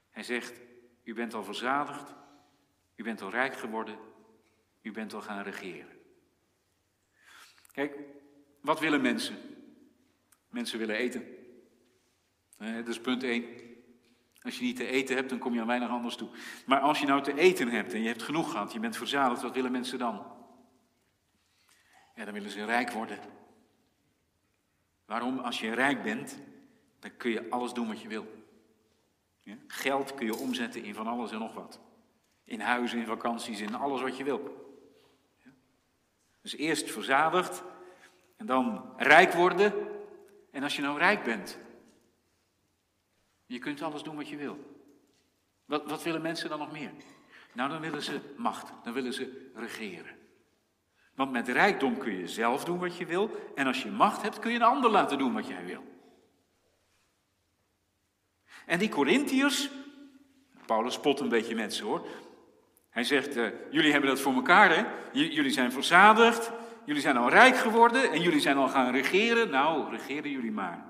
Hij 0.09 0.23
zegt, 0.23 0.59
u 1.03 1.13
bent 1.13 1.33
al 1.33 1.43
verzadigd, 1.43 2.13
u 2.95 3.03
bent 3.03 3.21
al 3.21 3.29
rijk 3.29 3.55
geworden, 3.55 3.97
u 4.81 4.91
bent 4.91 5.13
al 5.13 5.21
gaan 5.21 5.43
regeren. 5.43 5.99
Kijk, 7.71 7.99
wat 8.61 8.79
willen 8.79 9.01
mensen? 9.01 9.37
Mensen 10.49 10.79
willen 10.79 10.95
eten. 10.95 11.25
dat 12.57 12.87
is 12.87 12.99
punt 12.99 13.23
1. 13.23 13.74
Als 14.45 14.57
je 14.57 14.63
niet 14.63 14.75
te 14.75 14.87
eten 14.87 15.15
hebt, 15.15 15.29
dan 15.29 15.39
kom 15.39 15.53
je 15.53 15.61
aan 15.61 15.67
weinig 15.67 15.89
anders 15.89 16.15
toe. 16.15 16.29
Maar 16.65 16.79
als 16.79 16.99
je 16.99 17.05
nou 17.05 17.21
te 17.21 17.37
eten 17.37 17.67
hebt 17.67 17.93
en 17.93 18.01
je 18.01 18.07
hebt 18.07 18.23
genoeg 18.23 18.51
gehad, 18.51 18.73
je 18.73 18.79
bent 18.79 18.97
verzadigd, 18.97 19.41
wat 19.41 19.53
willen 19.53 19.71
mensen 19.71 19.99
dan? 19.99 20.25
Ja, 22.15 22.25
dan 22.25 22.33
willen 22.33 22.49
ze 22.49 22.65
rijk 22.65 22.91
worden. 22.91 23.19
Waarom? 25.05 25.39
Als 25.39 25.59
je 25.59 25.73
rijk 25.73 26.03
bent, 26.03 26.39
dan 26.99 27.17
kun 27.17 27.31
je 27.31 27.49
alles 27.49 27.73
doen 27.73 27.87
wat 27.87 28.01
je 28.01 28.07
wil. 28.07 28.27
Ja? 29.39 29.55
Geld 29.67 30.13
kun 30.13 30.25
je 30.25 30.35
omzetten 30.35 30.83
in 30.83 30.93
van 30.93 31.07
alles 31.07 31.31
en 31.31 31.39
nog 31.39 31.53
wat. 31.53 31.79
In 32.43 32.59
huizen, 32.59 32.99
in 32.99 33.05
vakanties, 33.05 33.59
in 33.59 33.75
alles 33.75 34.01
wat 34.01 34.17
je 34.17 34.23
wil. 34.23 34.69
Ja? 35.43 35.51
Dus 36.41 36.55
eerst 36.55 36.91
verzadigd 36.91 37.63
en 38.37 38.45
dan 38.45 38.93
rijk 38.97 39.33
worden. 39.33 39.73
En 40.51 40.63
als 40.63 40.75
je 40.75 40.81
nou 40.81 40.97
rijk 40.97 41.23
bent, 41.23 41.57
je 43.45 43.59
kunt 43.59 43.81
alles 43.81 44.03
doen 44.03 44.15
wat 44.15 44.27
je 44.27 44.37
wil. 44.37 44.75
Wat, 45.65 45.89
wat 45.89 46.03
willen 46.03 46.21
mensen 46.21 46.49
dan 46.49 46.59
nog 46.59 46.71
meer? 46.71 46.91
Nou, 47.53 47.69
dan 47.69 47.81
willen 47.81 48.03
ze 48.03 48.19
macht, 48.37 48.73
dan 48.83 48.93
willen 48.93 49.13
ze 49.13 49.51
regeren. 49.55 50.15
Want 51.15 51.31
met 51.31 51.47
rijkdom 51.47 51.97
kun 51.97 52.17
je 52.17 52.27
zelf 52.27 52.63
doen 52.63 52.79
wat 52.79 52.97
je 52.97 53.05
wil. 53.05 53.51
En 53.55 53.67
als 53.67 53.83
je 53.83 53.89
macht 53.89 54.21
hebt, 54.21 54.39
kun 54.39 54.51
je 54.51 54.57
een 54.57 54.63
ander 54.63 54.89
laten 54.89 55.17
doen 55.17 55.33
wat 55.33 55.47
jij 55.47 55.65
wil. 55.65 55.83
En 58.65 58.79
die 58.79 58.89
Corinthiërs, 58.89 59.69
Paulus 60.65 60.93
spot 60.93 61.19
een 61.19 61.29
beetje 61.29 61.55
met 61.55 61.73
ze 61.73 61.83
hoor. 61.83 62.07
Hij 62.89 63.03
zegt, 63.03 63.37
uh, 63.37 63.47
jullie 63.71 63.91
hebben 63.91 64.09
dat 64.09 64.19
voor 64.19 64.33
elkaar 64.33 64.75
hè. 64.75 64.85
Jullie 65.11 65.51
zijn 65.51 65.71
verzadigd, 65.71 66.51
jullie 66.85 67.01
zijn 67.01 67.17
al 67.17 67.29
rijk 67.29 67.57
geworden 67.57 68.11
en 68.11 68.21
jullie 68.21 68.39
zijn 68.39 68.57
al 68.57 68.67
gaan 68.67 68.91
regeren. 68.91 69.49
Nou, 69.49 69.89
regeren 69.89 70.31
jullie 70.31 70.51
maar. 70.51 70.85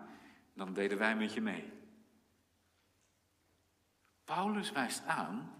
Dan 0.53 0.73
deden 0.73 0.97
wij 0.97 1.15
met 1.15 1.33
je 1.33 1.41
mee. 1.41 1.63
Paulus 4.25 4.71
wijst 4.71 5.05
aan 5.05 5.53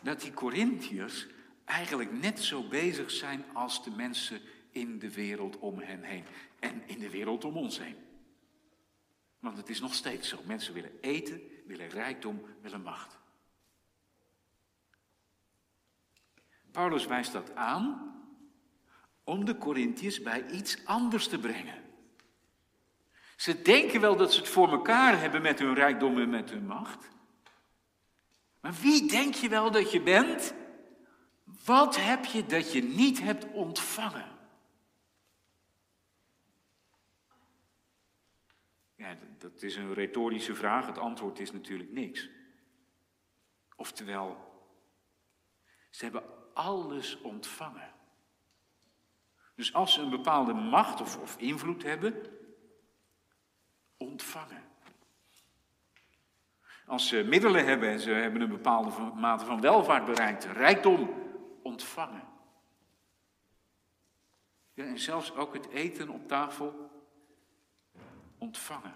dat 0.00 0.20
die 0.20 0.32
Corinthiërs 0.32 1.26
eigenlijk 1.64 2.12
net 2.12 2.40
zo 2.40 2.68
bezig 2.68 3.10
zijn 3.10 3.44
als 3.52 3.84
de 3.84 3.90
mensen 3.90 4.40
in 4.70 4.98
de 4.98 5.14
wereld 5.14 5.58
om 5.58 5.78
hen 5.78 6.02
heen. 6.02 6.24
En 6.58 6.82
in 6.86 6.98
de 6.98 7.10
wereld 7.10 7.44
om 7.44 7.56
ons 7.56 7.78
heen. 7.78 7.96
Want 9.38 9.56
het 9.56 9.68
is 9.68 9.80
nog 9.80 9.94
steeds 9.94 10.28
zo. 10.28 10.38
Mensen 10.44 10.74
willen 10.74 11.00
eten, 11.00 11.40
willen 11.66 11.88
rijkdom, 11.88 12.42
willen 12.60 12.82
macht. 12.82 13.18
Paulus 16.70 17.06
wijst 17.06 17.32
dat 17.32 17.54
aan 17.54 18.14
om 19.24 19.44
de 19.44 19.58
Corinthiërs 19.58 20.22
bij 20.22 20.50
iets 20.50 20.86
anders 20.86 21.28
te 21.28 21.38
brengen. 21.38 21.82
Ze 23.36 23.62
denken 23.62 24.00
wel 24.00 24.16
dat 24.16 24.32
ze 24.32 24.38
het 24.38 24.48
voor 24.48 24.70
elkaar 24.70 25.20
hebben 25.20 25.42
met 25.42 25.58
hun 25.58 25.74
rijkdom 25.74 26.18
en 26.18 26.30
met 26.30 26.50
hun 26.50 26.66
macht. 26.66 27.08
Maar 28.64 28.72
wie 28.72 29.08
denk 29.08 29.34
je 29.34 29.48
wel 29.48 29.70
dat 29.70 29.92
je 29.92 30.00
bent? 30.00 30.54
Wat 31.64 31.96
heb 31.96 32.24
je 32.24 32.46
dat 32.46 32.72
je 32.72 32.82
niet 32.82 33.20
hebt 33.20 33.52
ontvangen? 33.52 34.38
Ja, 38.94 39.18
dat 39.38 39.62
is 39.62 39.76
een 39.76 39.94
retorische 39.94 40.54
vraag. 40.54 40.86
Het 40.86 40.98
antwoord 40.98 41.38
is 41.38 41.52
natuurlijk 41.52 41.90
niks. 41.90 42.30
Oftewel, 43.76 44.36
ze 45.90 46.04
hebben 46.04 46.54
alles 46.54 47.20
ontvangen. 47.20 47.94
Dus 49.54 49.72
als 49.72 49.92
ze 49.92 50.00
een 50.00 50.10
bepaalde 50.10 50.52
macht 50.52 51.00
of, 51.00 51.18
of 51.18 51.36
invloed 51.36 51.82
hebben, 51.82 52.38
ontvangen. 53.96 54.73
Als 56.86 57.08
ze 57.08 57.24
middelen 57.28 57.66
hebben 57.66 57.88
en 57.88 58.00
ze 58.00 58.10
hebben 58.10 58.40
een 58.40 58.48
bepaalde 58.48 58.90
mate 59.14 59.44
van 59.44 59.60
welvaart 59.60 60.04
bereikt, 60.04 60.44
rijkdom 60.44 61.10
ontvangen. 61.62 62.22
En 64.74 64.98
zelfs 64.98 65.34
ook 65.34 65.54
het 65.54 65.68
eten 65.68 66.08
op 66.08 66.28
tafel 66.28 66.90
ontvangen. 68.38 68.94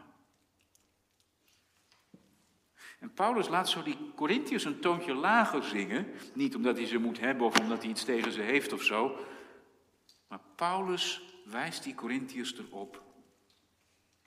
En 2.99 3.13
Paulus 3.13 3.49
laat 3.49 3.69
zo 3.69 3.83
die 3.83 4.13
Corinthiërs 4.15 4.65
een 4.65 4.81
toontje 4.81 5.15
lager 5.15 5.65
zingen. 5.65 6.07
Niet 6.35 6.55
omdat 6.55 6.77
hij 6.77 6.87
ze 6.87 6.99
moet 6.99 7.21
hebben 7.21 7.47
of 7.47 7.61
omdat 7.61 7.83
hij 7.83 7.91
iets 7.91 8.05
tegen 8.05 8.33
ze 8.33 8.41
heeft 8.41 8.73
of 8.73 8.83
zo. 8.83 9.19
Maar 10.29 10.41
Paulus 10.55 11.23
wijst 11.45 11.83
die 11.83 11.95
Corinthiërs 11.95 12.59
erop. 12.59 13.03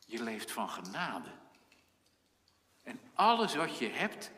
Je 0.06 0.24
leeft 0.24 0.52
van 0.52 0.70
genade. 0.70 1.30
Alles 3.22 3.56
wat 3.56 3.78
je 3.78 3.88
hebt, 3.88 4.32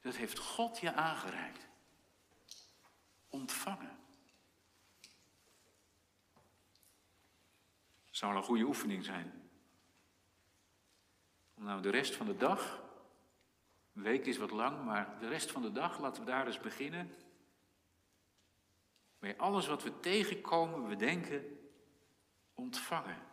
dat 0.00 0.16
heeft 0.16 0.38
God 0.38 0.78
je 0.78 0.92
aangereikt. 0.92 1.66
Ontvangen. 3.28 3.98
Zou 8.10 8.36
een 8.36 8.42
goede 8.42 8.64
oefening 8.64 9.04
zijn. 9.04 9.50
Om 11.54 11.64
nou 11.64 11.82
de 11.82 11.90
rest 11.90 12.16
van 12.16 12.26
de 12.26 12.36
dag, 12.36 12.82
een 13.94 14.02
week 14.02 14.26
is 14.26 14.36
wat 14.36 14.50
lang, 14.50 14.84
maar 14.84 15.18
de 15.18 15.28
rest 15.28 15.50
van 15.50 15.62
de 15.62 15.72
dag 15.72 15.98
laten 15.98 16.24
we 16.24 16.30
daar 16.30 16.46
eens 16.46 16.60
beginnen. 16.60 17.14
Bij 19.18 19.36
alles 19.36 19.66
wat 19.66 19.82
we 19.82 20.00
tegenkomen, 20.00 20.88
we 20.88 20.96
denken, 20.96 21.58
ontvangen. 22.54 23.27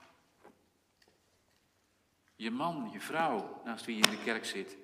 Je 2.35 2.51
man, 2.51 2.89
je 2.91 2.99
vrouw, 2.99 3.61
naast 3.63 3.85
wie 3.85 3.95
je 3.95 4.03
in 4.03 4.17
de 4.17 4.23
kerk 4.23 4.45
zit. 4.45 4.77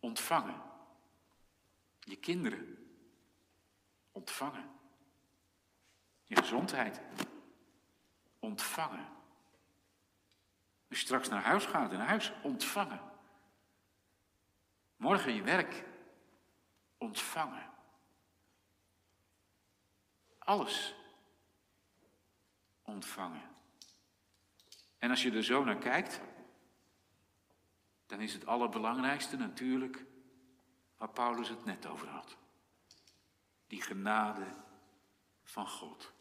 Ontvangen. 0.00 0.62
Je 2.00 2.16
kinderen. 2.16 2.88
Ontvangen. 4.12 4.70
Je 6.24 6.36
gezondheid. 6.36 7.00
Ontvangen. 8.38 9.08
Als 10.88 11.00
je 11.00 11.06
straks 11.06 11.28
naar 11.28 11.42
huis 11.42 11.66
gaat, 11.66 11.92
in 11.92 11.98
huis, 11.98 12.32
ontvangen. 12.42 13.00
Morgen 14.96 15.34
je 15.34 15.42
werk. 15.42 15.84
Ontvangen. 16.98 17.70
Alles 20.38 20.94
ontvangen. 22.82 23.51
En 25.02 25.10
als 25.10 25.22
je 25.22 25.32
er 25.32 25.44
zo 25.44 25.64
naar 25.64 25.78
kijkt, 25.78 26.20
dan 28.06 28.20
is 28.20 28.32
het 28.32 28.46
allerbelangrijkste 28.46 29.36
natuurlijk 29.36 30.04
waar 30.96 31.08
Paulus 31.08 31.48
het 31.48 31.64
net 31.64 31.86
over 31.86 32.08
had. 32.08 32.36
Die 33.66 33.82
genade 33.82 34.44
van 35.42 35.68
God. 35.68 36.12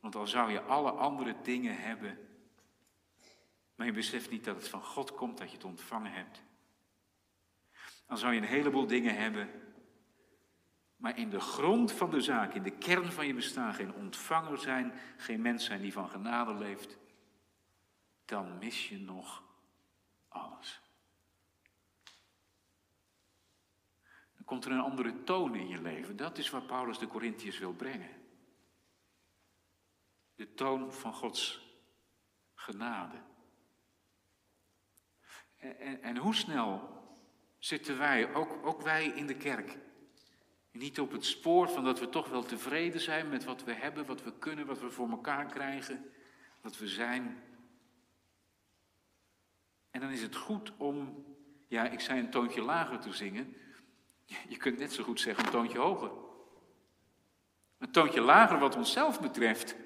Want 0.00 0.14
al 0.14 0.26
zou 0.26 0.50
je 0.50 0.60
alle 0.60 0.90
andere 0.90 1.36
dingen 1.42 1.76
hebben, 1.76 2.18
maar 3.74 3.86
je 3.86 3.92
beseft 3.92 4.30
niet 4.30 4.44
dat 4.44 4.56
het 4.56 4.68
van 4.68 4.82
God 4.82 5.14
komt, 5.14 5.38
dat 5.38 5.50
je 5.50 5.56
het 5.56 5.64
ontvangen 5.64 6.12
hebt. 6.12 6.42
Dan 8.06 8.18
zou 8.18 8.32
je 8.32 8.40
een 8.40 8.46
heleboel 8.46 8.86
dingen 8.86 9.16
hebben, 9.16 9.50
maar 10.96 11.18
in 11.18 11.30
de 11.30 11.40
grond 11.40 11.92
van 11.92 12.10
de 12.10 12.20
zaak, 12.20 12.54
in 12.54 12.62
de 12.62 12.78
kern 12.78 13.12
van 13.12 13.26
je 13.26 13.34
bestaan, 13.34 13.74
geen 13.74 13.94
ontvanger 13.94 14.58
zijn, 14.58 14.92
geen 15.16 15.42
mens 15.42 15.64
zijn 15.64 15.80
die 15.80 15.92
van 15.92 16.08
genade 16.08 16.54
leeft, 16.54 17.02
dan 18.24 18.58
mis 18.58 18.88
je 18.88 18.98
nog 18.98 19.42
alles. 20.28 20.80
Dan 24.34 24.44
komt 24.44 24.64
er 24.64 24.70
een 24.70 24.80
andere 24.80 25.22
toon 25.22 25.54
in 25.54 25.68
je 25.68 25.82
leven. 25.82 26.16
Dat 26.16 26.38
is 26.38 26.50
waar 26.50 26.62
Paulus 26.62 26.98
de 26.98 27.06
Corinthiërs 27.06 27.58
wil 27.58 27.72
brengen. 27.72 28.22
De 30.34 30.54
toon 30.54 30.92
van 30.92 31.12
Gods 31.12 31.62
genade. 32.54 33.22
En, 35.56 35.78
en, 35.78 36.02
en 36.02 36.16
hoe 36.16 36.34
snel 36.34 37.02
zitten 37.58 37.98
wij, 37.98 38.34
ook, 38.34 38.66
ook 38.66 38.82
wij 38.82 39.06
in 39.06 39.26
de 39.26 39.36
kerk, 39.36 39.78
niet 40.70 41.00
op 41.00 41.12
het 41.12 41.24
spoor 41.24 41.68
van 41.68 41.84
dat 41.84 41.98
we 41.98 42.08
toch 42.08 42.28
wel 42.28 42.42
tevreden 42.42 43.00
zijn 43.00 43.28
met 43.28 43.44
wat 43.44 43.64
we 43.64 43.72
hebben, 43.72 44.06
wat 44.06 44.22
we 44.22 44.38
kunnen, 44.38 44.66
wat 44.66 44.80
we 44.80 44.90
voor 44.90 45.10
elkaar 45.10 45.46
krijgen, 45.46 46.12
wat 46.60 46.78
we 46.78 46.88
zijn. 46.88 47.42
Dan 50.04 50.12
is 50.12 50.22
het 50.22 50.36
goed 50.36 50.72
om, 50.76 51.24
ja, 51.68 51.88
ik 51.88 52.00
zei 52.00 52.20
een 52.20 52.30
toontje 52.30 52.62
lager 52.62 52.98
te 52.98 53.12
zingen. 53.12 53.56
Je 54.48 54.56
kunt 54.56 54.78
net 54.78 54.92
zo 54.92 55.02
goed 55.02 55.20
zeggen 55.20 55.44
een 55.44 55.50
toontje 55.50 55.78
hoger. 55.78 56.10
Een 57.78 57.90
toontje 57.90 58.20
lager 58.20 58.58
wat 58.58 58.76
onszelf 58.76 59.20
betreft. 59.20 59.76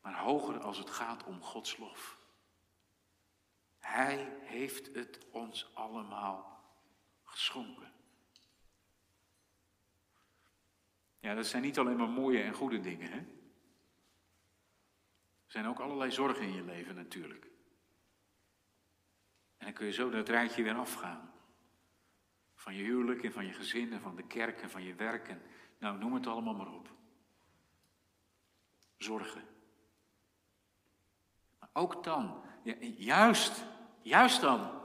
Maar 0.00 0.18
hoger 0.18 0.60
als 0.60 0.78
het 0.78 0.90
gaat 0.90 1.24
om 1.24 1.42
Gods 1.42 1.76
lof. 1.76 2.18
Hij 3.78 4.36
heeft 4.40 4.94
het 4.94 5.18
ons 5.30 5.70
allemaal 5.74 6.64
geschonken. 7.22 7.92
Ja, 11.20 11.34
dat 11.34 11.46
zijn 11.46 11.62
niet 11.62 11.78
alleen 11.78 11.96
maar 11.96 12.08
mooie 12.08 12.42
en 12.42 12.54
goede 12.54 12.80
dingen, 12.80 13.10
hè? 13.10 13.18
Er 15.44 15.50
zijn 15.60 15.66
ook 15.66 15.80
allerlei 15.80 16.10
zorgen 16.10 16.42
in 16.42 16.52
je 16.52 16.64
leven 16.64 16.94
natuurlijk. 16.94 17.52
En 19.56 19.64
dan 19.64 19.72
kun 19.72 19.86
je 19.86 19.92
zo 19.92 20.10
dat 20.10 20.28
rijtje 20.28 20.62
weer 20.62 20.74
afgaan. 20.74 21.32
Van 22.54 22.74
je 22.74 22.82
huwelijk 22.82 23.22
en 23.24 23.32
van 23.32 23.46
je 23.46 23.52
gezin 23.52 23.92
en 23.92 24.00
van 24.00 24.16
de 24.16 24.26
kerk 24.26 24.62
en 24.62 24.70
van 24.70 24.82
je 24.82 24.94
werk 24.94 25.28
en 25.28 25.42
nou 25.78 25.98
noem 25.98 26.14
het 26.14 26.26
allemaal 26.26 26.54
maar 26.54 26.72
op. 26.72 26.92
zorgen. 28.96 29.44
Maar 31.58 31.68
ook 31.72 32.04
dan, 32.04 32.42
juist, 32.96 33.64
juist 34.02 34.40
dan, 34.40 34.80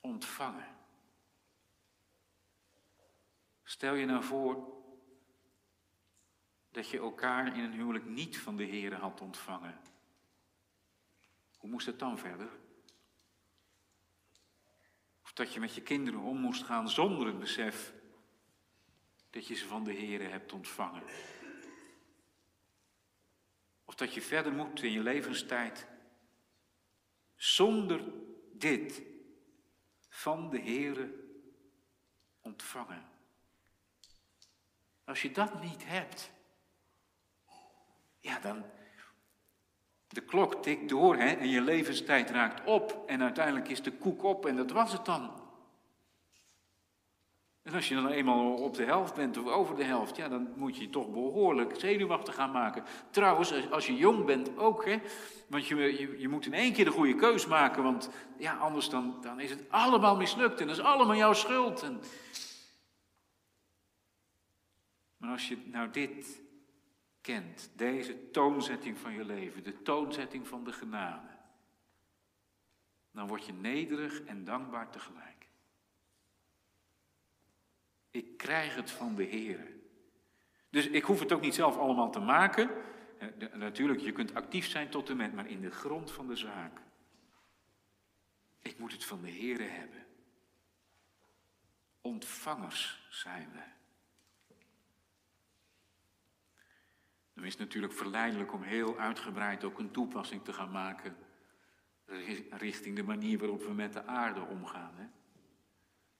ontvangen. 0.00 0.76
Stel 3.62 3.94
je 3.94 4.06
nou 4.06 4.24
voor 4.24 4.80
dat 6.70 6.88
je 6.88 6.98
elkaar 6.98 7.56
in 7.56 7.64
een 7.64 7.72
huwelijk 7.72 8.04
niet 8.04 8.38
van 8.38 8.56
de 8.56 8.64
Heer 8.64 8.94
had 8.94 9.20
ontvangen. 9.20 9.80
Hoe 11.60 11.70
moest 11.70 11.86
het 11.86 11.98
dan 11.98 12.18
verder? 12.18 12.48
Of 15.22 15.32
dat 15.32 15.52
je 15.52 15.60
met 15.60 15.74
je 15.74 15.82
kinderen 15.82 16.20
om 16.20 16.38
moest 16.38 16.62
gaan 16.62 16.88
zonder 16.88 17.26
het 17.26 17.38
besef 17.38 17.92
dat 19.30 19.46
je 19.46 19.54
ze 19.54 19.66
van 19.66 19.84
de 19.84 19.92
Heer 19.92 20.30
hebt 20.30 20.52
ontvangen. 20.52 21.02
Of 23.84 23.94
dat 23.94 24.14
je 24.14 24.22
verder 24.22 24.52
moet 24.52 24.82
in 24.82 24.92
je 24.92 25.02
levenstijd 25.02 25.86
zonder 27.36 28.12
dit 28.52 29.02
van 30.08 30.50
de 30.50 30.60
Heere 30.60 31.14
ontvangen. 32.40 33.08
Als 35.04 35.22
je 35.22 35.30
dat 35.30 35.62
niet 35.62 35.86
hebt, 35.86 36.30
ja, 38.20 38.38
dan. 38.38 38.64
De 40.12 40.20
klok 40.20 40.62
tikt 40.62 40.88
door 40.88 41.16
hè, 41.16 41.28
en 41.28 41.48
je 41.48 41.60
levenstijd 41.60 42.30
raakt 42.30 42.66
op. 42.66 43.02
En 43.06 43.22
uiteindelijk 43.22 43.68
is 43.68 43.82
de 43.82 43.92
koek 43.92 44.22
op 44.22 44.46
en 44.46 44.56
dat 44.56 44.70
was 44.70 44.92
het 44.92 45.04
dan. 45.04 45.30
En 47.62 47.74
als 47.74 47.88
je 47.88 47.94
dan 47.94 48.08
eenmaal 48.08 48.54
op 48.54 48.74
de 48.74 48.84
helft 48.84 49.14
bent 49.14 49.38
of 49.38 49.46
over 49.46 49.76
de 49.76 49.84
helft, 49.84 50.16
ja, 50.16 50.28
dan 50.28 50.52
moet 50.56 50.76
je 50.76 50.82
je 50.82 50.90
toch 50.90 51.10
behoorlijk 51.10 51.80
zenuwachtig 51.80 52.34
gaan 52.34 52.50
maken. 52.50 52.84
Trouwens, 53.10 53.70
als 53.70 53.86
je 53.86 53.94
jong 53.94 54.24
bent 54.24 54.58
ook, 54.58 54.84
hè, 54.84 54.98
want 55.48 55.66
je, 55.66 55.76
je, 55.76 56.18
je 56.18 56.28
moet 56.28 56.46
in 56.46 56.54
één 56.54 56.72
keer 56.72 56.84
de 56.84 56.90
goede 56.90 57.14
keus 57.14 57.46
maken, 57.46 57.82
want 57.82 58.10
ja, 58.38 58.56
anders 58.56 58.88
dan, 58.88 59.18
dan 59.20 59.40
is 59.40 59.50
het 59.50 59.64
allemaal 59.68 60.16
mislukt 60.16 60.60
en 60.60 60.66
dat 60.66 60.76
is 60.76 60.82
allemaal 60.82 61.16
jouw 61.16 61.32
schuld. 61.32 61.82
En... 61.82 62.00
Maar 65.16 65.30
als 65.30 65.48
je 65.48 65.58
nou 65.64 65.90
dit 65.90 66.40
kent, 67.32 67.70
deze 67.74 68.30
toonzetting 68.30 68.98
van 68.98 69.12
je 69.12 69.24
leven, 69.24 69.62
de 69.62 69.82
toonzetting 69.82 70.48
van 70.48 70.64
de 70.64 70.72
genade, 70.72 71.28
dan 73.10 73.26
word 73.26 73.46
je 73.46 73.52
nederig 73.52 74.22
en 74.22 74.44
dankbaar 74.44 74.90
tegelijk. 74.90 75.48
Ik 78.10 78.36
krijg 78.36 78.74
het 78.74 78.90
van 78.90 79.14
de 79.14 79.22
Heer. 79.22 79.72
Dus 80.70 80.86
ik 80.86 81.04
hoef 81.04 81.20
het 81.20 81.32
ook 81.32 81.40
niet 81.40 81.54
zelf 81.54 81.76
allemaal 81.76 82.10
te 82.10 82.20
maken. 82.20 82.70
Natuurlijk, 83.52 84.00
je 84.00 84.12
kunt 84.12 84.34
actief 84.34 84.66
zijn 84.66 84.90
tot 84.90 85.08
en 85.08 85.16
met, 85.16 85.32
maar 85.32 85.46
in 85.46 85.60
de 85.60 85.70
grond 85.70 86.12
van 86.12 86.26
de 86.26 86.36
zaak. 86.36 86.80
Ik 88.62 88.78
moet 88.78 88.92
het 88.92 89.04
van 89.04 89.22
de 89.22 89.30
Heer 89.30 89.72
hebben. 89.72 90.06
Ontvangers 92.00 93.06
zijn 93.10 93.50
we. 93.52 93.79
Dan 97.40 97.48
is 97.48 97.54
het 97.54 97.64
natuurlijk 97.64 97.92
verleidelijk 97.92 98.52
om 98.52 98.62
heel 98.62 98.98
uitgebreid 98.98 99.64
ook 99.64 99.78
een 99.78 99.90
toepassing 99.90 100.44
te 100.44 100.52
gaan 100.52 100.70
maken 100.70 101.16
richting 102.50 102.96
de 102.96 103.02
manier 103.02 103.38
waarop 103.38 103.62
we 103.62 103.72
met 103.72 103.92
de 103.92 104.06
aarde 104.06 104.40
omgaan. 104.40 104.94
Hè? 104.94 105.06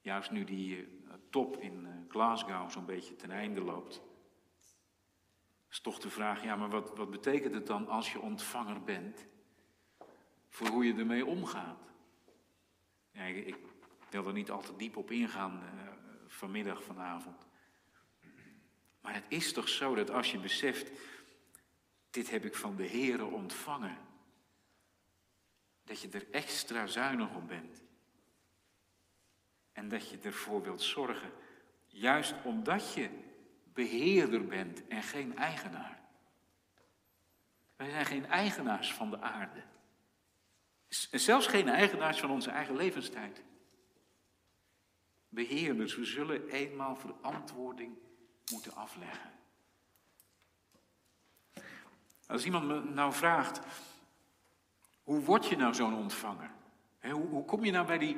Juist 0.00 0.30
nu 0.30 0.44
die 0.44 0.76
eh, 0.76 1.14
top 1.30 1.56
in 1.56 1.87
eh, 1.87 1.92
Glasgow 2.09 2.70
zo'n 2.70 2.85
beetje 2.85 3.16
ten 3.16 3.30
einde 3.30 3.61
loopt. 3.61 4.02
Is 5.70 5.80
toch 5.80 5.98
de 5.98 6.11
vraag, 6.11 6.42
ja, 6.42 6.56
maar 6.56 6.70
wat, 6.70 6.96
wat 6.96 7.11
betekent 7.11 7.54
het 7.54 7.66
dan 7.66 7.88
als 7.88 8.12
je 8.12 8.20
ontvanger 8.20 8.83
bent? 8.83 9.26
Voor 10.48 10.68
hoe 10.68 10.85
je 10.85 10.94
ermee 10.94 11.26
omgaat. 11.26 11.92
Ik, 13.12 13.56
wil 14.11 14.26
er 14.26 14.33
niet 14.33 14.50
al 14.50 14.62
te 14.62 14.76
diep 14.76 14.96
op 14.96 15.11
ingaan 15.11 15.62
uh, 15.62 15.90
vanmiddag, 16.26 16.83
vanavond. 16.83 17.49
Maar 19.00 19.14
het 19.14 19.24
is 19.28 19.52
toch 19.52 19.68
zo 19.68 19.94
dat 19.94 20.10
als 20.10 20.30
je 20.30 20.38
beseft, 20.38 20.90
dit 22.10 22.30
heb 22.30 22.44
ik 22.44 22.54
van 22.54 22.76
de 22.76 22.88
Heere 22.88 23.24
ontvangen, 23.24 23.98
dat 25.84 26.00
je 26.00 26.08
er 26.08 26.30
extra 26.30 26.86
zuinig 26.86 27.34
op 27.34 27.48
bent. 27.48 27.82
En 29.72 29.88
dat 29.88 30.08
je 30.08 30.18
ervoor 30.18 30.62
wilt 30.62 30.82
zorgen, 30.82 31.32
juist 31.86 32.34
omdat 32.44 32.94
je 32.94 33.08
beheerder 33.72 34.46
bent 34.46 34.86
en 34.86 35.02
geen 35.02 35.36
eigenaar. 35.36 36.00
Wij 37.76 37.90
zijn 37.90 38.06
geen 38.06 38.26
eigenaars 38.26 38.94
van 38.94 39.10
de 39.10 39.20
aarde. 39.20 39.62
Zelfs 41.10 41.46
geen 41.46 41.68
eigenaars 41.68 42.20
van 42.20 42.30
onze 42.30 42.50
eigen 42.50 42.76
levenstijd. 42.76 43.44
Beheerders, 45.28 45.96
we 45.96 46.04
zullen 46.04 46.48
eenmaal 46.48 46.96
verantwoording 46.96 47.98
moeten 48.50 48.74
afleggen. 48.74 49.30
Als 52.26 52.44
iemand 52.44 52.66
me 52.66 52.80
nou 52.80 53.12
vraagt, 53.12 53.60
hoe 55.02 55.20
word 55.20 55.46
je 55.46 55.56
nou 55.56 55.74
zo'n 55.74 55.94
ontvanger? 55.94 56.50
Hoe, 57.10 57.44
kom 57.44 57.64
je 57.64 57.70
nou 57.70 57.86
bij 57.86 57.98
die, 57.98 58.16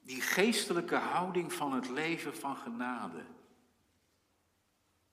die 0.00 0.20
geestelijke 0.20 0.96
houding 0.96 1.52
van 1.52 1.72
het 1.72 1.88
leven 1.88 2.36
van 2.36 2.56
genade? 2.56 3.24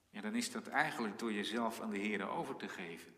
Ja, 0.09 0.21
dan 0.21 0.35
is 0.35 0.51
dat 0.51 0.67
eigenlijk 0.67 1.19
door 1.19 1.33
jezelf 1.33 1.81
aan 1.81 1.89
de 1.89 1.97
Heer 1.97 2.29
over 2.29 2.55
te 2.55 2.67
geven. 2.67 3.15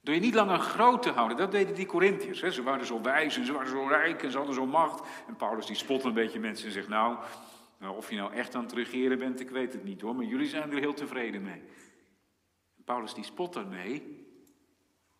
Door 0.00 0.14
je 0.14 0.20
niet 0.20 0.34
langer 0.34 0.58
groot 0.58 1.02
te 1.02 1.10
houden. 1.10 1.36
Dat 1.36 1.50
deden 1.50 1.74
die 1.74 1.86
Corinthiërs. 1.86 2.54
Ze 2.54 2.62
waren 2.62 2.86
zo 2.86 3.00
wijs 3.00 3.36
en 3.36 3.46
ze 3.46 3.52
waren 3.52 3.68
zo 3.68 3.86
rijk 3.86 4.22
en 4.22 4.30
ze 4.30 4.36
hadden 4.36 4.54
zo 4.54 4.66
macht. 4.66 5.08
En 5.26 5.36
Paulus 5.36 5.66
die 5.66 5.76
spot 5.76 6.04
een 6.04 6.14
beetje 6.14 6.40
mensen 6.40 6.66
en 6.66 6.72
zegt, 6.72 6.88
nou, 6.88 7.18
nou, 7.84 7.96
of 7.96 8.10
je 8.10 8.16
nou 8.16 8.32
echt 8.32 8.54
aan 8.54 8.62
het 8.62 8.72
regeren 8.72 9.18
bent, 9.18 9.40
ik 9.40 9.50
weet 9.50 9.72
het 9.72 9.84
niet 9.84 10.00
hoor. 10.00 10.14
Maar 10.14 10.24
jullie 10.24 10.48
zijn 10.48 10.72
er 10.72 10.78
heel 10.78 10.94
tevreden 10.94 11.42
mee. 11.42 11.62
Paulus 12.84 13.14
die 13.14 13.24
spot 13.24 13.52
daarmee. 13.52 14.26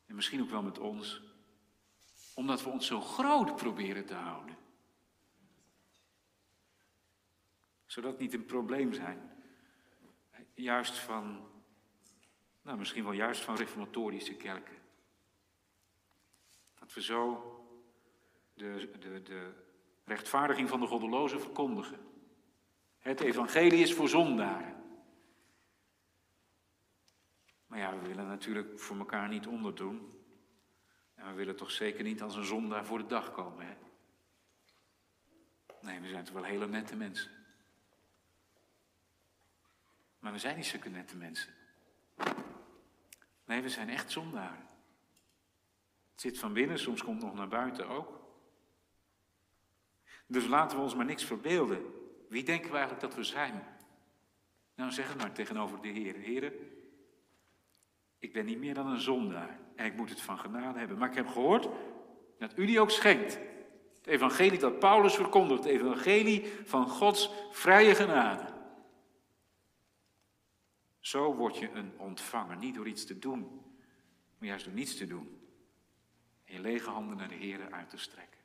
En 0.06 0.14
misschien 0.14 0.42
ook 0.42 0.50
wel 0.50 0.62
met 0.62 0.78
ons. 0.78 1.22
Omdat 2.34 2.62
we 2.62 2.70
ons 2.70 2.86
zo 2.86 3.00
groot 3.00 3.56
proberen 3.56 4.06
te 4.06 4.14
houden. 4.14 4.56
Zodat 7.86 8.18
niet 8.18 8.34
een 8.34 8.46
probleem 8.46 8.92
zijn 8.92 9.32
juist 10.54 10.98
van, 10.98 11.48
nou 12.62 12.78
misschien 12.78 13.04
wel 13.04 13.12
juist 13.12 13.40
van 13.40 13.56
reformatorische 13.56 14.34
kerken. 14.34 14.76
Dat 16.74 16.92
we 16.94 17.02
zo 17.02 17.42
de, 18.54 18.88
de, 18.98 19.22
de 19.22 19.52
rechtvaardiging 20.04 20.68
van 20.68 20.80
de 20.80 20.86
goddelozen 20.86 21.40
verkondigen. 21.40 22.13
Het 23.04 23.20
evangelie 23.20 23.82
is 23.82 23.94
voor 23.94 24.08
zondaren. 24.08 24.74
Maar 27.66 27.78
ja, 27.78 27.98
we 27.98 28.06
willen 28.06 28.26
natuurlijk 28.26 28.80
voor 28.80 28.96
elkaar 28.98 29.28
niet 29.28 29.46
onderdoen. 29.46 30.22
En 31.14 31.26
we 31.26 31.32
willen 31.32 31.56
toch 31.56 31.70
zeker 31.70 32.04
niet 32.04 32.22
als 32.22 32.36
een 32.36 32.44
zondaar 32.44 32.84
voor 32.84 32.98
de 32.98 33.06
dag 33.06 33.32
komen, 33.32 33.66
hè? 33.66 33.74
Nee, 35.80 36.00
we 36.00 36.08
zijn 36.08 36.24
toch 36.24 36.34
wel 36.34 36.44
hele 36.44 36.66
nette 36.66 36.96
mensen. 36.96 37.30
Maar 40.18 40.32
we 40.32 40.38
zijn 40.38 40.56
niet 40.56 40.66
zulke 40.66 40.88
nette 40.88 41.16
mensen. 41.16 41.54
Nee, 43.44 43.62
we 43.62 43.68
zijn 43.68 43.88
echt 43.88 44.10
zondaren. 44.10 44.68
Het 46.10 46.20
zit 46.20 46.38
van 46.38 46.52
binnen, 46.52 46.78
soms 46.78 47.02
komt 47.02 47.22
het 47.22 47.30
nog 47.30 47.38
naar 47.38 47.48
buiten 47.48 47.88
ook. 47.88 48.20
Dus 50.26 50.46
laten 50.46 50.76
we 50.76 50.82
ons 50.82 50.94
maar 50.94 51.04
niks 51.04 51.24
verbeelden. 51.24 52.02
Wie 52.28 52.44
denken 52.44 52.70
we 52.70 52.76
eigenlijk 52.76 53.06
dat 53.06 53.14
we 53.14 53.24
zijn? 53.24 53.62
Nou, 54.74 54.90
zeg 54.90 55.08
het 55.08 55.18
maar 55.18 55.32
tegenover 55.32 55.80
de 55.80 55.88
Heer. 55.88 56.14
Heer, 56.14 56.52
ik 58.18 58.32
ben 58.32 58.44
niet 58.44 58.58
meer 58.58 58.74
dan 58.74 58.86
een 58.86 59.00
zondaar. 59.00 59.58
En 59.76 59.86
ik 59.86 59.96
moet 59.96 60.10
het 60.10 60.20
van 60.20 60.38
genade 60.38 60.78
hebben. 60.78 60.98
Maar 60.98 61.08
ik 61.08 61.14
heb 61.14 61.28
gehoord 61.28 61.68
dat 62.38 62.58
u 62.58 62.66
die 62.66 62.80
ook 62.80 62.90
schenkt. 62.90 63.38
Het 63.96 64.06
evangelie 64.06 64.58
dat 64.58 64.78
Paulus 64.78 65.14
verkondigt. 65.14 65.64
Het 65.64 65.72
evangelie 65.72 66.52
van 66.64 66.88
Gods 66.88 67.30
vrije 67.50 67.94
genade. 67.94 68.52
Zo 71.00 71.34
word 71.34 71.58
je 71.58 71.70
een 71.70 71.98
ontvanger, 71.98 72.56
niet 72.56 72.74
door 72.74 72.86
iets 72.86 73.04
te 73.04 73.18
doen, 73.18 73.62
maar 74.38 74.48
juist 74.48 74.64
door 74.64 74.74
niets 74.74 74.96
te 74.96 75.06
doen. 75.06 75.40
En 76.44 76.54
je 76.54 76.60
lege 76.60 76.90
handen 76.90 77.16
naar 77.16 77.28
de 77.28 77.34
Heer 77.34 77.72
uit 77.72 77.90
te 77.90 77.96
strekken. 77.96 78.40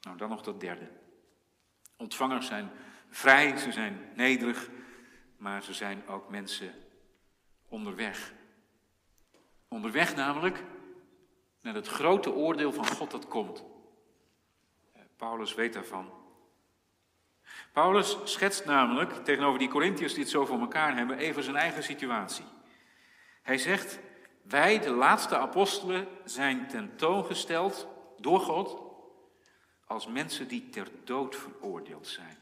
Nou, 0.00 0.16
dan 0.16 0.28
nog 0.28 0.42
dat 0.42 0.60
derde. 0.60 0.90
Ontvangers 1.96 2.46
zijn 2.46 2.70
vrij, 3.08 3.56
ze 3.56 3.72
zijn 3.72 4.10
nederig, 4.14 4.70
maar 5.36 5.62
ze 5.62 5.74
zijn 5.74 6.08
ook 6.08 6.28
mensen 6.28 6.74
onderweg. 7.68 8.32
Onderweg 9.68 10.16
namelijk 10.16 10.64
naar 11.60 11.74
het 11.74 11.88
grote 11.88 12.32
oordeel 12.32 12.72
van 12.72 12.86
God 12.86 13.10
dat 13.10 13.28
komt. 13.28 13.64
Eh, 14.92 15.02
Paulus 15.16 15.54
weet 15.54 15.72
daarvan. 15.72 16.10
Paulus 17.72 18.16
schetst 18.24 18.64
namelijk 18.64 19.24
tegenover 19.24 19.58
die 19.58 19.68
Corinthiërs 19.68 20.12
die 20.12 20.22
het 20.22 20.32
zo 20.32 20.44
voor 20.46 20.60
elkaar 20.60 20.96
hebben, 20.96 21.18
even 21.18 21.42
zijn 21.42 21.56
eigen 21.56 21.82
situatie. 21.82 22.44
Hij 23.42 23.58
zegt, 23.58 23.98
wij, 24.42 24.78
de 24.78 24.90
laatste 24.90 25.38
apostelen, 25.38 26.08
zijn 26.24 26.68
tentoongesteld 26.68 27.88
door 28.18 28.40
God 28.40 28.85
als 29.86 30.06
mensen 30.06 30.48
die 30.48 30.68
ter 30.70 30.88
dood 31.04 31.36
veroordeeld 31.36 32.06
zijn. 32.06 32.36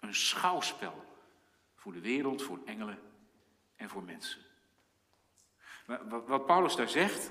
Een 0.00 0.14
schouwspel 0.14 1.04
voor 1.74 1.92
de 1.92 2.00
wereld, 2.00 2.42
voor 2.42 2.58
engelen 2.64 2.98
en 3.76 3.88
voor 3.88 4.02
mensen. 4.02 4.40
Wat 6.26 6.46
Paulus 6.46 6.76
daar 6.76 6.88
zegt, 6.88 7.30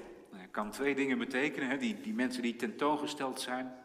kan 0.51 0.71
twee 0.71 0.95
dingen 0.95 1.17
betekenen. 1.17 1.79
Die, 1.79 2.01
die 2.01 2.13
mensen 2.13 2.41
die 2.41 2.55
tentoongesteld 2.55 3.41
zijn. 3.41 3.75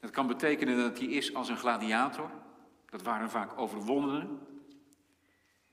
Dat 0.00 0.10
kan 0.10 0.26
betekenen 0.26 0.76
dat 0.76 0.98
hij 0.98 1.08
is 1.08 1.34
als 1.34 1.48
een 1.48 1.56
gladiator. 1.56 2.30
Dat 2.90 3.02
waren 3.02 3.30
vaak 3.30 3.58
overwonnenen. 3.58 4.40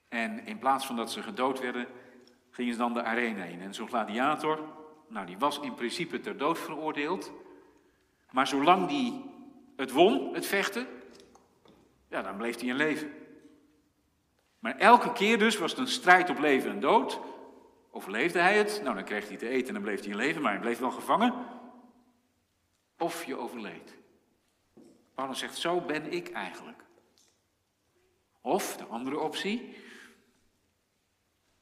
En 0.08 0.46
in 0.46 0.60
plaats 0.60 0.86
van 0.86 0.96
dat 0.96 1.12
ze 1.12 1.24
gedood 1.24 1.60
werden, 1.60 1.88
gingen 2.50 2.74
ze 2.74 2.80
dan 2.80 2.94
de 2.94 3.04
arena 3.04 3.44
in. 3.44 3.62
En 3.62 3.74
zo'n 3.74 3.88
gladiator, 3.88 4.81
nou 5.12 5.26
die 5.26 5.38
was 5.38 5.60
in 5.60 5.74
principe 5.74 6.20
ter 6.20 6.38
dood 6.38 6.60
veroordeeld. 6.60 7.32
Maar 8.32 8.48
zolang 8.48 8.88
die 8.88 9.24
het 9.76 9.92
won, 9.92 10.34
het 10.34 10.46
vechten, 10.46 10.88
ja, 12.10 12.22
dan 12.22 12.38
bleef 12.38 12.60
hij 12.60 12.70
in 12.70 12.76
leven. 12.76 13.14
Maar 14.60 14.78
elke 14.78 15.12
keer 15.12 15.40
dus 15.40 15.58
was 15.58 15.72
het 15.72 15.80
een 15.80 15.88
strijd 15.88 16.30
op 16.30 16.40
leven 16.40 16.72
en 16.72 16.80
dood. 16.80 17.20
Overleefde 17.92 18.40
hij 18.40 18.58
het? 18.58 18.82
Nou, 18.84 18.96
dan 18.96 19.04
kreeg 19.04 19.28
hij 19.28 19.38
te 19.38 19.48
eten 19.48 19.68
en 19.68 19.74
dan 19.74 19.84
bleef 19.84 20.00
hij 20.00 20.10
in 20.10 20.16
leven, 20.16 20.42
maar 20.42 20.52
hij 20.52 20.62
bleef 20.62 20.80
wel 20.80 20.92
gevangen. 20.92 21.34
Of 22.98 23.24
je 23.24 23.38
overleed. 23.38 23.96
Paulus 25.14 25.40
zegt, 25.40 25.58
zo 25.58 25.82
ben 25.82 26.12
ik 26.12 26.32
eigenlijk. 26.32 26.84
Of, 28.42 28.78
de 28.78 28.86
andere 28.86 29.20
optie, 29.20 29.76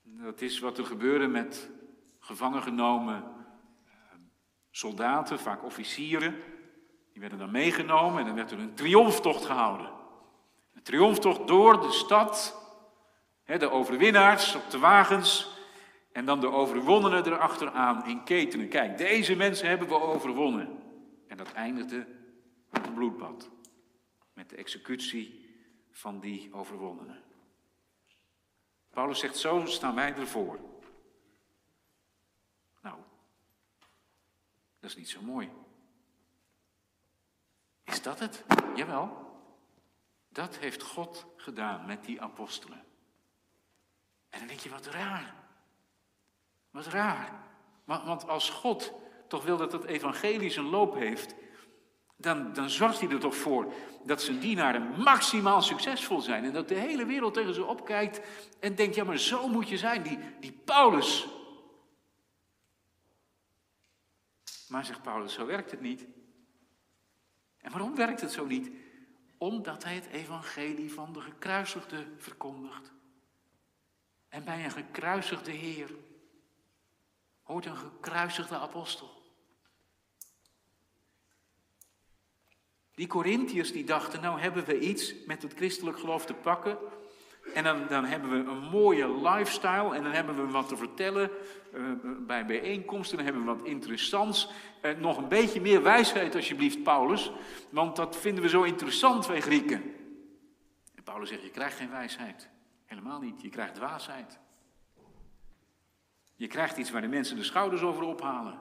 dat 0.02 0.42
is 0.42 0.60
wat 0.60 0.78
er 0.78 0.86
gebeurde 0.86 1.28
met 1.28 1.70
gevangen 2.20 2.62
genomen 2.62 3.39
soldaten, 4.72 5.40
vaak 5.40 5.64
officieren. 5.64 6.36
Die 7.12 7.22
werden 7.22 7.40
dan 7.40 7.52
meegenomen 7.52 8.20
en 8.20 8.26
dan 8.26 8.36
werd 8.36 8.52
er 8.52 8.60
een 8.60 8.76
triomftocht 8.76 9.46
gehouden. 9.46 9.92
Een 10.74 10.84
triomftocht 10.84 11.48
door 11.48 11.82
de 11.82 11.92
stad, 11.92 12.58
de 13.46 13.70
overwinnaars 13.70 14.56
op 14.56 14.70
de 14.70 14.80
wagens 14.80 15.58
en 16.12 16.26
dan 16.26 16.40
de 16.40 16.52
overwonnenen 16.52 17.26
erachteraan 17.26 18.06
in 18.06 18.24
ketenen. 18.24 18.70
Kijk, 18.70 18.98
deze 18.98 19.36
mensen 19.36 19.68
hebben 19.68 19.88
we 19.88 20.02
overwonnen. 20.02 20.84
En 21.28 21.38
dat 21.38 21.52
eindigde 21.52 22.08
met 22.70 22.86
een 22.86 22.94
bloedbad. 22.94 23.50
Met 24.34 24.50
de 24.50 24.56
executie 24.56 25.48
van 25.92 26.20
die 26.20 26.54
overwonnenen. 26.54 27.24
Paulus 28.90 29.20
zegt, 29.20 29.38
zo 29.38 29.66
staan 29.66 29.96
wij 29.96 30.16
ervoor. 30.16 30.60
Nou, 32.82 32.98
dat 34.80 34.90
is 34.90 34.96
niet 34.96 35.10
zo 35.10 35.22
mooi. 35.22 35.50
Is 37.84 38.02
dat 38.02 38.20
het? 38.20 38.44
Jawel. 38.76 39.28
Dat 40.30 40.58
heeft 40.58 40.84
God 40.84 41.26
gedaan 41.36 41.86
met 41.86 42.04
die 42.04 42.22
apostelen. 42.22 42.84
En 44.30 44.40
dan 44.40 44.48
denk 44.48 44.60
je, 44.60 44.70
wat 44.70 44.86
raar. 44.86 45.36
Wat 46.72 46.86
raar. 46.86 47.48
Want 47.86 48.28
als 48.28 48.50
God 48.50 48.94
toch 49.28 49.44
wil 49.44 49.58
dat 49.58 49.72
het 49.72 49.84
evangelie 49.84 50.50
zijn 50.50 50.66
loop 50.66 50.96
heeft, 50.96 51.36
dan, 52.16 52.54
dan 52.54 52.70
zorgt 52.70 53.00
hij 53.00 53.10
er 53.10 53.20
toch 53.20 53.36
voor 53.36 53.74
dat 54.04 54.22
zijn 54.22 54.40
dienaren 54.40 55.02
maximaal 55.02 55.62
succesvol 55.62 56.22
zijn. 56.22 56.44
En 56.44 56.54
dat 56.54 56.68
de 56.68 56.76
hele 56.76 57.06
wereld 57.06 57.34
tegen 57.34 57.54
ze 57.54 57.66
opkijkt 57.66 58.22
en 58.60 58.76
denkt, 58.76 58.96
ja 58.96 59.04
maar 59.04 59.18
zo 59.18 59.48
moet 59.48 59.70
je 59.70 59.78
zijn, 59.78 60.04
die, 60.04 60.20
die 60.40 60.52
Paulus. 60.52 61.28
Maar 64.70 64.86
zegt 64.86 65.02
Paulus, 65.02 65.34
zo 65.34 65.46
werkt 65.46 65.72
het 65.72 65.82
niet. 65.82 66.06
En 67.58 67.72
waarom 67.72 67.96
werkt 67.96 68.22
het 68.22 68.32
zo 68.32 68.46
niet? 68.46 68.72
Omdat 69.38 69.84
hij 69.84 69.96
het 69.96 70.06
evangelie 70.06 70.94
van 70.94 71.14
de 71.14 71.22
gekruisigde 71.22 72.08
verkondigt. 72.18 72.92
En 74.28 74.44
bij 74.44 74.64
een 74.64 74.72
gekruisigde 74.72 75.52
Heer 75.52 75.96
hoort 77.42 77.66
een 77.66 77.78
gekruisigde 77.78 78.58
apostel. 78.58 79.18
Die 82.92 83.08
Corinthiërs 83.08 83.72
die 83.72 83.84
dachten, 83.84 84.22
nou 84.22 84.40
hebben 84.40 84.66
we 84.66 84.80
iets 84.80 85.14
met 85.26 85.42
het 85.42 85.54
christelijk 85.54 86.00
geloof 86.00 86.26
te 86.26 86.34
pakken. 86.34 86.78
En 87.54 87.64
dan, 87.64 87.88
dan 87.88 88.06
hebben 88.06 88.30
we 88.30 88.52
een 88.52 88.70
mooie 88.70 89.20
lifestyle 89.30 89.96
en 89.96 90.04
dan 90.04 90.12
hebben 90.12 90.36
we 90.36 90.52
wat 90.52 90.68
te 90.68 90.78
vertellen 90.78 91.30
uh, 91.74 91.82
bij 92.20 92.46
bijeenkomsten. 92.46 93.18
Dan 93.18 93.26
hebben 93.26 93.46
we 93.46 93.56
wat 93.56 93.66
interessants. 93.68 94.50
Uh, 94.82 94.92
nog 94.98 95.18
een 95.18 95.28
beetje 95.28 95.62
meer 95.62 95.84
wijsheid 95.84 96.36
alsjeblieft, 96.36 96.84
Paulus. 96.84 97.32
Want 97.70 97.96
dat 97.96 98.18
vinden 98.18 98.44
we 98.44 98.50
zo 98.50 98.64
interessant, 98.64 99.28
wij 99.28 99.42
Grieken. 99.42 99.84
En 100.96 101.04
Paulus 101.04 101.30
zegt, 101.30 101.44
je 101.44 101.50
krijgt 101.50 101.78
geen 101.78 101.90
wijsheid. 101.90 102.50
Helemaal 102.86 103.20
niet, 103.20 103.42
je 103.42 103.50
krijgt 103.50 103.76
dwaasheid. 103.76 104.40
Je 106.36 106.48
krijgt 106.48 106.78
iets 106.78 106.92
waar 106.92 107.02
de 107.02 107.08
mensen 107.08 107.36
de 107.36 107.44
schouders 107.44 107.82
over 107.82 108.04
ophalen. 108.04 108.60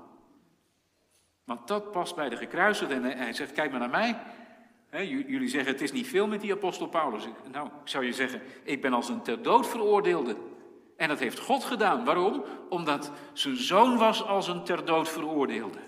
Want 1.45 1.69
dat 1.69 1.93
past 1.93 2.15
bij 2.15 2.29
de 2.29 2.37
gekruisigde. 2.37 2.95
En 2.95 3.03
hij 3.03 3.33
zegt, 3.33 3.53
kijk 3.53 3.71
maar 3.71 3.81
naar 3.81 3.91
mij. 3.91 4.21
Jullie 4.91 5.49
zeggen, 5.49 5.73
het 5.73 5.81
is 5.81 5.93
niet 5.93 6.07
veel 6.07 6.27
met 6.27 6.41
die 6.41 6.53
apostel 6.53 6.89
Paulus. 6.89 7.25
Nou, 7.53 7.67
ik 7.67 7.89
zou 7.89 8.05
je 8.05 8.13
zeggen, 8.13 8.43
ik 8.63 8.83
ben 8.83 8.93
als 8.93 9.09
een 9.09 9.23
ter 9.23 9.43
dood 9.43 9.69
veroordeelde. 9.69 10.37
En 10.97 11.09
dat 11.09 11.19
heeft 11.19 11.39
God 11.39 11.65
gedaan. 11.65 12.05
Waarom? 12.05 12.45
Omdat 12.69 13.13
zijn 13.33 13.57
zoon 13.57 13.99
was 13.99 14.23
als 14.23 14.49
een 14.49 14.65
ter 14.65 14.85
dood 14.85 15.09
veroordeelde. 15.09 15.79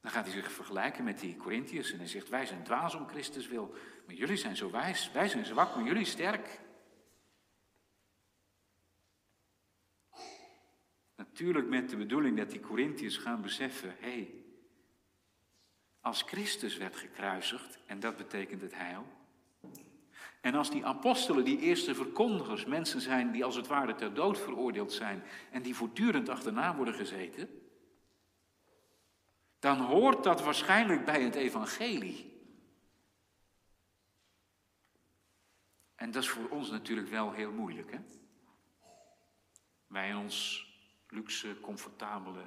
Dan 0.00 0.10
gaat 0.10 0.24
hij 0.24 0.34
zich 0.34 0.52
vergelijken 0.52 1.04
met 1.04 1.20
die 1.20 1.36
Corinthiërs 1.36 1.92
en 1.92 1.98
hij 1.98 2.06
zegt, 2.06 2.28
wij 2.28 2.46
zijn 2.46 2.62
dwaas 2.62 2.94
om 2.94 3.08
Christus 3.08 3.48
wil. 3.48 3.74
Maar 4.06 4.14
jullie 4.14 4.36
zijn 4.36 4.56
zo 4.56 4.70
wijs, 4.70 5.10
wij 5.12 5.28
zijn 5.28 5.44
zwak, 5.44 5.74
maar 5.74 5.84
jullie 5.84 6.04
sterk. 6.04 6.60
Natuurlijk 11.16 11.68
met 11.68 11.90
de 11.90 11.96
bedoeling 11.96 12.36
dat 12.36 12.50
die 12.50 12.60
Corinthiërs 12.60 13.16
gaan 13.16 13.42
beseffen, 13.42 13.94
hé, 13.98 14.10
hey, 14.10 14.34
als 16.06 16.22
Christus 16.22 16.76
werd 16.76 16.96
gekruisigd, 16.96 17.78
en 17.86 18.00
dat 18.00 18.16
betekent 18.16 18.62
het 18.62 18.74
heil, 18.74 19.06
en 20.40 20.54
als 20.54 20.70
die 20.70 20.86
apostelen, 20.86 21.44
die 21.44 21.58
eerste 21.58 21.94
verkondigers, 21.94 22.64
mensen 22.64 23.00
zijn 23.00 23.32
die 23.32 23.44
als 23.44 23.56
het 23.56 23.66
ware 23.66 23.94
ter 23.94 24.14
dood 24.14 24.38
veroordeeld 24.38 24.92
zijn 24.92 25.22
en 25.50 25.62
die 25.62 25.74
voortdurend 25.76 26.28
achterna 26.28 26.76
worden 26.76 26.94
gezeten, 26.94 27.48
dan 29.58 29.80
hoort 29.80 30.24
dat 30.24 30.42
waarschijnlijk 30.42 31.04
bij 31.04 31.22
het 31.22 31.34
evangelie. 31.34 32.40
En 35.94 36.10
dat 36.10 36.22
is 36.22 36.28
voor 36.28 36.48
ons 36.48 36.70
natuurlijk 36.70 37.08
wel 37.08 37.32
heel 37.32 37.52
moeilijk, 37.52 37.92
hè? 37.92 37.98
Wij 39.86 40.08
in 40.08 40.16
ons 40.16 40.66
luxe, 41.08 41.60
comfortabele 41.60 42.44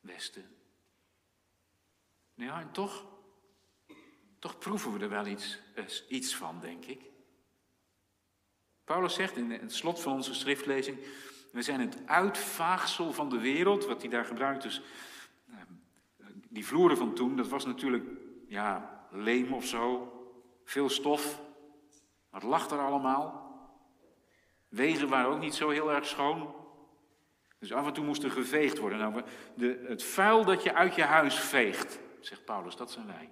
Westen. 0.00 0.59
Ja, 2.40 2.60
en 2.60 2.70
toch, 2.70 3.04
toch 4.38 4.58
proeven 4.58 4.92
we 4.92 4.98
er 4.98 5.08
wel 5.08 5.26
iets, 5.26 5.58
eh, 5.74 5.84
iets 6.08 6.36
van, 6.36 6.60
denk 6.60 6.84
ik. 6.84 7.00
Paulus 8.84 9.14
zegt 9.14 9.36
in 9.36 9.50
het 9.50 9.74
slot 9.74 10.00
van 10.00 10.12
onze 10.12 10.34
schriftlezing, 10.34 10.98
we 11.52 11.62
zijn 11.62 11.80
het 11.80 12.06
uitvaagsel 12.06 13.12
van 13.12 13.28
de 13.28 13.38
wereld, 13.38 13.86
wat 13.86 14.00
hij 14.00 14.10
daar 14.10 14.24
gebruikt. 14.24 14.62
Dus 14.62 14.82
die 16.48 16.66
vloeren 16.66 16.96
van 16.96 17.14
toen, 17.14 17.36
dat 17.36 17.48
was 17.48 17.64
natuurlijk, 17.64 18.04
ja, 18.48 19.00
leem 19.10 19.52
of 19.52 19.66
zo, 19.66 20.12
veel 20.64 20.88
stof. 20.88 21.40
Wat 22.30 22.42
lag 22.42 22.70
er 22.70 22.78
allemaal? 22.78 23.48
Wegen 24.68 25.08
waren 25.08 25.30
ook 25.30 25.40
niet 25.40 25.54
zo 25.54 25.68
heel 25.68 25.92
erg 25.92 26.06
schoon. 26.06 26.54
Dus 27.58 27.72
af 27.72 27.86
en 27.86 27.92
toe 27.92 28.04
moest 28.04 28.22
er 28.22 28.30
geveegd 28.30 28.78
worden. 28.78 28.98
Nou, 28.98 29.22
de, 29.54 29.84
het 29.88 30.02
vuil 30.02 30.44
dat 30.44 30.62
je 30.62 30.74
uit 30.74 30.94
je 30.94 31.02
huis 31.02 31.38
veegt, 31.40 31.98
zegt 32.26 32.44
Paulus, 32.44 32.76
dat 32.76 32.90
zijn 32.90 33.06
wij. 33.06 33.30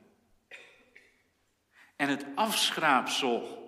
En 1.96 2.08
het 2.08 2.26
afschraapsel. 2.34 3.66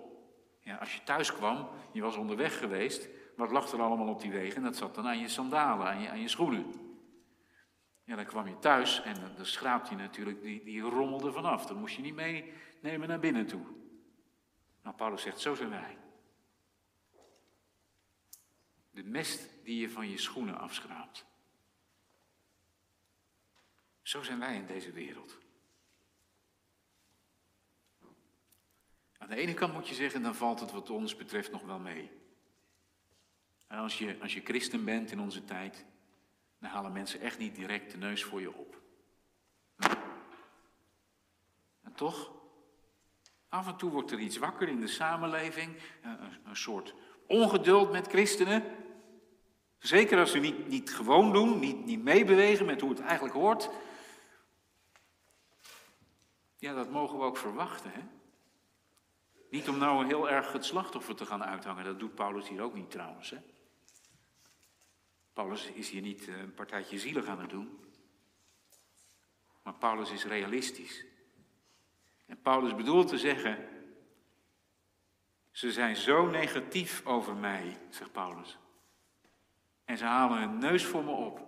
Ja, 0.59 0.75
als 0.75 0.93
je 0.93 1.03
thuis 1.03 1.33
kwam, 1.33 1.69
je 1.91 2.01
was 2.01 2.15
onderweg 2.15 2.57
geweest, 2.57 3.09
wat 3.35 3.51
lag 3.51 3.71
er 3.71 3.81
allemaal 3.81 4.07
op 4.07 4.21
die 4.21 4.31
wegen? 4.31 4.55
En 4.55 4.63
dat 4.63 4.75
zat 4.75 4.95
dan 4.95 5.07
aan 5.07 5.19
je 5.19 5.27
sandalen, 5.27 5.87
aan 5.87 6.01
je, 6.01 6.09
aan 6.09 6.21
je 6.21 6.27
schoenen. 6.27 6.65
Ja, 8.03 8.15
dan 8.15 8.25
kwam 8.25 8.47
je 8.47 8.59
thuis 8.59 9.01
en 9.01 9.13
dan, 9.13 9.35
dan 9.35 9.45
schraapte 9.45 9.91
je 9.91 9.97
natuurlijk 9.97 10.41
die, 10.41 10.63
die 10.63 10.81
rommelde 10.81 11.31
vanaf. 11.31 11.65
Dat 11.65 11.77
moest 11.77 11.95
je 11.95 12.01
niet 12.01 12.15
meenemen 12.15 13.07
naar 13.07 13.19
binnen 13.19 13.47
toe. 13.47 13.65
Nou, 14.83 14.95
Paulus 14.95 15.21
zegt, 15.21 15.39
zo 15.39 15.55
zijn 15.55 15.69
wij. 15.69 15.97
De 18.91 19.03
mest 19.03 19.49
die 19.63 19.81
je 19.81 19.89
van 19.89 20.09
je 20.09 20.17
schoenen 20.17 20.59
afschraapt. 20.59 21.25
Zo 24.01 24.23
zijn 24.23 24.39
wij 24.39 24.55
in 24.55 24.65
deze 24.65 24.91
wereld. 24.91 25.39
de 29.31 29.37
ene 29.37 29.53
kant 29.53 29.73
moet 29.73 29.87
je 29.87 29.95
zeggen, 29.95 30.21
dan 30.21 30.35
valt 30.35 30.59
het 30.59 30.71
wat 30.71 30.89
ons 30.89 31.15
betreft 31.15 31.51
nog 31.51 31.61
wel 31.61 31.79
mee. 31.79 32.11
En 33.67 33.77
als 33.77 33.97
je, 33.97 34.17
als 34.21 34.33
je 34.33 34.41
christen 34.43 34.85
bent 34.85 35.11
in 35.11 35.19
onze 35.19 35.43
tijd, 35.43 35.85
dan 36.59 36.69
halen 36.69 36.91
mensen 36.91 37.21
echt 37.21 37.37
niet 37.37 37.55
direct 37.55 37.91
de 37.91 37.97
neus 37.97 38.23
voor 38.23 38.41
je 38.41 38.53
op. 38.53 38.81
En 41.83 41.93
toch, 41.95 42.31
af 43.49 43.67
en 43.67 43.75
toe 43.75 43.91
wordt 43.91 44.11
er 44.11 44.19
iets 44.19 44.37
wakker 44.37 44.67
in 44.67 44.79
de 44.79 44.87
samenleving, 44.87 45.77
een, 46.01 46.17
een 46.45 46.55
soort 46.55 46.93
ongeduld 47.27 47.91
met 47.91 48.07
christenen. 48.07 48.63
Zeker 49.77 50.19
als 50.19 50.31
ze 50.31 50.39
niet, 50.39 50.67
niet 50.67 50.93
gewoon 50.93 51.33
doen, 51.33 51.59
niet, 51.59 51.85
niet 51.85 52.03
meebewegen 52.03 52.65
met 52.65 52.81
hoe 52.81 52.89
het 52.89 52.99
eigenlijk 52.99 53.33
hoort. 53.33 53.69
Ja, 56.61 56.73
dat 56.73 56.89
mogen 56.89 57.17
we 57.17 57.23
ook 57.23 57.37
verwachten. 57.37 57.91
Hè? 57.91 58.01
Niet 59.49 59.69
om 59.69 59.77
nou 59.77 60.05
heel 60.05 60.29
erg 60.29 60.51
het 60.51 60.65
slachtoffer 60.65 61.15
te 61.15 61.25
gaan 61.25 61.43
uithangen, 61.43 61.83
dat 61.83 61.99
doet 61.99 62.15
Paulus 62.15 62.47
hier 62.47 62.61
ook 62.61 62.73
niet 62.73 62.91
trouwens. 62.91 63.29
Hè? 63.29 63.37
Paulus 65.33 65.71
is 65.71 65.89
hier 65.89 66.01
niet 66.01 66.27
eh, 66.27 66.37
een 66.37 66.53
partijtje 66.53 66.99
zielig 66.99 67.25
aan 67.25 67.39
het 67.39 67.49
doen. 67.49 67.79
Maar 69.63 69.73
Paulus 69.73 70.11
is 70.11 70.25
realistisch. 70.25 71.05
En 72.25 72.41
Paulus 72.41 72.75
bedoelt 72.75 73.07
te 73.07 73.17
zeggen, 73.17 73.67
ze 75.51 75.71
zijn 75.71 75.95
zo 75.95 76.25
negatief 76.25 77.05
over 77.05 77.35
mij, 77.35 77.77
zegt 77.89 78.11
Paulus. 78.11 78.57
En 79.85 79.97
ze 79.97 80.05
halen 80.05 80.39
hun 80.39 80.57
neus 80.57 80.85
voor 80.85 81.03
me 81.03 81.11
op. 81.11 81.47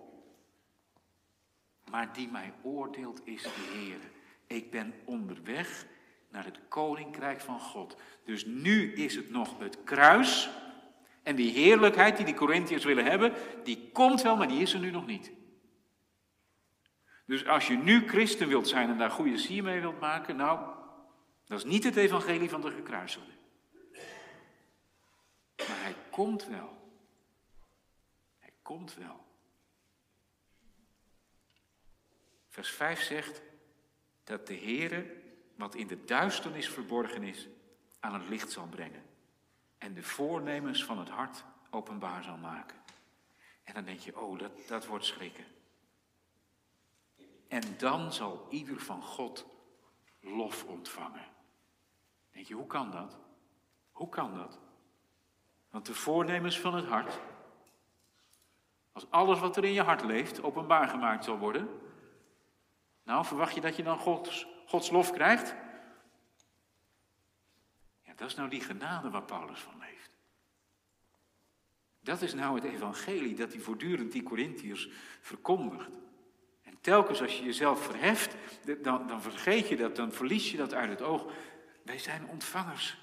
Maar 1.89 2.13
die 2.13 2.27
mij 2.27 2.53
oordeelt 2.63 3.27
is 3.27 3.43
de 3.43 3.49
Heer. 3.49 4.12
Ik 4.53 4.71
ben 4.71 4.93
onderweg 5.05 5.85
naar 6.29 6.45
het 6.45 6.59
koninkrijk 6.67 7.41
van 7.41 7.59
God. 7.59 7.97
Dus 8.25 8.45
nu 8.45 8.93
is 8.93 9.15
het 9.15 9.29
nog 9.29 9.59
het 9.59 9.83
kruis. 9.83 10.49
En 11.23 11.35
die 11.35 11.51
heerlijkheid 11.51 12.17
die 12.17 12.25
die 12.25 12.33
Corinthiërs 12.33 12.83
willen 12.83 13.05
hebben, 13.05 13.33
die 13.63 13.89
komt 13.91 14.21
wel, 14.21 14.35
maar 14.35 14.47
die 14.47 14.61
is 14.61 14.73
er 14.73 14.79
nu 14.79 14.91
nog 14.91 15.05
niet. 15.05 15.31
Dus 17.25 17.47
als 17.47 17.67
je 17.67 17.75
nu 17.75 18.07
christen 18.07 18.47
wilt 18.47 18.67
zijn 18.67 18.89
en 18.89 18.97
daar 18.97 19.11
goede 19.11 19.37
sier 19.37 19.63
mee 19.63 19.81
wilt 19.81 19.99
maken, 19.99 20.35
nou, 20.35 20.75
dat 21.45 21.57
is 21.57 21.65
niet 21.65 21.83
het 21.83 21.95
evangelie 21.95 22.49
van 22.49 22.61
de 22.61 22.71
gekruiselde. 22.71 23.31
Maar 25.57 25.81
hij 25.81 25.95
komt 26.09 26.45
wel. 26.45 26.97
Hij 28.39 28.53
komt 28.61 28.93
wel. 28.95 29.25
Vers 32.47 32.69
5 32.69 33.01
zegt 33.01 33.41
dat 34.23 34.47
de 34.47 34.57
Heere 34.57 35.21
wat 35.55 35.75
in 35.75 35.87
de 35.87 36.03
duisternis 36.03 36.69
verborgen 36.69 37.23
is 37.23 37.47
aan 37.99 38.13
het 38.13 38.29
licht 38.29 38.51
zal 38.51 38.67
brengen. 38.67 39.03
En 39.77 39.93
de 39.93 40.03
voornemens 40.03 40.83
van 40.83 40.99
het 40.99 41.09
hart 41.09 41.43
openbaar 41.69 42.23
zal 42.23 42.37
maken. 42.37 42.77
En 43.63 43.73
dan 43.73 43.83
denk 43.83 43.99
je, 43.99 44.19
oh, 44.19 44.39
dat, 44.39 44.51
dat 44.67 44.85
wordt 44.85 45.05
schrikken. 45.05 45.45
En 47.47 47.77
dan 47.77 48.13
zal 48.13 48.47
ieder 48.49 48.79
van 48.79 49.01
God 49.01 49.45
lof 50.19 50.63
ontvangen. 50.63 51.25
Denk 52.31 52.47
je, 52.47 52.53
hoe 52.53 52.67
kan 52.67 52.91
dat? 52.91 53.17
Hoe 53.91 54.09
kan 54.09 54.33
dat? 54.33 54.59
Want 55.69 55.85
de 55.85 55.93
voornemens 55.93 56.59
van 56.59 56.75
het 56.75 56.85
hart, 56.85 57.19
als 58.91 59.05
alles 59.09 59.39
wat 59.39 59.57
er 59.57 59.63
in 59.63 59.73
je 59.73 59.81
hart 59.81 60.03
leeft 60.03 60.43
openbaar 60.43 60.87
gemaakt 60.87 61.23
zal 61.23 61.37
worden, 61.37 61.69
nou 63.03 63.25
verwacht 63.25 63.55
je 63.55 63.61
dat 63.61 63.75
je 63.75 63.83
dan 63.83 63.99
Gods, 63.99 64.47
Gods 64.65 64.89
lof 64.89 65.11
krijgt? 65.11 65.55
Ja, 68.05 68.13
dat 68.15 68.27
is 68.27 68.35
nou 68.35 68.49
die 68.49 68.61
genade 68.61 69.09
waar 69.09 69.23
Paulus 69.23 69.59
van 69.59 69.79
leeft. 69.79 70.11
Dat 71.99 72.21
is 72.21 72.33
nou 72.33 72.55
het 72.55 72.63
evangelie 72.63 73.35
dat 73.35 73.53
hij 73.53 73.61
voortdurend 73.61 74.11
die 74.11 74.23
Corinthiërs 74.23 74.89
verkondigt. 75.21 75.97
En 76.61 76.77
telkens 76.81 77.21
als 77.21 77.37
je 77.37 77.43
jezelf 77.43 77.83
verheft, 77.85 78.35
dan, 78.81 79.07
dan 79.07 79.21
vergeet 79.21 79.67
je 79.67 79.75
dat, 79.75 79.95
dan 79.95 80.11
verlies 80.11 80.51
je 80.51 80.57
dat 80.57 80.73
uit 80.73 80.89
het 80.89 81.01
oog. 81.01 81.31
Wij 81.83 81.99
zijn 81.99 82.27
ontvangers. 82.27 82.97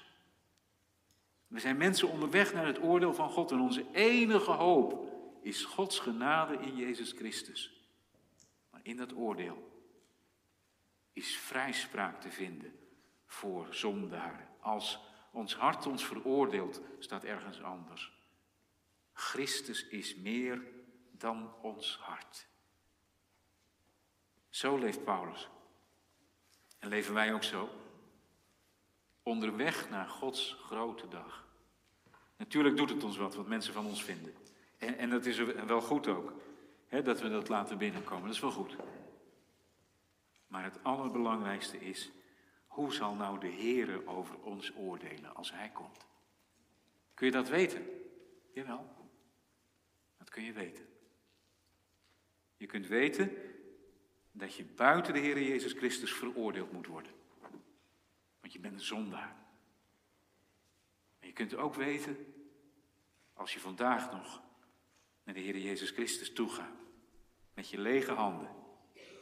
We 1.47 1.59
zijn 1.59 1.77
mensen 1.77 2.09
onderweg 2.09 2.53
naar 2.53 2.65
het 2.65 2.81
oordeel 2.81 3.13
van 3.13 3.29
God 3.29 3.51
en 3.51 3.59
onze 3.59 3.85
enige 3.91 4.51
hoop 4.51 5.09
is 5.41 5.65
Gods 5.65 5.99
genade 5.99 6.57
in 6.57 6.75
Jezus 6.75 7.11
Christus. 7.11 7.71
Maar 8.69 8.81
in 8.83 8.97
dat 8.97 9.15
oordeel 9.15 9.70
is 11.13 11.37
vrijspraak 11.37 12.21
te 12.21 12.29
vinden 12.29 12.79
voor 13.25 13.67
zondaren. 13.69 14.47
Als 14.59 14.99
ons 15.31 15.55
hart 15.55 15.85
ons 15.85 16.05
veroordeelt, 16.05 16.81
staat 16.99 17.23
ergens 17.23 17.61
anders. 17.61 18.19
Christus 19.13 19.87
is 19.87 20.15
meer 20.15 20.67
dan 21.11 21.53
ons 21.61 21.99
hart. 22.01 22.47
Zo 24.49 24.77
leeft 24.77 25.03
Paulus. 25.03 25.49
En 26.79 26.89
leven 26.89 27.13
wij 27.13 27.33
ook 27.33 27.43
zo? 27.43 27.69
Onderweg 29.23 29.89
naar 29.89 30.07
Gods 30.07 30.57
grote 30.59 31.07
dag. 31.07 31.47
Natuurlijk 32.37 32.77
doet 32.77 32.89
het 32.89 33.03
ons 33.03 33.17
wat, 33.17 33.35
wat 33.35 33.47
mensen 33.47 33.73
van 33.73 33.85
ons 33.85 34.03
vinden. 34.03 34.33
En, 34.77 34.97
en 34.97 35.09
dat 35.09 35.25
is 35.25 35.37
wel 35.65 35.81
goed 35.81 36.07
ook, 36.07 36.33
hè, 36.87 37.01
dat 37.01 37.21
we 37.21 37.29
dat 37.29 37.49
laten 37.49 37.77
binnenkomen. 37.77 38.25
Dat 38.25 38.35
is 38.35 38.41
wel 38.41 38.51
goed. 38.51 38.75
Maar 40.51 40.63
het 40.63 40.83
allerbelangrijkste 40.83 41.79
is, 41.79 42.11
hoe 42.67 42.93
zal 42.93 43.15
nou 43.15 43.39
de 43.39 43.51
Heere 43.51 44.07
over 44.07 44.41
ons 44.41 44.75
oordelen 44.75 45.35
als 45.35 45.51
Hij 45.51 45.69
komt? 45.69 46.05
Kun 47.13 47.25
je 47.25 47.31
dat 47.31 47.49
weten? 47.49 47.85
Jawel, 48.53 49.09
dat 50.17 50.29
kun 50.29 50.43
je 50.43 50.53
weten. 50.53 50.85
Je 52.57 52.65
kunt 52.65 52.87
weten 52.87 53.37
dat 54.31 54.55
je 54.55 54.63
buiten 54.65 55.13
de 55.13 55.19
Heer 55.19 55.41
Jezus 55.41 55.73
Christus 55.73 56.13
veroordeeld 56.13 56.71
moet 56.71 56.87
worden. 56.87 57.11
Want 58.39 58.53
je 58.53 58.59
bent 58.59 58.73
een 58.73 58.79
zondaar. 58.79 59.35
Maar 61.19 61.27
je 61.27 61.33
kunt 61.33 61.55
ook 61.55 61.75
weten, 61.75 62.33
als 63.33 63.53
je 63.53 63.59
vandaag 63.59 64.11
nog 64.11 64.41
naar 65.23 65.35
de 65.35 65.41
Heer 65.41 65.57
Jezus 65.57 65.89
Christus 65.89 66.33
toegaat, 66.33 66.79
met 67.53 67.69
je 67.69 67.79
lege 67.79 68.11
handen, 68.11 68.49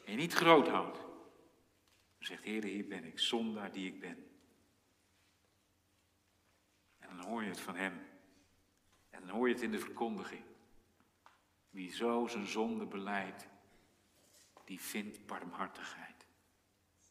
en 0.06 0.12
je 0.12 0.18
niet 0.18 0.34
groot 0.34 0.68
houdt, 0.68 1.08
zegt, 2.26 2.44
Heer, 2.44 2.64
hier 2.64 2.88
ben 2.88 3.04
ik, 3.04 3.20
zondaar 3.20 3.72
die 3.72 3.88
ik 3.94 4.00
ben. 4.00 4.28
En 7.00 7.18
dan 7.18 7.26
hoor 7.26 7.44
je 7.44 7.50
het 7.50 7.60
van 7.60 7.76
Hem. 7.76 8.08
En 9.10 9.20
dan 9.22 9.30
hoor 9.30 9.48
je 9.48 9.54
het 9.54 9.64
in 9.64 9.72
de 9.72 9.80
verkondiging. 9.80 10.44
Wie 11.70 11.92
zo 11.92 12.28
zijn 12.28 12.48
zonde 12.48 12.86
beleidt, 12.86 13.48
die 14.70 14.80
vindt 14.80 15.26
barmhartigheid. 15.26 16.26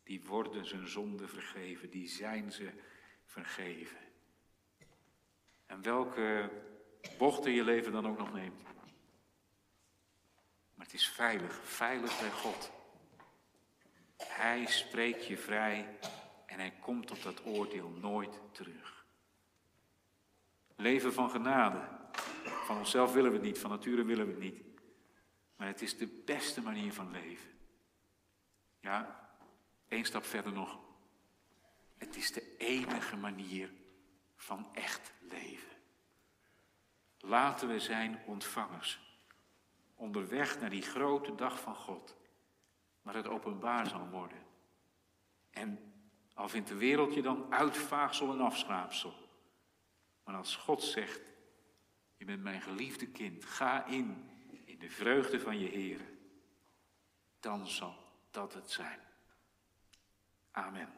Die 0.02 0.24
worden 0.24 0.66
zijn 0.66 0.88
zonde 0.88 1.28
vergeven, 1.28 1.90
die 1.90 2.09
zijn 2.09 2.52
ze 2.52 2.72
vergeven. 3.24 3.98
En 5.66 5.82
welke 5.82 6.50
bochten 7.18 7.52
je 7.52 7.64
leven 7.64 7.92
dan 7.92 8.06
ook 8.06 8.18
nog 8.18 8.32
neemt. 8.32 8.62
Maar 10.74 10.86
het 10.86 10.94
is 10.94 11.09
veilig, 11.09 11.61
veilig 11.64 12.20
bij 12.20 12.30
God. 12.30 12.78
Hij 14.26 14.66
spreekt 14.66 15.26
je 15.26 15.38
vrij 15.38 15.98
en 16.46 16.58
hij 16.58 16.72
komt 16.80 17.06
tot 17.06 17.22
dat 17.22 17.44
oordeel 17.44 17.88
nooit 17.88 18.40
terug. 18.52 19.06
Leven 20.76 21.12
van 21.12 21.30
genade. 21.30 21.96
Van 22.42 22.78
onszelf 22.78 23.12
willen 23.12 23.30
we 23.30 23.36
het 23.36 23.46
niet, 23.46 23.58
van 23.58 23.70
nature 23.70 24.04
willen 24.04 24.26
we 24.26 24.32
het 24.32 24.40
niet. 24.40 24.62
Maar 25.56 25.66
het 25.66 25.82
is 25.82 25.96
de 25.98 26.06
beste 26.06 26.60
manier 26.60 26.92
van 26.92 27.10
leven. 27.10 27.50
Ja, 28.80 29.30
één 29.88 30.04
stap 30.04 30.24
verder 30.24 30.52
nog. 30.52 30.78
Het 31.96 32.16
is 32.16 32.32
de 32.32 32.56
enige 32.56 33.16
manier 33.16 33.72
van 34.36 34.68
echt 34.74 35.12
leven. 35.20 35.76
Laten 37.18 37.68
we 37.68 37.80
zijn 37.80 38.22
ontvangers. 38.26 39.00
Onderweg 39.94 40.60
naar 40.60 40.70
die 40.70 40.82
grote 40.82 41.34
dag 41.34 41.60
van 41.60 41.74
God. 41.74 42.16
Waar 43.09 43.16
het 43.16 43.28
openbaar 43.28 43.86
zal 43.86 44.09
worden. 44.09 44.38
En 45.50 45.92
al 46.34 46.48
vindt 46.48 46.68
de 46.68 46.76
wereld 46.76 47.14
je 47.14 47.22
dan 47.22 47.52
uitvaagsel 47.52 48.32
en 48.32 48.40
afschraapsel. 48.40 49.14
Maar 50.24 50.34
als 50.34 50.56
God 50.56 50.82
zegt, 50.82 51.20
je 52.16 52.24
bent 52.24 52.42
mijn 52.42 52.62
geliefde 52.62 53.06
kind, 53.06 53.44
ga 53.44 53.84
in, 53.84 54.30
in 54.64 54.78
de 54.78 54.90
vreugde 54.90 55.40
van 55.40 55.59
je 55.59 55.68
Heer. 55.68 56.00
Dan 57.40 57.66
zal 57.66 57.96
dat 58.30 58.54
het 58.54 58.70
zijn. 58.70 59.00
Amen. 60.50 60.97